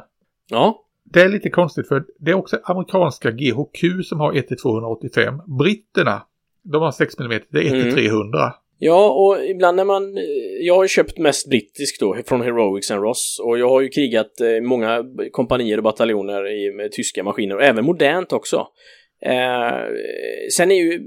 Ja, 0.49 0.85
det 1.03 1.21
är 1.21 1.29
lite 1.29 1.49
konstigt 1.49 1.87
för 1.87 2.05
det 2.19 2.31
är 2.31 2.35
också 2.35 2.59
amerikanska 2.63 3.31
GHQ 3.31 4.03
som 4.05 4.19
har 4.19 4.33
1 4.33 4.47
till 4.47 4.57
285. 4.57 5.41
Britterna, 5.59 6.21
de 6.63 6.81
har 6.81 6.91
6 6.91 7.19
mm, 7.19 7.41
det 7.49 7.59
är 7.59 7.63
1 7.65 7.69
till 7.71 7.81
Mm. 7.81 7.95
300. 7.95 8.53
Ja, 8.81 9.09
och 9.09 9.45
ibland 9.45 9.77
när 9.77 9.85
man... 9.85 10.17
Jag 10.61 10.75
har 10.75 10.83
ju 10.83 10.87
köpt 10.87 11.17
mest 11.17 11.49
brittisk 11.49 11.99
då, 11.99 12.17
från 12.25 12.41
Heroics 12.41 12.91
and 12.91 13.03
Ross. 13.03 13.41
Och 13.43 13.59
jag 13.59 13.69
har 13.69 13.81
ju 13.81 13.89
krigat 13.89 14.41
eh, 14.41 14.61
många 14.61 15.03
kompanier 15.31 15.77
och 15.77 15.83
bataljoner 15.83 16.47
i, 16.47 16.73
med 16.73 16.91
tyska 16.91 17.23
maskiner, 17.23 17.55
och 17.55 17.63
även 17.63 17.85
modernt 17.85 18.33
också. 18.33 18.67
Eh, 19.25 19.71
sen 20.51 20.71
är 20.71 20.75
ju... 20.75 21.01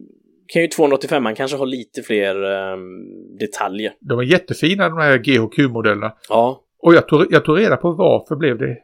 Kan 0.47 0.63
ju 0.63 0.69
285 0.69 1.23
man 1.23 1.35
kanske 1.35 1.57
ha 1.57 1.65
lite 1.65 2.03
fler 2.03 2.45
eh, 2.45 2.77
detaljer. 3.41 3.93
De 4.01 4.19
är 4.19 4.23
jättefina 4.23 4.89
de 4.89 4.99
här 4.99 5.19
GHQ-modellerna. 5.19 6.13
Ja, 6.29 6.65
Och 6.79 6.95
jag 6.95 7.09
tog, 7.09 7.27
jag 7.31 7.45
tog 7.45 7.59
reda 7.59 7.77
på 7.77 7.93
varför 7.93 8.37
blev 8.37 8.59
det 8.59 8.77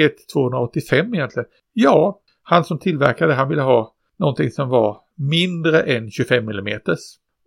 eh, 0.00 0.04
1 0.06 0.12
285 0.32 1.14
egentligen. 1.14 1.46
Ja, 1.72 2.20
han 2.42 2.64
som 2.64 2.78
tillverkade 2.78 3.34
han 3.34 3.48
ville 3.48 3.62
ha 3.62 3.94
någonting 4.18 4.50
som 4.50 4.68
var 4.68 4.96
mindre 5.16 5.82
än 5.82 6.10
25 6.10 6.48
mm. 6.48 6.80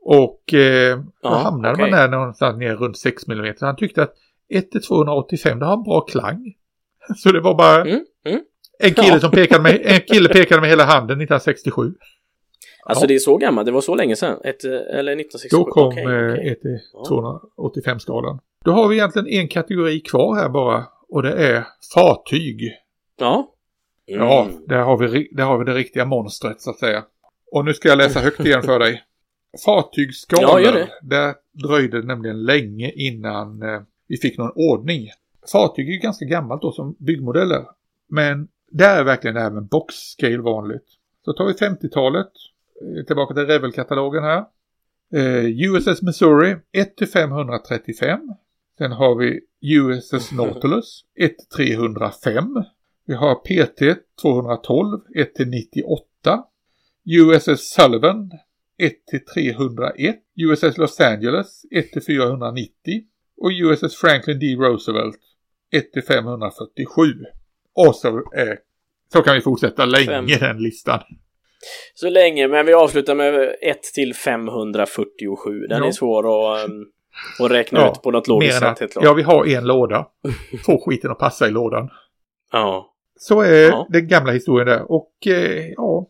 Och 0.02 0.54
eh, 0.54 0.98
då 0.98 1.04
Ja, 1.22 1.36
hamnade 1.36 1.74
okej. 1.74 1.92
man 1.92 2.00
där 2.00 2.08
någonstans 2.08 2.58
ner 2.60 2.76
runt 2.76 2.98
6 2.98 3.28
mm. 3.28 3.54
Han 3.62 3.76
tyckte 3.76 4.04
att 4.04 4.14
1 4.50 4.72
till 4.72 4.82
285 4.84 5.60
det 5.60 5.66
har 5.66 5.74
en 5.78 5.84
bra 5.84 6.02
klang. 6.02 6.54
Så 7.16 7.32
det 7.32 7.42
var 7.42 7.56
bara 7.56 7.82
Mm, 7.82 8.06
mm. 8.26 8.42
en 8.80 8.94
kille 8.94 9.08
Ja. 9.08 9.20
som 9.20 9.32
pekade 9.32 9.64
med, 9.64 9.82
en 9.84 10.00
kille 10.02 10.30
pekade 10.30 10.62
med 10.62 10.70
hela 10.70 10.84
handen 10.84 11.22
1967. 11.22 11.94
alltså 12.86 13.04
Ja. 13.04 13.08
det 13.08 13.16
är 13.16 13.20
så 13.20 13.38
gammalt, 13.38 13.66
det 13.66 13.72
var 13.72 13.82
så 13.82 13.96
länge 13.96 14.16
sedan. 14.16 14.38
Ett, 14.44 14.66
eh, 14.66 14.72
eller 14.72 15.16
1967? 15.16 15.58
Då 15.58 15.66
kom 15.66 15.98
eh, 15.98 16.34
okej. 16.34 16.50
1 16.52 16.62
till 16.62 16.80
Ja. 16.94 17.42
285-skalan. 17.58 18.40
Då 18.66 18.72
har 18.72 18.88
vi 18.88 18.96
egentligen 18.96 19.28
en 19.28 19.48
kategori 19.48 20.00
kvar 20.00 20.36
här 20.36 20.50
bara. 20.50 20.86
Och 21.10 21.24
det 21.24 21.32
är 21.34 21.64
fartyg. 21.94 22.62
Ja. 23.20 23.54
Mm. 24.10 24.22
Ja, 24.28 24.48
där 24.68 24.78
har, 24.78 24.98
vi, 24.98 25.30
där 25.32 25.44
har 25.44 25.58
vi 25.58 25.66
det 25.66 25.74
riktiga 25.74 26.06
monstret 26.06 26.62
så 26.62 26.70
att 26.70 26.80
säga. 26.80 27.04
Och 27.52 27.66
nu 27.66 27.74
ska 27.74 27.90
jag 27.90 27.98
läsa 27.98 28.20
högt 28.20 28.40
igen 28.40 28.64
för 28.64 28.80
dig. 28.80 29.04
Fartygsskalor. 29.66 30.62
Ja. 30.62 30.88
Där 31.02 31.36
dröjde 31.52 32.02
det 32.02 32.08
nämligen 32.08 32.44
länge 32.44 32.92
innan 32.92 33.62
eh, 33.64 33.82
vi 34.08 34.18
fick 34.18 34.38
någon 34.38 34.52
ordning. 34.56 35.08
Fartyg 35.52 35.90
är 35.90 35.94
ju 35.94 36.00
ganska 36.00 36.26
gammalt 36.26 36.62
då 36.62 36.72
som 36.72 36.96
byggmodeller. 37.00 37.66
Men 38.10 38.48
där 38.72 39.00
är 39.00 39.04
verkligen 39.04 39.36
det 39.36 39.42
här 39.42 39.52
med 39.52 39.64
boxscale 39.64 40.38
vanligt. 40.38 40.86
Så 41.26 41.34
tar 41.34 41.46
vi 41.46 41.54
50-talet. 41.54 42.32
eh, 42.98 43.06
Tillbaka 43.06 43.34
till 43.34 43.46
Revel-katalogen 43.46 44.24
här. 44.24 44.46
Eh, 45.14 45.46
USS 45.46 46.02
Missouri 46.02 46.56
1-535. 46.74 48.20
Sen 48.78 48.92
har 48.92 49.16
vi 49.16 49.40
USS 49.62 50.32
Nautilus 50.38 51.04
1-305. 51.58 52.64
Vi 53.06 53.14
har 53.14 53.36
PT 53.36 54.00
212 54.22 55.02
1-98. 55.16 56.44
USS 57.06 57.74
Sullivan 57.74 58.32
1-301. 58.80 60.14
USS 60.38 60.78
Los 60.78 61.00
Angeles 61.00 61.62
1-490. 61.72 62.68
Och 63.42 63.50
USS 63.52 63.96
Franklin 63.96 64.40
D. 64.40 64.46
Roosevelt 64.56 65.16
1-547. 65.72 67.14
Och 67.76 67.96
så, 67.96 68.08
eh, 68.08 68.54
så 69.14 69.22
kan 69.22 69.36
vi 69.36 69.42
fortsätta 69.42 69.86
länge 69.86 70.06
Fem. 70.06 70.26
den 70.40 70.58
listan. 70.64 71.00
Så 71.94 72.10
länge, 72.10 72.48
men 72.48 72.66
vi 72.66 72.74
avslutar 72.74 73.16
med 73.16 73.56
1 73.62 73.82
till 73.94 74.14
547. 74.14 75.60
Den 75.70 75.82
Ja. 75.82 75.88
är 75.88 75.92
svår 75.92 76.54
att, 76.56 76.70
um, 76.70 76.86
att 77.46 77.52
räkna 77.52 77.80
Ja, 77.80 77.92
ut 77.92 78.02
på 78.02 78.12
något 78.12 78.28
logiskt 78.28 78.60
sätt 78.60 78.82
att, 78.82 78.96
ja, 79.04 79.14
vi 79.14 79.22
har 79.24 79.46
en 79.48 79.66
låda. 79.68 80.08
Få 80.66 80.84
skiten 80.86 81.12
att 81.12 81.20
passa 81.20 81.48
i 81.48 81.52
lådan. 81.52 81.90
Ja. 82.52 82.94
Så 83.20 83.42
är 83.42 83.70
Ja. 83.70 83.88
den 83.90 84.08
gamla 84.08 84.32
historien 84.32 84.68
där. 84.68 84.92
Och 84.92 85.12
eh, 85.28 85.68
ja, 85.78 86.08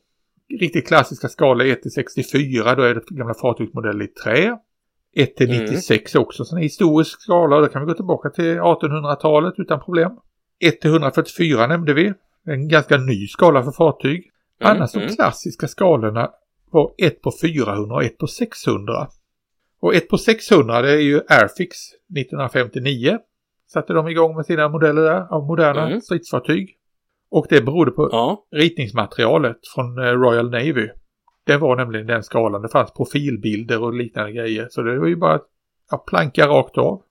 riktigt 0.60 0.88
klassiska 0.88 1.28
skala 1.28 1.66
1 1.66 1.82
till 1.82 1.92
64. 1.92 2.76
Då 2.76 2.84
är 2.84 2.96
det 2.96 3.02
gamla 3.10 3.34
fartygsmodeller 3.34 4.06
i 4.06 4.08
trä. 4.08 4.58
1 5.16 5.36
till 5.36 5.50
Mm. 5.50 5.62
96 5.66 6.16
också. 6.16 6.46
Sån 6.46 6.60
historisk 6.60 7.22
skala. 7.22 7.60
Då 7.60 7.68
kan 7.68 7.82
vi 7.82 7.88
gå 7.88 7.94
tillbaka 7.94 8.30
till 8.30 8.58
1800-talet 8.60 9.54
utan 9.58 9.80
problem. 9.80 10.12
1 10.60 10.82
till 10.82 10.90
144 10.92 11.68
nämnde 11.68 11.94
vi. 11.94 12.14
En 12.46 12.68
ganska 12.68 12.98
ny 12.98 13.28
skala 13.28 13.64
för 13.64 13.72
fartyg. 13.72 14.32
Mm, 14.62 14.76
Annars 14.76 14.92
de 14.92 15.00
mm. 15.00 15.16
klassiska 15.16 15.68
skalorna 15.68 16.32
var 16.72 16.92
1 16.98 17.22
på 17.22 17.32
400 17.42 17.96
och 17.96 18.04
1 18.04 18.18
på 18.18 18.28
600. 18.28 19.08
Och 19.80 19.96
1 19.96 20.10
på 20.10 20.18
600 20.18 20.82
det 20.82 20.92
är 20.92 21.00
ju 21.02 21.22
Airfix 21.30 21.78
1959. 22.18 23.18
Satte 23.68 23.94
de 23.94 24.08
igång 24.08 24.36
med 24.36 24.46
sina 24.46 24.70
modeller 24.70 25.02
där 25.02 25.34
av 25.34 25.46
moderna 25.48 25.88
Mm. 25.88 26.02
stridsfartyg. 26.02 26.77
Och 27.30 27.46
det 27.50 27.62
berodde 27.62 27.92
på 27.92 28.10
Ja. 28.12 28.46
ritningsmaterialet 28.52 29.58
från 29.76 29.98
eh, 30.00 30.04
Royal 30.12 30.50
Navy. 30.50 30.90
Det 31.44 31.58
var 31.58 31.76
nämligen 31.76 32.08
den 32.08 32.24
skalan. 32.24 32.62
Det 32.62 32.70
fanns 32.70 32.94
profilbilder 32.94 33.84
och 33.84 33.94
liknande 33.94 34.32
grejer. 34.32 34.68
Så 34.70 34.82
det 34.82 35.00
var 35.00 35.08
ju 35.08 35.16
bara 35.16 35.40
att 35.92 36.06
planka 36.06 36.48
rakt 36.48 36.78
av. 36.78 37.02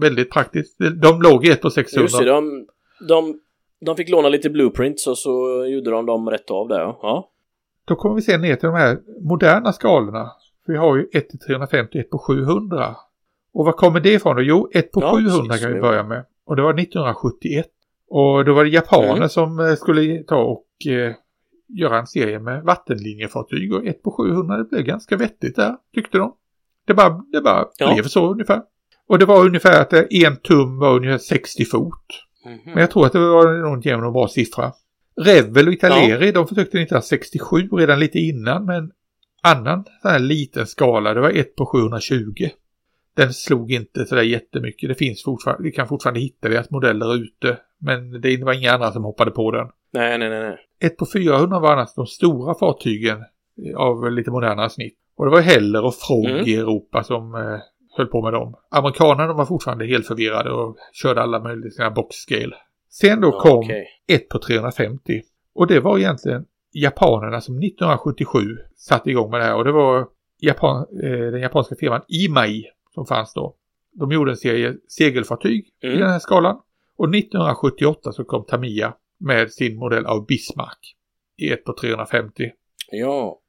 Väldigt 0.00 0.30
praktiskt. 0.30 0.76
De 1.02 1.22
låg 1.22 1.46
i 1.46 1.50
1 1.50 1.60
på 1.62 1.70
600. 1.70 2.02
Just 2.02 2.18
det, 2.18 2.24
de, 2.24 2.66
de, 3.08 3.40
de 3.86 3.96
fick 3.96 4.08
låna 4.08 4.28
lite 4.28 4.50
blueprints 4.50 5.06
och 5.06 5.18
så 5.18 5.64
gjorde 5.66 5.90
de 5.90 6.06
dem 6.06 6.30
rätt 6.30 6.50
av 6.50 6.68
där. 6.68 6.80
ja. 6.80 6.98
Ja. 7.02 7.30
Då 7.84 7.94
kommer 7.96 8.14
vi 8.14 8.22
sen 8.22 8.40
ner 8.40 8.56
till 8.56 8.66
de 8.66 8.74
här 8.74 8.98
moderna 9.20 9.72
skalorna. 9.72 10.30
Vi 10.66 10.76
har 10.76 10.96
ju 10.96 11.08
1 11.12 11.28
till 11.28 11.38
350 11.38 11.98
1 11.98 12.10
på 12.10 12.18
700. 12.18 12.96
Och 13.52 13.64
var 13.64 13.72
kommer 13.72 14.00
det 14.00 14.12
ifrån 14.12 14.36
då? 14.36 14.42
Jo, 14.42 14.68
1 14.74 14.92
på 14.92 15.00
Ja, 15.02 15.10
700 15.16 15.42
precis. 15.48 15.64
kan 15.64 15.74
vi 15.74 15.80
börja 15.80 16.02
med. 16.02 16.24
Och 16.46 16.56
det 16.56 16.62
var 16.62 16.70
1971. 16.80 17.66
Och 18.08 18.44
då 18.44 18.54
var 18.54 18.64
det 18.64 18.70
japaner 18.70 19.16
Mm. 19.16 19.28
som 19.28 19.60
eh, 19.60 19.74
skulle 19.74 20.22
ta 20.22 20.36
och 20.42 20.66
eh, 20.86 21.12
göra 21.68 21.98
en 21.98 22.06
serie 22.06 22.38
med 22.38 22.62
vattenlinjefartyg. 22.62 23.72
Och 23.74 23.86
1 23.86 24.02
på 24.02 24.10
700 24.10 24.56
det 24.56 24.64
blev 24.64 24.82
ganska 24.82 25.16
vettigt 25.16 25.56
där, 25.56 25.76
tyckte 25.94 26.18
de. 26.18 26.34
Det 26.86 26.94
bara, 26.94 27.22
det 27.32 27.40
bara 27.40 27.64
Ja. 27.78 27.94
blev 27.94 28.02
så 28.04 28.32
ungefär. 28.32 28.62
Och 29.08 29.18
det 29.18 29.24
var 29.24 29.44
ungefär 29.46 29.80
att 29.80 29.92
eh, 29.92 30.02
en 30.10 30.36
tum 30.36 30.78
var 30.78 30.94
ungefär 30.96 31.18
60 31.18 31.64
fot. 31.64 32.04
Mhm. 32.44 32.58
Men 32.64 32.78
jag 32.78 32.90
tror 32.90 33.06
att 33.06 33.12
det 33.12 33.18
var 33.18 33.52
någon 33.70 33.80
jämn 33.80 34.04
och 34.04 34.12
bra 34.12 34.28
siffra. 34.28 34.72
Revel 35.20 35.66
och 35.68 35.72
Italeri, 35.74 36.32
de 36.32 36.46
försökte 36.48 36.78
1967 36.78 37.68
redan 37.72 38.00
lite 38.00 38.18
innan, 38.18 38.64
men 38.64 38.90
annan 39.42 39.84
sån 40.02 40.10
här 40.10 40.18
liten 40.18 40.66
skala, 40.66 41.14
det 41.14 41.20
var 41.20 41.30
1 41.30 41.56
på 41.56 41.66
720. 41.66 42.48
Den 43.14 43.32
slog 43.34 43.72
inte 43.72 44.06
sådär 44.06 44.22
jättemycket. 44.22 44.88
Det 44.88 44.94
finns 44.94 45.22
fortfarande, 45.24 45.62
vi 45.62 45.72
kan 45.72 45.88
fortfarande 45.88 46.20
hitta 46.20 46.48
deras 46.48 46.70
modeller 46.70 47.14
ute, 47.14 47.58
men 47.80 48.20
det 48.20 48.44
var 48.44 48.52
inga 48.52 48.72
andra 48.72 48.92
som 48.92 49.04
hoppade 49.04 49.30
på 49.30 49.50
den. 49.50 49.66
Nej, 49.92 50.18
nej, 50.18 50.28
nej, 50.30 50.40
nej. 50.40 50.58
1 50.80 50.96
på 50.96 51.06
400 51.12 51.58
var 51.60 51.72
annars 51.72 51.94
de 51.94 52.06
stora 52.06 52.54
fartygen 52.54 53.18
av 53.76 54.10
lite 54.12 54.30
modernare 54.30 54.70
snitt. 54.70 54.94
Och 55.16 55.24
det 55.24 55.30
var 55.30 55.40
Heller 55.40 55.84
och 55.84 55.94
Frog 55.94 56.26
Mm. 56.26 56.46
i 56.46 56.54
Europa 56.56 57.02
som 57.02 57.34
eh, 57.34 57.58
höll 57.96 58.06
på 58.06 58.22
med 58.22 58.32
dem. 58.32 58.54
Amerikanerna 58.70 59.32
var 59.32 59.46
fortfarande 59.46 59.86
helt 59.86 60.06
förvirrade 60.06 60.50
och 60.50 60.76
körde 60.92 61.22
alla 61.22 61.40
möjliga 61.40 61.70
sina 61.70 61.90
boxscale. 61.90 62.56
Sen 62.90 63.20
då 63.20 63.40
kom 63.40 63.58
okej. 63.58 63.86
1 64.08 64.28
på 64.28 64.38
350. 64.38 65.22
Och 65.54 65.66
det 65.66 65.80
var 65.80 65.98
egentligen 65.98 66.44
japanerna 66.72 67.40
som 67.40 67.54
1977 67.58 68.38
satte 68.76 69.10
igång 69.10 69.30
med 69.30 69.40
det 69.40 69.44
här. 69.44 69.56
Och 69.56 69.64
det 69.64 69.72
var 69.72 70.06
Japan, 70.40 70.86
eh, 71.02 71.10
den 71.32 71.40
japanska 71.40 71.74
firman 71.80 72.00
Imai 72.08 72.64
som 72.94 73.06
fanns 73.06 73.34
då. 73.34 73.54
De 73.92 74.12
gjorde 74.12 74.30
en 74.30 74.36
serie 74.36 74.74
segelfartyg 74.88 75.66
i 75.82 75.86
Mm. 75.86 76.00
den 76.00 76.10
här 76.10 76.18
skalan. 76.18 76.58
Och 76.96 77.14
1978 77.14 78.12
så 78.12 78.24
kom 78.24 78.44
Tamiya 78.44 78.94
med 79.20 79.52
sin 79.52 79.78
modell 79.78 80.06
av 80.06 80.26
Bismarck 80.26 80.94
i 81.36 81.52
1 81.52 81.64
på 81.64 81.72
350. 81.80 82.50
Ja, 82.90 83.40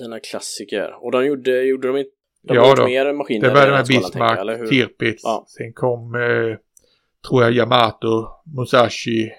denna 0.00 0.20
klassiker. 0.20 1.04
Och 1.04 1.12
de 1.12 1.26
gjorde, 1.26 1.62
gjorde 1.62 1.88
de 1.88 1.96
inte... 1.96 2.10
De 2.42 2.54
Ja 2.54 2.74
då. 2.74 2.84
mer 2.84 3.12
maskiner 3.12 3.48
Det 3.48 3.54
började 3.54 3.72
med 3.72 3.86
Bismarck, 3.86 4.58
hur? 4.60 4.66
Tirpitz, 4.66 5.22
Ja. 5.24 5.44
sen 5.48 5.72
kom 5.72 6.14
eh, 6.14 6.56
tror 7.28 7.42
jag 7.42 7.52
Yamato, 7.52 8.26
Musashi 8.56 9.30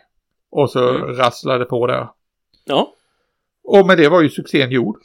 och 0.51 0.69
så 0.69 0.89
Mm. 0.89 1.07
rasslade 1.15 1.65
på 1.65 1.87
där. 1.87 2.07
Ja, 2.65 2.93
Och 3.63 3.87
med 3.87 3.97
det 3.97 4.09
var 4.09 4.21
ju 4.21 4.29
succén 4.29 4.71
gjord. 4.71 4.97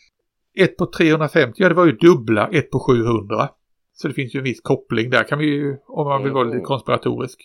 1 0.56 0.76
på 0.76 0.86
350, 0.86 1.54
ja 1.62 1.68
det 1.68 1.74
var 1.74 1.86
ju 1.86 1.92
dubbla 1.92 2.48
1 2.52 2.70
på 2.70 2.80
700. 2.80 3.48
Så 3.92 4.08
det 4.08 4.14
finns 4.14 4.34
ju 4.34 4.38
en 4.38 4.44
viss 4.44 4.60
koppling 4.60 5.10
där 5.10 5.24
kan 5.24 5.38
vi 5.38 5.46
ju, 5.46 5.76
om 5.86 6.06
man 6.08 6.22
vill 6.22 6.32
vara 6.32 6.44
lite 6.44 6.54
Mm. 6.56 6.64
konspiratorisk. 6.64 7.40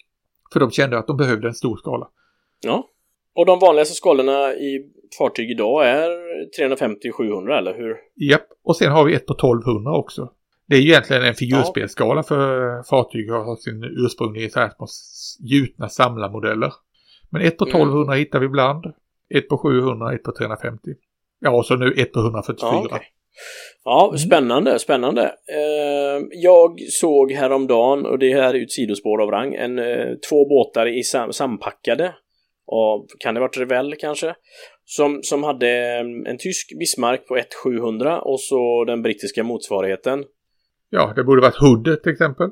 För 0.53 0.59
de 0.59 0.71
kände 0.71 0.97
att 0.97 1.07
de 1.07 1.17
behövde 1.17 1.47
en 1.47 1.53
stor 1.53 1.77
skala. 1.77 2.07
ja. 2.63 2.89
Och 3.35 3.45
de 3.45 3.59
vanligaste 3.59 3.93
skalorna 3.95 4.53
i 4.53 4.89
fartyg 5.17 5.51
idag 5.51 5.87
är 5.87 6.09
350-700, 6.59 7.57
eller 7.57 7.73
hur? 7.77 7.95
Japp, 8.29 8.47
och 8.63 8.75
sen 8.75 8.91
har 8.91 9.05
vi 9.05 9.13
1 9.15 9.25
på 9.25 9.33
1200 9.33 9.91
också. 9.97 10.31
Det 10.67 10.75
är 10.75 10.79
ju 10.79 10.89
egentligen 10.89 11.23
en 11.23 11.33
figurspelskala 11.33 12.23
för 12.23 12.83
fartyg 12.89 13.31
och 13.33 13.39
har 13.45 13.55
sin 13.55 13.83
ursprung 13.83 14.35
i 14.35 14.49
så 14.49 14.59
här 14.59 14.69
små 14.69 14.85
s- 14.85 15.37
gjutna 15.39 15.89
samlarmodeller. 15.89 16.73
Men 17.29 17.41
1 17.41 17.57
på 17.57 17.65
Mm. 17.65 17.71
1200 17.81 18.13
hittar 18.15 18.39
vi 18.39 18.45
ibland. 18.45 18.85
1 19.29 19.49
på 19.49 19.57
700, 19.57 20.13
1 20.13 20.23
på 20.23 20.31
350. 20.31 20.91
Ja, 21.39 21.51
och 21.51 21.65
så 21.65 21.75
nu 21.75 21.93
1 21.97 22.11
på 22.13 22.19
144. 22.19 22.69
Ja, 22.71 22.85
okej. 22.85 23.12
Ja, 23.83 24.07
Mm. 24.07 24.17
spännande, 24.17 24.79
spännande. 24.79 25.21
Eh, 25.51 26.21
jag 26.31 26.79
såg 26.89 27.31
häromdagen, 27.31 28.05
och 28.05 28.19
det 28.19 28.33
här 28.33 28.53
är 28.53 28.57
ju 28.57 28.63
ett 28.63 28.71
sidospår 28.71 29.21
av 29.21 29.31
rang, 29.31 29.53
en, 29.55 29.79
eh, 29.79 30.07
två 30.29 30.45
båtar 30.49 30.87
i 30.87 31.03
sam 31.03 31.33
sampackade 31.33 32.15
av, 32.71 33.05
kan 33.19 33.33
det 33.33 33.39
varit 33.39 33.57
Revell 33.57 33.95
kanske? 33.95 34.35
Som, 34.85 35.19
som 35.23 35.43
hade 35.43 35.69
en, 35.69 36.25
en 36.27 36.37
tysk 36.37 36.79
Bismarck 36.79 37.27
på 37.27 37.35
1700 37.37 38.21
och 38.21 38.39
så 38.39 38.85
den 38.85 39.01
brittiska 39.01 39.43
motsvarigheten. 39.43 40.23
Ja, 40.89 41.13
det 41.15 41.23
borde 41.23 41.41
varit 41.41 41.55
Hood 41.61 42.03
till 42.03 42.11
exempel. 42.11 42.49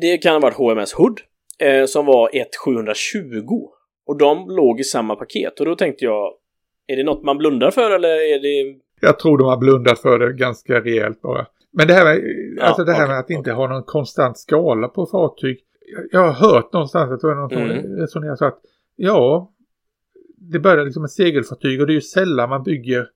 Det 0.00 0.18
kan 0.18 0.32
ha 0.32 0.40
varit 0.40 0.56
HMS 0.56 0.92
Hood, 0.92 1.20
eh, 1.58 1.84
som 1.84 2.06
var 2.06 2.30
1720. 2.36 3.68
Och 4.06 4.18
de 4.18 4.48
låg 4.48 4.80
i 4.80 4.84
samma 4.84 5.16
paket. 5.16 5.60
Och 5.60 5.66
då 5.66 5.76
tänkte 5.76 6.04
jag, 6.04 6.32
är 6.86 6.96
det 6.96 7.04
något 7.04 7.24
man 7.24 7.38
blundar 7.38 7.70
för 7.70 7.90
eller 7.90 8.08
är 8.08 8.38
det... 8.38 8.78
Jag 9.04 9.18
tror 9.18 9.38
de 9.38 9.46
har 9.48 9.56
blundat 9.56 9.98
för 9.98 10.18
det 10.18 10.32
ganska 10.32 10.80
rejält 10.80 11.22
bara. 11.22 11.46
Men 11.72 11.86
det 11.86 11.94
här 11.94 12.04
med, 12.04 12.20
Ja, 12.56 12.62
alltså 12.64 12.84
det 12.84 12.92
här 12.92 12.98
okej, 13.04 13.08
med 13.08 13.18
att 13.18 13.30
inte 13.30 13.40
okej. 13.40 13.52
ha 13.54 13.68
någon 13.68 13.82
konstant 13.82 14.38
skala 14.38 14.88
på 14.88 15.06
fartyg. 15.06 15.58
Jag, 15.94 16.04
jag 16.10 16.32
har 16.32 16.48
hört 16.52 16.72
någonstans, 16.72 17.10
att 17.12 17.20
det 17.20 17.26
var 17.26 17.34
någon 17.34 17.50
som 17.50 17.62
Mm. 17.62 17.96
resonerade 17.96 18.36
så 18.36 18.44
att 18.44 18.58
ja, 18.96 19.50
det 20.36 20.58
började 20.58 20.84
liksom 20.84 21.02
med 21.02 21.10
segelfartyg 21.10 21.80
och 21.80 21.86
det 21.86 21.92
är 21.92 21.94
ju 21.94 22.00
sällan 22.00 22.48
man 22.48 22.62
bygger 22.62 23.08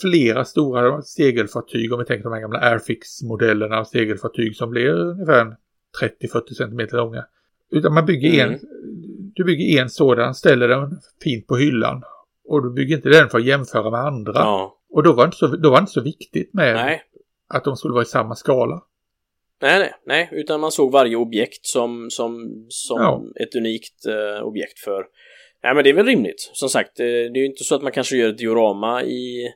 flera 0.00 0.44
stora 0.44 1.02
segelfartyg 1.02 1.92
om 1.92 1.98
vi 1.98 2.04
tänker 2.04 2.24
de 2.24 2.32
här 2.32 2.40
gamla 2.40 2.58
Airfix-modellerna 2.60 3.78
av 3.78 3.84
segelfartyg 3.84 4.56
som 4.56 4.70
blir 4.70 4.88
ungefär 4.88 5.56
30-40 6.00 6.54
cm 6.56 6.88
långa. 6.92 7.24
Utan 7.70 7.94
man 7.94 8.06
bygger 8.06 8.44
Mm. 8.44 8.52
en, 8.54 8.60
du 9.34 9.44
bygger 9.44 9.82
en 9.82 9.90
sådan, 9.90 10.34
ställer 10.34 10.68
den 10.68 10.98
fint 11.24 11.46
på 11.46 11.56
hyllan 11.56 12.02
och 12.44 12.62
du 12.62 12.70
bygger 12.70 12.96
inte 12.96 13.08
den 13.08 13.28
för 13.28 13.38
att 13.38 13.44
jämföra 13.44 13.90
med 13.90 14.00
andra. 14.00 14.32
Ja, 14.34 14.76
Och 14.92 15.02
då 15.02 15.12
var, 15.12 15.24
det 15.24 15.26
inte 15.26 15.36
så, 15.36 15.46
då 15.46 15.70
var 15.70 15.78
inte 15.78 15.92
så 15.92 16.00
viktigt 16.02 16.54
med 16.54 16.74
nej. 16.74 17.02
att 17.54 17.64
de 17.64 17.76
skulle 17.76 17.92
vara 17.94 18.02
i 18.02 18.06
samma 18.06 18.34
skala. 18.34 18.82
Nej, 19.62 19.78
nej, 19.78 19.92
nej, 20.06 20.28
utan 20.32 20.60
man 20.60 20.72
såg 20.72 20.92
varje 20.92 21.16
objekt 21.16 21.66
som, 21.66 22.10
som, 22.10 22.50
som 22.68 22.96
Ja. 23.00 23.22
ett 23.40 23.54
unikt 23.54 24.06
eh, 24.06 24.42
objekt 24.46 24.78
för... 24.78 25.04
Nej, 25.62 25.74
men 25.74 25.84
det 25.84 25.90
är 25.90 25.94
väl 25.94 26.06
rimligt. 26.06 26.50
Som 26.52 26.68
sagt, 26.68 27.00
eh, 27.00 27.04
det 27.04 27.10
är 27.12 27.36
ju 27.38 27.46
inte 27.46 27.64
så 27.64 27.74
att 27.74 27.82
man 27.82 27.92
kanske 27.92 28.16
gör 28.16 28.28
ett 28.28 28.38
diorama 28.38 29.02
i 29.02 29.48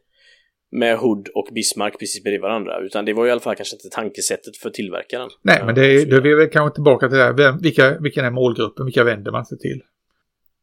med 0.71 0.99
Hood 0.99 1.29
och 1.35 1.49
Bismarck 1.55 1.99
precis 1.99 2.23
bredvid 2.23 2.41
varandra, 2.41 2.81
utan 2.81 3.05
det 3.05 3.13
var 3.13 3.27
i 3.27 3.31
alla 3.31 3.41
fall 3.41 3.57
kanske 3.57 3.77
inte 3.77 3.89
tankesättet 3.97 4.57
för 4.57 4.71
tillverkaren. 4.71 5.29
Nej, 5.43 5.63
men 5.67 5.75
det, 5.75 6.03
så- 6.03 6.09
då 6.11 6.17
är 6.17 6.21
vi 6.21 6.35
väl 6.35 6.49
kanske 6.49 6.75
tillbaka 6.75 7.09
till 7.09 7.19
det 7.19 7.25
här. 7.25 7.33
Vem, 7.33 7.59
vilka, 7.59 7.99
vilken 8.01 8.25
är 8.25 8.31
målgruppen? 8.31 8.85
Vilka 8.87 9.05
vänder 9.05 9.33
man 9.33 9.47
sig 9.47 9.59
till? 9.59 9.81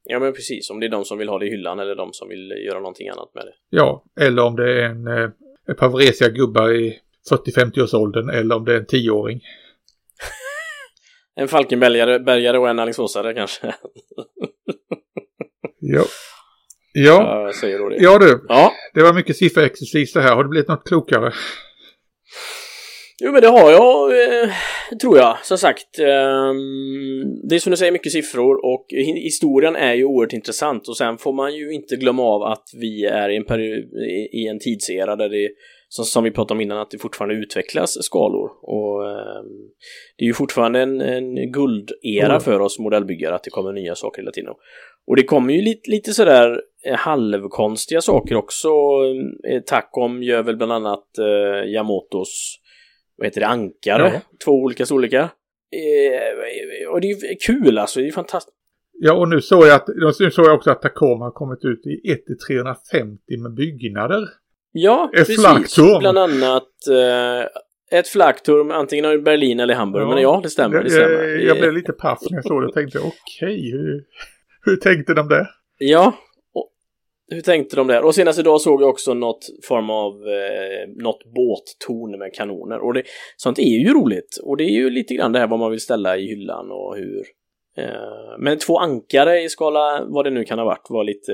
Ja, 0.06 0.20
men 0.20 0.34
precis. 0.34 0.70
Om 0.70 0.80
det 0.80 0.86
är 0.86 0.89
de 0.89 1.06
som 1.06 1.18
vill 1.18 1.30
ha 1.30 1.39
det 1.39 1.45
i 1.45 1.49
hyllan 1.49 1.80
eller 1.80 1.95
de 1.95 2.14
som 2.14 2.30
vill 2.30 2.54
göra 2.68 2.80
någonting 2.80 3.10
annat 3.10 3.32
med 3.34 3.45
det. 3.45 3.54
Ja, 3.70 4.04
eller 4.22 4.43
om 4.43 4.56
det 4.56 4.82
är 4.82 4.86
en, 4.86 5.08
eh, 5.08 5.30
ett 5.72 5.78
par 5.78 5.89
vresiga 5.89 6.30
gubbar 6.30 6.72
i 6.74 6.99
40-50-årsåldern 7.30 8.30
eller 8.30 8.56
om 8.56 8.66
det 8.66 8.74
är 8.74 8.78
en 8.78 8.86
tioåring. 8.86 9.41
En 11.36 11.47
Falkenbergare 11.47 12.20
bergare 12.20 12.60
och 12.60 12.70
en 12.70 12.80
Alingsåsare 12.80 13.34
kanske. 13.34 13.76
Ja. 15.86 16.04
Ja, 16.93 17.51
säger 17.62 17.80
då 17.80 17.89
det. 17.89 17.95
ja 17.99 18.20
du. 18.20 18.45
Ja, 18.47 18.72
Det 18.93 19.04
var 19.04 19.14
mycket 19.14 19.38
sifferexercis 19.38 20.14
det 20.14 20.22
här. 20.22 20.36
Har 20.36 20.43
det 20.43 20.49
blivit 20.49 20.68
något 20.68 20.88
klokare? 20.88 21.34
Jo 23.26 23.32
men 23.32 23.41
det 23.41 23.47
har 23.47 23.71
jag, 23.71 24.11
eh, 24.43 24.49
tror 25.01 25.17
jag. 25.17 25.38
Som 25.45 25.57
sagt, 25.57 25.99
eh, 25.99 26.53
det 27.49 27.55
är 27.55 27.59
som 27.59 27.71
du 27.71 27.78
säger 27.78 27.91
mycket 27.91 28.11
siffror 28.11 28.65
och 28.65 28.86
hi- 28.91 29.21
historien 29.24 29.76
är 29.76 29.93
ju 29.93 30.05
oerhört 30.05 30.34
intressant 30.34 30.88
och 30.88 30.97
sen 30.97 31.17
får 31.17 31.34
man 31.34 31.55
ju 31.55 31.74
inte 31.74 31.95
glömma 31.95 32.24
av 32.24 32.43
att 32.43 32.63
vi 32.82 33.05
är 33.05 33.30
i 33.30 33.36
en, 33.36 33.45
peri- 33.45 33.84
i- 34.07 34.30
i 34.43 34.47
en 34.47 34.59
tidsera 34.59 35.15
där 35.15 35.30
det, 35.30 35.49
som, 35.89 36.05
som 36.05 36.24
vi 36.24 36.32
pratade 36.32 36.57
om 36.57 36.61
innan, 36.61 36.78
att 36.78 36.91
det 36.91 36.97
fortfarande 36.97 37.36
utvecklas 37.36 38.03
skalor. 38.03 38.49
Och 38.61 39.09
eh, 39.09 39.43
det 40.17 40.24
är 40.26 40.28
ju 40.28 40.34
fortfarande 40.34 40.80
en, 40.82 41.01
en 41.01 41.51
guldera 41.51 42.26
Mm. 42.30 42.41
för 42.41 42.59
oss 42.59 42.80
modellbyggare 42.80 43.36
att 43.36 43.43
det 43.43 43.49
kommer 43.49 43.71
nya 43.71 43.95
saker 43.95 44.21
hela 44.21 44.32
tiden. 44.32 44.53
Och 45.07 45.15
det 45.15 45.24
kommer 45.24 45.53
ju 45.53 45.61
lite, 45.61 45.91
lite 45.91 46.13
sådär 46.13 46.61
eh, 46.86 46.95
halvkonstiga 46.95 48.01
saker 48.01 48.36
också. 48.36 48.69
Eh, 49.49 49.61
Tacom 49.61 50.24
gör 50.24 50.43
väl 50.43 50.57
bland 50.57 50.71
annat 50.71 51.17
eh, 51.17 51.71
Yamotos 51.71 52.59
vad 53.24 53.28
heter 53.28 53.41
det, 53.41 53.47
ankare, 53.47 54.11
Ja. 54.13 54.21
två 54.45 54.51
olika 54.51 54.86
storlekar. 54.86 55.19
Eh, 55.21 56.89
och 56.91 57.01
det 57.01 57.07
är 57.07 57.39
kul 57.45 57.78
alltså, 57.78 57.99
det 57.99 58.07
är 58.07 58.11
fantastiskt. 58.11 58.57
Ja, 58.99 59.13
och 59.13 59.30
nu 59.30 59.41
såg 59.41 59.63
jag, 59.67 59.76
att, 59.76 59.88
nu 60.19 60.32
såg 60.32 60.45
jag 60.45 60.55
också 60.55 60.71
att 60.71 60.82
Tacoma 60.82 61.26
har 61.26 61.32
kommit 61.32 61.65
ut 61.65 61.82
i 61.88 62.17
1-350 62.49 63.41
med 63.43 63.53
byggnader. 63.53 64.24
Ja, 64.71 65.09
Ett 65.13 65.17
precis. 65.19 65.39
flaggtorn. 65.41 65.99
Bland 65.99 66.17
annat 66.17 66.69
eh, 66.91 67.99
ett 67.99 68.07
flaggtorn, 68.07 68.71
antingen 68.71 69.11
i 69.11 69.17
Berlin 69.17 69.59
eller 69.59 69.74
Hamburg. 69.74 70.03
Ja. 70.03 70.07
Men 70.09 70.21
ja, 70.21 70.39
det 70.43 70.49
stämmer. 70.49 70.78
Det 70.78 70.84
Jag, 70.84 70.91
stämmer. 70.91 71.24
jag, 71.24 71.41
jag 71.43 71.57
blev 71.57 71.74
lite 71.74 71.91
paff 71.91 72.19
när 72.30 72.38
jag 72.38 72.45
såg 72.45 72.61
det 72.61 72.67
och 72.67 72.74
tänkte 72.74 72.99
okej, 72.99 73.71
hur, 73.71 74.03
hur 74.65 74.76
tänkte 74.76 75.13
de 75.13 75.28
där? 75.30 75.47
Ja, 75.78 76.13
hur 77.34 77.42
tänkte 77.42 77.76
de 77.76 77.88
där? 77.88 78.06
Och 78.06 78.16
senast 78.16 78.40
idag 78.40 78.62
såg 78.62 78.82
jag 78.82 78.90
också 78.90 79.14
något 79.14 79.46
form 79.68 79.90
av 79.90 80.14
eh, 80.14 81.04
något 81.04 81.24
båttorn 81.24 82.20
med 82.20 82.34
kanoner 82.34 82.80
och 82.80 82.94
det, 82.94 83.04
sånt 83.38 83.60
är 83.60 83.80
ju 83.80 83.94
roligt 83.94 84.38
och 84.44 84.58
det 84.58 84.64
är 84.64 84.76
ju 84.76 84.90
lite 84.90 85.14
grann 85.14 85.32
det 85.32 85.40
här 85.40 85.48
vad 85.48 85.60
man 85.60 85.72
vill 85.72 85.82
ställa 85.82 86.18
i 86.18 86.28
hyllan 86.28 86.72
och 86.72 86.96
hur 86.96 87.24
eh, 87.78 88.38
men 88.40 88.58
två 88.58 88.80
ankare 88.80 89.42
i 89.42 89.50
skala 89.50 90.06
vad 90.06 90.26
det 90.26 90.32
nu 90.32 90.44
kan 90.44 90.60
ha 90.60 90.66
varit 90.66 90.88
var 90.90 91.04
lite 91.04 91.32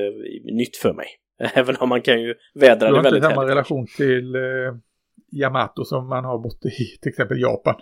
nytt 0.53 0.77
för 0.77 0.93
mig. 0.93 1.07
Även 1.53 1.75
om 1.79 1.89
man 1.89 2.01
kan 2.01 2.21
ju 2.21 2.35
vädra 2.53 2.87
det 2.87 3.01
väldigt 3.01 3.21
Du 3.21 3.27
har 3.27 3.31
inte 3.31 3.35
samma 3.35 3.49
relation 3.49 3.87
till 3.97 4.35
eh, 4.35 4.41
Yamato 5.31 5.85
som 5.85 6.07
man 6.07 6.25
har 6.25 6.37
bort 6.37 6.65
i 6.65 6.97
till 7.01 7.09
exempel 7.09 7.41
Japan. 7.41 7.75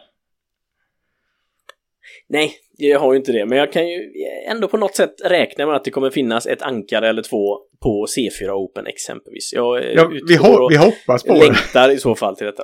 Nej, 2.29 2.53
jag 2.77 2.99
har 2.99 3.13
ju 3.13 3.19
inte 3.19 3.31
det, 3.31 3.45
men 3.45 3.57
jag 3.57 3.71
kan 3.71 3.87
ju 3.89 4.11
ändå 4.47 4.67
på 4.67 4.77
något 4.77 4.95
sätt 4.95 5.13
räkna 5.25 5.65
med 5.65 5.75
att 5.75 5.83
det 5.83 5.91
kommer 5.91 6.09
finnas 6.09 6.47
ett 6.47 6.61
ankare 6.61 7.09
eller 7.09 7.21
två 7.21 7.57
på 7.83 8.05
C4 8.17 8.49
Open 8.49 8.87
exempelvis. 8.87 9.53
Jag 9.53 9.93
ja, 9.95 10.11
vi, 10.27 10.35
ho 10.35 10.69
vi 10.69 10.77
hoppas 10.77 11.23
på 11.23 11.33
längtar 11.33 11.87
det. 11.87 11.93
i 11.93 11.97
så 11.97 12.15
fall 12.15 12.35
till 12.35 12.45
detta. 12.45 12.63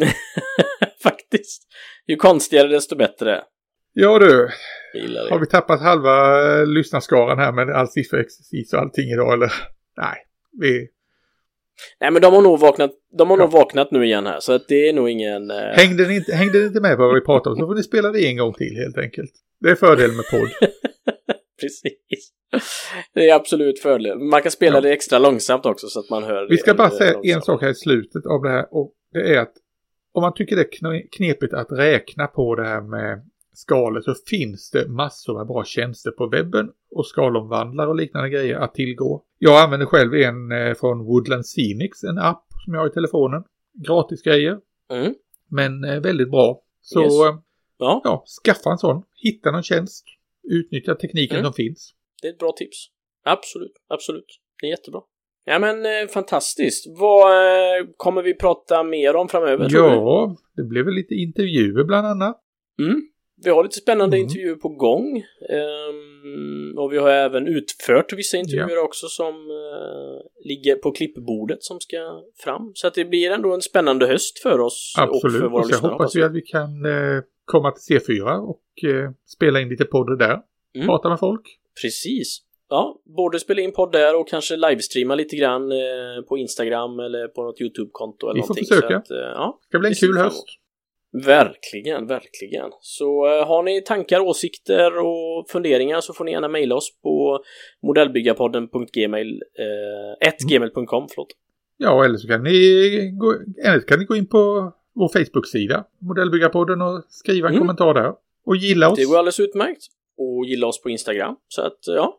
Faktiskt. 1.02 1.62
Ju 2.06 2.16
konstigare 2.16 2.68
desto 2.68 2.96
bättre. 2.96 3.42
Ja 3.92 4.18
du. 4.18 4.48
Har 5.30 5.38
vi 5.38 5.46
tappat 5.46 5.80
halva 5.80 6.42
eh, 6.42 6.66
lyssnarskaran 6.66 7.38
här 7.38 7.52
med 7.52 7.70
all 7.76 7.88
sifferexercis 7.88 8.72
och 8.72 8.80
allting 8.80 9.10
idag 9.10 9.32
eller? 9.32 9.52
Nej, 9.96 10.16
vi, 10.60 10.88
Nej 12.00 12.10
men 12.10 12.22
de 12.22 12.34
har 12.34 12.42
nog 12.42 12.60
vaknat, 12.60 12.90
de 13.18 13.30
har 13.30 13.38
ja. 13.38 13.44
nog 13.44 13.52
vaknat 13.52 13.90
nu 13.90 14.04
igen 14.04 14.26
här 14.26 14.40
så 14.40 14.52
att 14.52 14.68
det 14.68 14.88
är 14.88 14.92
nog 14.92 15.10
ingen... 15.10 15.50
Uh... 15.50 15.56
Hängde, 15.56 16.08
ni 16.08 16.16
inte, 16.16 16.34
hängde 16.34 16.58
ni 16.58 16.66
inte 16.66 16.80
med 16.80 16.96
på 16.96 17.02
vad 17.02 17.14
vi 17.14 17.20
pratade 17.20 17.54
om 17.54 17.60
så 17.60 17.66
får 17.66 17.74
ni 17.74 17.82
spela 17.82 18.12
det 18.12 18.26
en 18.26 18.36
gång 18.36 18.52
till 18.52 18.76
helt 18.76 18.98
enkelt. 18.98 19.30
Det 19.60 19.70
är 19.70 19.74
fördelen 19.74 20.16
med 20.16 20.24
podd. 20.30 20.48
Precis. 21.60 22.30
Det 23.14 23.30
är 23.30 23.34
absolut 23.34 23.80
fördel. 23.80 24.18
Man 24.18 24.42
kan 24.42 24.50
spela 24.50 24.76
ja. 24.76 24.80
det 24.80 24.92
extra 24.92 25.18
långsamt 25.18 25.66
också 25.66 25.86
så 25.86 26.00
att 26.00 26.10
man 26.10 26.22
hör. 26.22 26.48
Vi 26.48 26.56
ska 26.56 26.74
bara 26.74 26.90
säga 26.90 27.12
långsamt. 27.12 27.36
en 27.36 27.42
sak 27.42 27.62
här 27.62 27.70
i 27.70 27.74
slutet 27.74 28.26
av 28.26 28.42
det 28.42 28.50
här 28.50 28.74
och 28.74 28.92
det 29.12 29.34
är 29.34 29.38
att 29.38 29.52
om 30.12 30.22
man 30.22 30.34
tycker 30.34 30.56
det 30.56 30.62
är 30.62 31.10
knepigt 31.16 31.54
att 31.54 31.72
räkna 31.72 32.26
på 32.26 32.54
det 32.54 32.64
här 32.64 32.80
med 32.80 33.22
skalor 33.54 34.00
så 34.00 34.14
finns 34.26 34.70
det 34.70 34.88
massor 34.88 35.38
med 35.38 35.46
bra 35.46 35.64
tjänster 35.64 36.10
på 36.10 36.26
webben 36.26 36.70
och 36.90 37.06
skalomvandlare 37.06 37.88
och 37.88 37.96
liknande 37.96 38.30
grejer 38.30 38.56
att 38.56 38.74
tillgå. 38.74 39.24
Jag 39.38 39.62
använder 39.62 39.86
själv 39.86 40.14
en 40.14 40.52
eh, 40.52 40.74
från 40.74 41.04
Woodland 41.04 41.44
Scenics, 41.44 42.04
en 42.04 42.18
app 42.18 42.44
som 42.64 42.74
jag 42.74 42.80
har 42.80 42.88
i 42.88 42.92
telefonen. 42.92 43.42
Gratis 43.86 44.22
grejer. 44.22 44.58
Mm. 44.90 45.14
Men 45.50 45.84
eh, 45.84 46.00
väldigt 46.00 46.30
bra. 46.30 46.62
Så 46.80 47.02
yes. 47.02 47.12
Eh, 47.12 47.38
ja. 47.78 48.00
ja. 48.04 48.24
skaffa 48.44 48.70
en 48.70 48.78
sån. 48.78 49.02
Hitta 49.22 49.50
någon 49.50 49.62
tjänst. 49.62 50.04
Utnyttja 50.50 50.94
tekniken 50.94 51.36
mm. 51.36 51.44
som 51.44 51.52
finns. 51.52 51.94
Det 52.22 52.28
är 52.28 52.32
ett 52.32 52.38
bra 52.38 52.52
tips. 52.52 52.86
Absolut, 53.24 53.72
absolut. 53.88 54.40
Det 54.60 54.66
är 54.66 54.70
jättebra. 54.70 55.00
Ja 55.44 55.58
men 55.58 55.86
eh, 55.86 56.08
fantastiskt. 56.08 56.86
Vad 56.98 57.32
eh, 57.32 57.86
kommer 57.96 58.22
vi 58.22 58.34
prata 58.34 58.82
mer 58.82 59.16
om 59.16 59.28
framöver? 59.28 59.68
Ja, 59.70 60.36
det 60.56 60.62
blir 60.62 60.82
väl 60.82 60.94
lite 60.94 61.14
intervjuer 61.14 61.84
bland 61.84 62.06
annat. 62.06 62.40
Mm 62.78 63.13
vi 63.42 63.50
har 63.50 63.62
lite 63.62 63.76
spännande 63.76 64.16
mm. 64.16 64.28
intervjuer 64.28 64.54
på 64.54 64.68
gång. 64.68 65.24
Um, 65.50 66.78
och 66.78 66.92
vi 66.92 66.98
har 66.98 67.10
även 67.10 67.46
utfört 67.46 68.12
vissa 68.12 68.36
intervjuer 68.36 68.76
ja. 68.76 68.82
också 68.82 69.06
som 69.06 69.34
uh, 69.34 70.20
ligger 70.44 70.76
på 70.76 70.90
klippbordet 70.90 71.62
som 71.62 71.80
ska 71.80 72.22
fram. 72.44 72.72
Så 72.74 72.86
att 72.86 72.94
det 72.94 73.04
blir 73.04 73.30
ändå 73.30 73.54
en 73.54 73.62
spännande 73.62 74.06
höst 74.06 74.38
för 74.38 74.60
oss 74.60 74.94
Absolut. 74.98 75.24
och 75.24 75.40
för 75.40 75.48
våra 75.48 75.60
och 75.60 75.66
så 75.66 75.72
lyssnare. 75.72 75.92
hoppas 75.92 76.16
vi 76.16 76.22
att 76.22 76.32
vi 76.32 76.42
kan 76.42 76.86
uh, 76.86 77.22
komma 77.44 77.70
till 77.70 77.98
C4 77.98 78.38
och 78.38 78.62
uh, 78.84 79.10
spela 79.26 79.60
in 79.60 79.68
lite 79.68 79.84
podd 79.84 80.18
där. 80.18 80.40
Mm. 80.74 80.86
Prata 80.86 81.08
med 81.08 81.18
folk. 81.18 81.58
Precis. 81.82 82.40
Ja, 82.68 83.02
både 83.16 83.40
spela 83.40 83.62
in 83.62 83.72
podd 83.72 83.92
där 83.92 84.20
och 84.20 84.28
kanske 84.28 84.56
livestreama 84.56 85.14
lite 85.14 85.36
grann 85.36 85.72
på 86.28 86.38
Instagram 86.38 87.00
eller 87.00 87.28
på 87.28 87.42
något 87.42 87.60
YouTube-konto 87.60 88.26
eller 88.26 88.34
vi 88.34 88.40
någonting. 88.40 88.66
Får 88.66 88.74
försöka. 88.74 88.96
Att, 88.96 89.06
ja, 89.10 89.58
det 89.60 89.66
ska 89.68 89.78
bli 89.78 89.88
en 89.88 89.94
kul 89.94 90.16
höst. 90.16 90.44
Verkligen, 91.22 92.06
verkligen. 92.06 92.70
Så 92.80 93.26
eh, 93.26 93.46
har 93.46 93.62
ni 93.62 93.82
tankar, 93.82 94.20
åsikter 94.20 94.98
och 94.98 95.46
funderingar 95.48 96.00
så 96.00 96.12
får 96.12 96.24
ni 96.24 96.32
gärna 96.32 96.48
mejla 96.48 96.74
oss 96.74 97.00
på 97.02 97.44
modellbyggarpodden.gmail 97.82 99.42
eh, 100.20 100.48
gmail.com, 100.48 101.08
förlåt. 101.08 101.28
Ja, 101.76 102.04
eller 102.04 102.18
så 102.18 102.28
kan 102.28 102.42
ni 102.42 103.10
gå, 103.18 103.34
eller 103.64 103.80
kan 103.80 103.98
ni 103.98 104.04
gå 104.04 104.16
in 104.16 104.26
på 104.26 104.72
vår 104.94 105.08
Facebook-sida, 105.08 105.84
Modellbyggarpodden, 105.98 106.82
och 106.82 107.04
skriva 107.08 107.48
en 107.48 107.54
mm. 107.54 107.60
kommentar 107.60 107.94
där. 107.94 108.12
Och 108.46 108.56
gilla 108.56 108.90
oss. 108.90 108.98
Det 108.98 109.04
går 109.04 109.18
alldeles 109.18 109.40
utmärkt. 109.40 109.82
Och 110.16 110.44
gilla 110.46 110.66
oss 110.66 110.82
på 110.82 110.90
Instagram. 110.90 111.36
Så 111.48 111.62
att, 111.62 111.78
ja. 111.86 112.18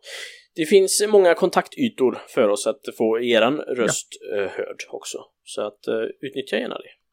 Det 0.56 0.66
finns 0.66 1.06
många 1.08 1.34
kontaktytor 1.34 2.18
för 2.28 2.50
oss 2.50 2.68
att 2.68 2.82
få 2.98 3.20
eran 3.20 3.58
röst 3.60 4.08
ja. 4.22 4.38
Eh, 4.38 4.50
hörd 4.50 4.78
också. 4.90 5.18
Så 5.44 5.62
att 5.62 5.80
utnyttja 6.22 6.58
gärna 6.58 6.76
det. 6.76 7.05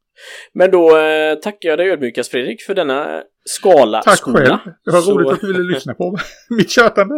Men 0.55 0.71
då 0.71 0.99
eh, 0.99 1.35
tackar 1.35 1.69
jag 1.69 1.79
dig 1.79 1.91
ödmjukast 1.91 2.31
Fredrik 2.31 2.63
för 2.63 2.75
denna 2.75 3.23
skala 3.45 4.03
Tack 4.03 4.19
skola. 4.19 4.39
själv. 4.39 4.75
Det 4.85 4.91
var 4.91 5.01
så... 5.01 5.19
roligt 5.19 5.33
att 5.33 5.41
du 5.41 5.47
ville 5.47 5.75
lyssna 5.75 5.95
på 5.95 6.19
mitt 6.51 6.71
tjötande. 6.71 7.15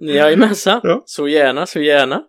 Jajamensan. 0.00 0.80
Ja. 0.82 1.02
Så 1.06 1.28
gärna, 1.28 1.66
så 1.66 1.80
gärna. 1.80 2.22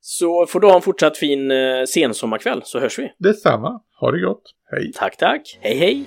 Så 0.00 0.46
får 0.46 0.60
du 0.60 0.66
ha 0.66 0.76
en 0.76 0.82
fortsatt 0.82 1.18
fin 1.18 1.50
eh, 1.50 1.84
sensommarkväll 1.88 2.60
så 2.64 2.78
hörs 2.80 2.98
vi. 2.98 3.12
Detsamma. 3.18 3.80
Ha 4.00 4.10
det 4.10 4.20
gott. 4.20 4.42
Hej. 4.70 4.92
Tack, 4.94 5.16
tack. 5.16 5.58
Hej, 5.60 5.76
hej. 5.76 6.04